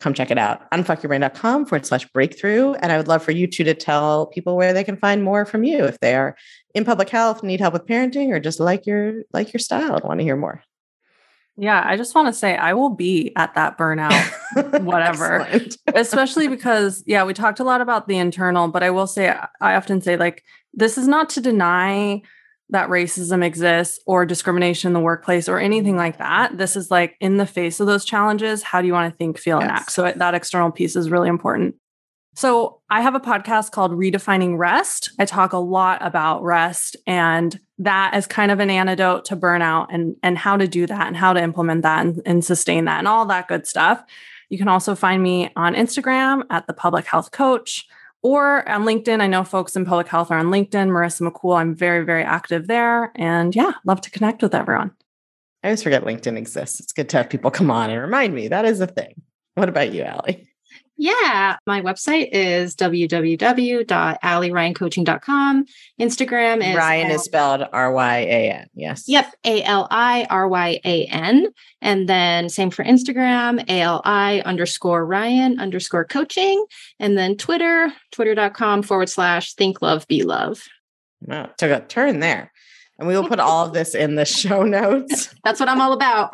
come 0.00 0.14
check 0.14 0.30
it 0.30 0.38
out. 0.38 0.70
Unfuckyourbrain.com 0.72 1.66
forward 1.66 1.86
slash 1.86 2.06
breakthrough. 2.08 2.74
And 2.74 2.92
I 2.92 2.96
would 2.96 3.08
love 3.08 3.22
for 3.22 3.32
you 3.32 3.46
two 3.46 3.64
to 3.64 3.74
tell 3.74 4.26
people 4.26 4.56
where 4.56 4.72
they 4.72 4.84
can 4.84 4.96
find 4.96 5.22
more 5.22 5.46
from 5.46 5.64
you 5.64 5.84
if 5.84 6.00
they 6.00 6.14
are 6.14 6.36
in 6.74 6.84
public 6.84 7.08
health, 7.08 7.42
need 7.42 7.60
help 7.60 7.72
with 7.72 7.86
parenting, 7.86 8.30
or 8.30 8.40
just 8.40 8.60
like 8.60 8.86
your 8.86 9.22
like 9.32 9.52
your 9.52 9.60
style 9.60 9.94
and 9.94 10.04
want 10.04 10.20
to 10.20 10.24
hear 10.24 10.36
more. 10.36 10.62
Yeah, 11.58 11.82
I 11.84 11.96
just 11.96 12.14
want 12.14 12.28
to 12.28 12.34
say 12.34 12.54
I 12.54 12.74
will 12.74 12.90
be 12.90 13.32
at 13.34 13.54
that 13.54 13.78
burnout, 13.78 14.82
whatever. 14.82 15.48
Especially 15.94 16.48
because, 16.48 17.02
yeah, 17.06 17.24
we 17.24 17.32
talked 17.32 17.60
a 17.60 17.64
lot 17.64 17.80
about 17.80 18.08
the 18.08 18.18
internal, 18.18 18.68
but 18.68 18.82
I 18.82 18.90
will 18.90 19.06
say, 19.06 19.34
I 19.62 19.74
often 19.74 20.02
say, 20.02 20.18
like, 20.18 20.44
this 20.74 20.98
is 20.98 21.08
not 21.08 21.30
to 21.30 21.40
deny 21.40 22.20
that 22.70 22.88
racism 22.88 23.44
exists 23.44 24.00
or 24.06 24.26
discrimination 24.26 24.88
in 24.88 24.92
the 24.94 25.00
workplace 25.00 25.48
or 25.48 25.58
anything 25.58 25.96
like 25.96 26.18
that. 26.18 26.58
This 26.58 26.74
is 26.74 26.90
like 26.90 27.16
in 27.20 27.36
the 27.36 27.46
face 27.46 27.78
of 27.78 27.86
those 27.86 28.04
challenges, 28.04 28.62
how 28.62 28.80
do 28.80 28.86
you 28.86 28.92
want 28.92 29.12
to 29.12 29.16
think, 29.16 29.38
feel, 29.38 29.60
yes. 29.60 29.62
and 29.62 29.72
act? 29.72 29.92
So 29.92 30.12
that 30.14 30.34
external 30.34 30.72
piece 30.72 30.96
is 30.96 31.10
really 31.10 31.28
important. 31.28 31.76
So 32.34 32.82
I 32.90 33.00
have 33.00 33.14
a 33.14 33.20
podcast 33.20 33.70
called 33.70 33.92
Redefining 33.92 34.58
Rest. 34.58 35.10
I 35.18 35.24
talk 35.24 35.54
a 35.54 35.58
lot 35.58 36.04
about 36.04 36.42
rest 36.42 36.94
and 37.06 37.58
that 37.78 38.14
is 38.14 38.26
kind 38.26 38.50
of 38.50 38.60
an 38.60 38.68
antidote 38.68 39.24
to 39.26 39.36
burnout 39.36 39.86
and, 39.90 40.16
and 40.22 40.36
how 40.36 40.58
to 40.58 40.68
do 40.68 40.86
that 40.86 41.06
and 41.06 41.16
how 41.16 41.32
to 41.32 41.42
implement 41.42 41.82
that 41.82 42.04
and, 42.04 42.20
and 42.26 42.44
sustain 42.44 42.84
that 42.86 42.98
and 42.98 43.08
all 43.08 43.24
that 43.26 43.48
good 43.48 43.66
stuff. 43.66 44.04
You 44.50 44.58
can 44.58 44.68
also 44.68 44.94
find 44.94 45.22
me 45.22 45.50
on 45.56 45.74
Instagram 45.74 46.42
at 46.50 46.66
the 46.66 46.74
public 46.74 47.06
health 47.06 47.30
coach 47.30 47.86
or 48.22 48.68
on 48.68 48.84
LinkedIn. 48.84 49.20
I 49.20 49.26
know 49.26 49.44
folks 49.44 49.76
in 49.76 49.84
public 49.84 50.08
health 50.08 50.30
are 50.30 50.38
on 50.38 50.46
LinkedIn. 50.46 50.88
Marissa 50.88 51.28
McCool, 51.28 51.58
I'm 51.58 51.74
very, 51.74 52.04
very 52.04 52.24
active 52.24 52.66
there. 52.66 53.12
And 53.16 53.54
yeah, 53.54 53.72
love 53.84 54.00
to 54.02 54.10
connect 54.10 54.42
with 54.42 54.54
everyone. 54.54 54.92
I 55.62 55.68
always 55.68 55.82
forget 55.82 56.04
LinkedIn 56.04 56.36
exists. 56.36 56.80
It's 56.80 56.92
good 56.92 57.08
to 57.10 57.16
have 57.16 57.30
people 57.30 57.50
come 57.50 57.70
on 57.70 57.90
and 57.90 58.00
remind 58.00 58.34
me 58.34 58.48
that 58.48 58.64
is 58.64 58.80
a 58.80 58.86
thing. 58.86 59.22
What 59.54 59.68
about 59.68 59.92
you, 59.92 60.04
Ali? 60.04 60.48
Yeah, 60.98 61.56
my 61.66 61.82
website 61.82 62.30
is 62.32 62.74
www.aliryancoaching.com. 62.76 65.66
Instagram 66.00 66.66
is 66.66 66.76
Ryan 66.76 67.10
is 67.10 67.22
spelled 67.22 67.66
R 67.70 67.92
Y 67.92 68.18
A 68.18 68.50
N. 68.52 68.66
Yes. 68.74 69.04
Yep, 69.06 69.34
A 69.44 69.62
L 69.62 69.86
I 69.90 70.26
R 70.30 70.48
Y 70.48 70.80
A 70.84 71.04
N. 71.06 71.48
And 71.82 72.08
then 72.08 72.48
same 72.48 72.70
for 72.70 72.82
Instagram, 72.82 73.62
A 73.68 73.82
L 73.82 74.00
I 74.04 74.40
underscore 74.46 75.04
Ryan 75.04 75.60
underscore 75.60 76.06
coaching. 76.06 76.64
And 76.98 77.18
then 77.18 77.36
Twitter, 77.36 77.92
twitter.com 78.12 78.82
forward 78.82 79.10
slash 79.10 79.52
think 79.54 79.82
love 79.82 80.08
be 80.08 80.22
love. 80.22 80.62
Wow, 81.20 81.50
took 81.58 81.70
a 81.70 81.80
turn 81.80 82.20
there. 82.20 82.52
And 82.98 83.06
we 83.06 83.14
will 83.14 83.28
put 83.28 83.40
all 83.40 83.66
of 83.66 83.74
this 83.74 83.94
in 83.94 84.14
the 84.14 84.24
show 84.24 84.62
notes. 84.62 85.34
That's 85.44 85.60
what 85.60 85.68
I'm 85.68 85.82
all 85.82 85.92
about. 85.92 86.30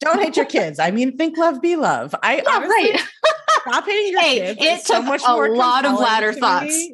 Don't 0.00 0.20
hate 0.20 0.36
your 0.36 0.46
kids. 0.46 0.78
I 0.78 0.90
mean, 0.90 1.16
think 1.16 1.36
love, 1.36 1.60
be 1.60 1.76
love. 1.76 2.14
I 2.22 2.36
Yeah, 2.36 2.42
honestly, 2.48 2.92
right. 2.92 3.00
stop 3.60 3.84
hating 3.84 4.12
your 4.12 4.20
Hey, 4.22 4.38
kids. 4.38 4.58
it 4.60 4.64
is 4.64 4.84
so 4.84 4.94
took 4.96 5.04
much 5.04 5.22
a 5.26 5.30
more 5.30 5.54
lot 5.54 5.84
of 5.84 5.90
compelling 5.90 6.10
ladder 6.10 6.32
thoughts. 6.32 6.88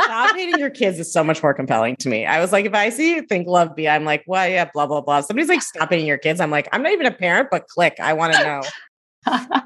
stop 0.00 0.36
hating 0.36 0.58
your 0.58 0.70
kids 0.70 0.98
is 1.00 1.12
so 1.12 1.24
much 1.24 1.42
more 1.42 1.54
compelling 1.54 1.96
to 1.96 2.08
me. 2.08 2.24
I 2.24 2.40
was 2.40 2.52
like, 2.52 2.66
if 2.66 2.74
I 2.74 2.90
see 2.90 3.16
you 3.16 3.22
think 3.22 3.48
love, 3.48 3.74
be, 3.74 3.88
I'm 3.88 4.04
like, 4.04 4.22
well, 4.26 4.48
yeah, 4.48 4.68
blah 4.72 4.86
blah 4.86 5.00
blah. 5.00 5.22
Somebody's 5.22 5.48
like, 5.48 5.62
stop 5.62 5.90
hating 5.90 6.06
your 6.06 6.18
kids. 6.18 6.40
I'm 6.40 6.50
like, 6.50 6.68
I'm 6.72 6.82
not 6.82 6.92
even 6.92 7.06
a 7.06 7.10
parent, 7.12 7.48
but 7.50 7.66
click. 7.66 7.96
I 8.00 8.12
want 8.12 8.32
to 8.34 8.42
know. 9.26 9.60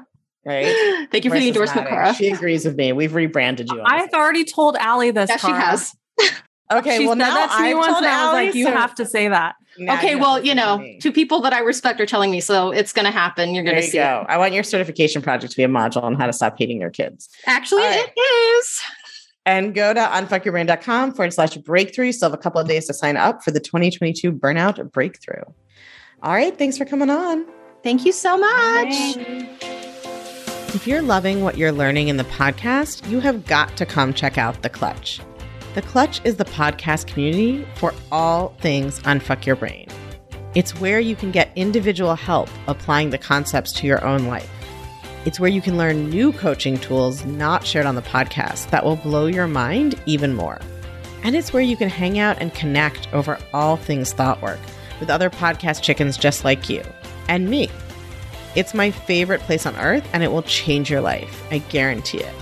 Right? 0.45 1.07
Thank 1.11 1.23
you 1.23 1.31
for 1.31 1.39
the 1.39 1.47
endorsement, 1.47 1.85
nodding. 1.89 2.03
Kara. 2.03 2.13
She 2.15 2.29
agrees 2.29 2.65
with 2.65 2.75
me. 2.75 2.91
We've 2.91 3.13
rebranded 3.15 3.69
you. 3.71 3.79
on 3.79 3.85
I've 3.85 4.09
this. 4.11 4.13
already 4.19 4.43
told 4.43 4.75
Ali 4.77 5.11
this. 5.11 5.29
Yeah, 5.29 5.37
she 5.37 5.47
has. 5.47 5.95
Okay, 6.71 6.97
she 6.97 7.05
well 7.05 7.11
said 7.15 7.19
now 7.19 7.33
that 7.35 7.55
to 7.55 7.61
me 7.63 7.69
I've 7.69 7.77
once, 7.77 7.87
told 7.87 8.03
and 8.03 8.07
I 8.07 8.25
was 8.25 8.33
like, 8.33 8.47
Ali, 8.49 8.57
"You 8.59 8.65
so 8.65 8.71
have 8.71 8.95
to 8.95 9.05
say 9.05 9.27
that." 9.29 9.55
Now 9.77 9.95
okay, 9.97 10.11
have 10.11 10.19
well, 10.19 10.43
you 10.43 10.53
know, 10.55 10.85
two 10.99 11.11
people 11.11 11.41
that 11.41 11.53
I 11.53 11.59
respect 11.59 11.99
are 11.99 12.05
telling 12.05 12.31
me, 12.31 12.39
so 12.39 12.71
it's 12.71 12.93
going 12.93 13.05
to 13.05 13.11
happen. 13.11 13.53
You're 13.53 13.63
going 13.63 13.77
to 13.77 13.83
you 13.83 13.89
see. 13.89 13.97
go. 13.97 14.25
It. 14.27 14.31
I 14.31 14.37
want 14.37 14.53
your 14.53 14.63
certification 14.63 15.21
project 15.21 15.51
to 15.51 15.57
be 15.57 15.63
a 15.63 15.67
module 15.67 16.03
on 16.03 16.15
how 16.15 16.25
to 16.25 16.33
stop 16.33 16.55
hating 16.57 16.79
your 16.79 16.89
kids. 16.89 17.29
Actually, 17.45 17.83
All 17.83 17.89
right. 17.89 18.11
it 18.15 18.19
is. 18.19 18.81
And 19.45 19.75
go 19.75 19.93
to 19.93 19.99
unfuckyourbrain.com 19.99 21.13
forward 21.13 21.33
slash 21.33 21.57
breakthrough. 21.57 22.07
You 22.07 22.13
still 22.13 22.29
have 22.29 22.39
a 22.39 22.41
couple 22.41 22.61
of 22.61 22.67
days 22.67 22.87
to 22.87 22.93
sign 22.93 23.17
up 23.17 23.43
for 23.43 23.51
the 23.51 23.59
2022 23.59 24.31
Burnout 24.31 24.91
Breakthrough. 24.91 25.43
All 26.21 26.33
right. 26.33 26.57
Thanks 26.57 26.77
for 26.77 26.85
coming 26.85 27.09
on. 27.09 27.45
Thank 27.83 28.05
you 28.05 28.13
so 28.13 28.37
much. 28.37 29.17
If 30.73 30.87
you're 30.87 31.01
loving 31.01 31.43
what 31.43 31.57
you're 31.57 31.73
learning 31.73 32.07
in 32.07 32.17
the 32.17 32.23
podcast, 32.23 33.09
you 33.09 33.19
have 33.19 33.45
got 33.45 33.75
to 33.77 33.85
come 33.85 34.13
check 34.13 34.37
out 34.37 34.61
The 34.63 34.69
Clutch. 34.69 35.19
The 35.73 35.81
Clutch 35.81 36.21
is 36.23 36.35
the 36.35 36.45
podcast 36.45 37.07
community 37.07 37.65
for 37.73 37.95
all 38.11 38.49
things 38.59 38.99
Unfuck 38.99 39.47
Your 39.47 39.55
Brain. 39.55 39.87
It's 40.53 40.79
where 40.79 40.99
you 40.99 41.15
can 41.15 41.31
get 41.31 41.51
individual 41.55 42.13
help 42.13 42.47
applying 42.67 43.09
the 43.09 43.17
concepts 43.17 43.71
to 43.73 43.87
your 43.87 44.05
own 44.05 44.27
life. 44.27 44.51
It's 45.25 45.39
where 45.39 45.49
you 45.49 45.63
can 45.63 45.75
learn 45.75 46.11
new 46.11 46.31
coaching 46.31 46.77
tools 46.77 47.25
not 47.25 47.65
shared 47.65 47.87
on 47.87 47.95
the 47.95 48.03
podcast 48.03 48.69
that 48.69 48.85
will 48.85 48.97
blow 48.97 49.25
your 49.25 49.47
mind 49.47 49.99
even 50.05 50.35
more. 50.35 50.61
And 51.23 51.35
it's 51.35 51.53
where 51.53 51.63
you 51.63 51.75
can 51.75 51.89
hang 51.89 52.19
out 52.19 52.37
and 52.39 52.53
connect 52.53 53.11
over 53.11 53.39
all 53.51 53.75
things 53.75 54.13
thought 54.13 54.43
work 54.43 54.59
with 54.99 55.09
other 55.09 55.31
podcast 55.31 55.81
chickens 55.81 56.17
just 56.17 56.45
like 56.45 56.69
you 56.69 56.83
and 57.29 57.49
me. 57.49 57.67
It's 58.55 58.75
my 58.75 58.91
favorite 58.91 59.41
place 59.41 59.65
on 59.65 59.75
earth 59.77 60.07
and 60.13 60.21
it 60.21 60.31
will 60.31 60.43
change 60.43 60.91
your 60.91 61.01
life. 61.01 61.43
I 61.49 61.57
guarantee 61.57 62.19
it. 62.19 62.35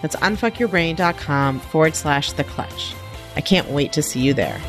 That's 0.00 0.16
unfuckyourbrain.com 0.16 1.60
forward 1.60 1.94
slash 1.94 2.32
the 2.32 2.44
clutch. 2.44 2.94
I 3.36 3.40
can't 3.40 3.70
wait 3.70 3.92
to 3.92 4.02
see 4.02 4.20
you 4.20 4.34
there. 4.34 4.60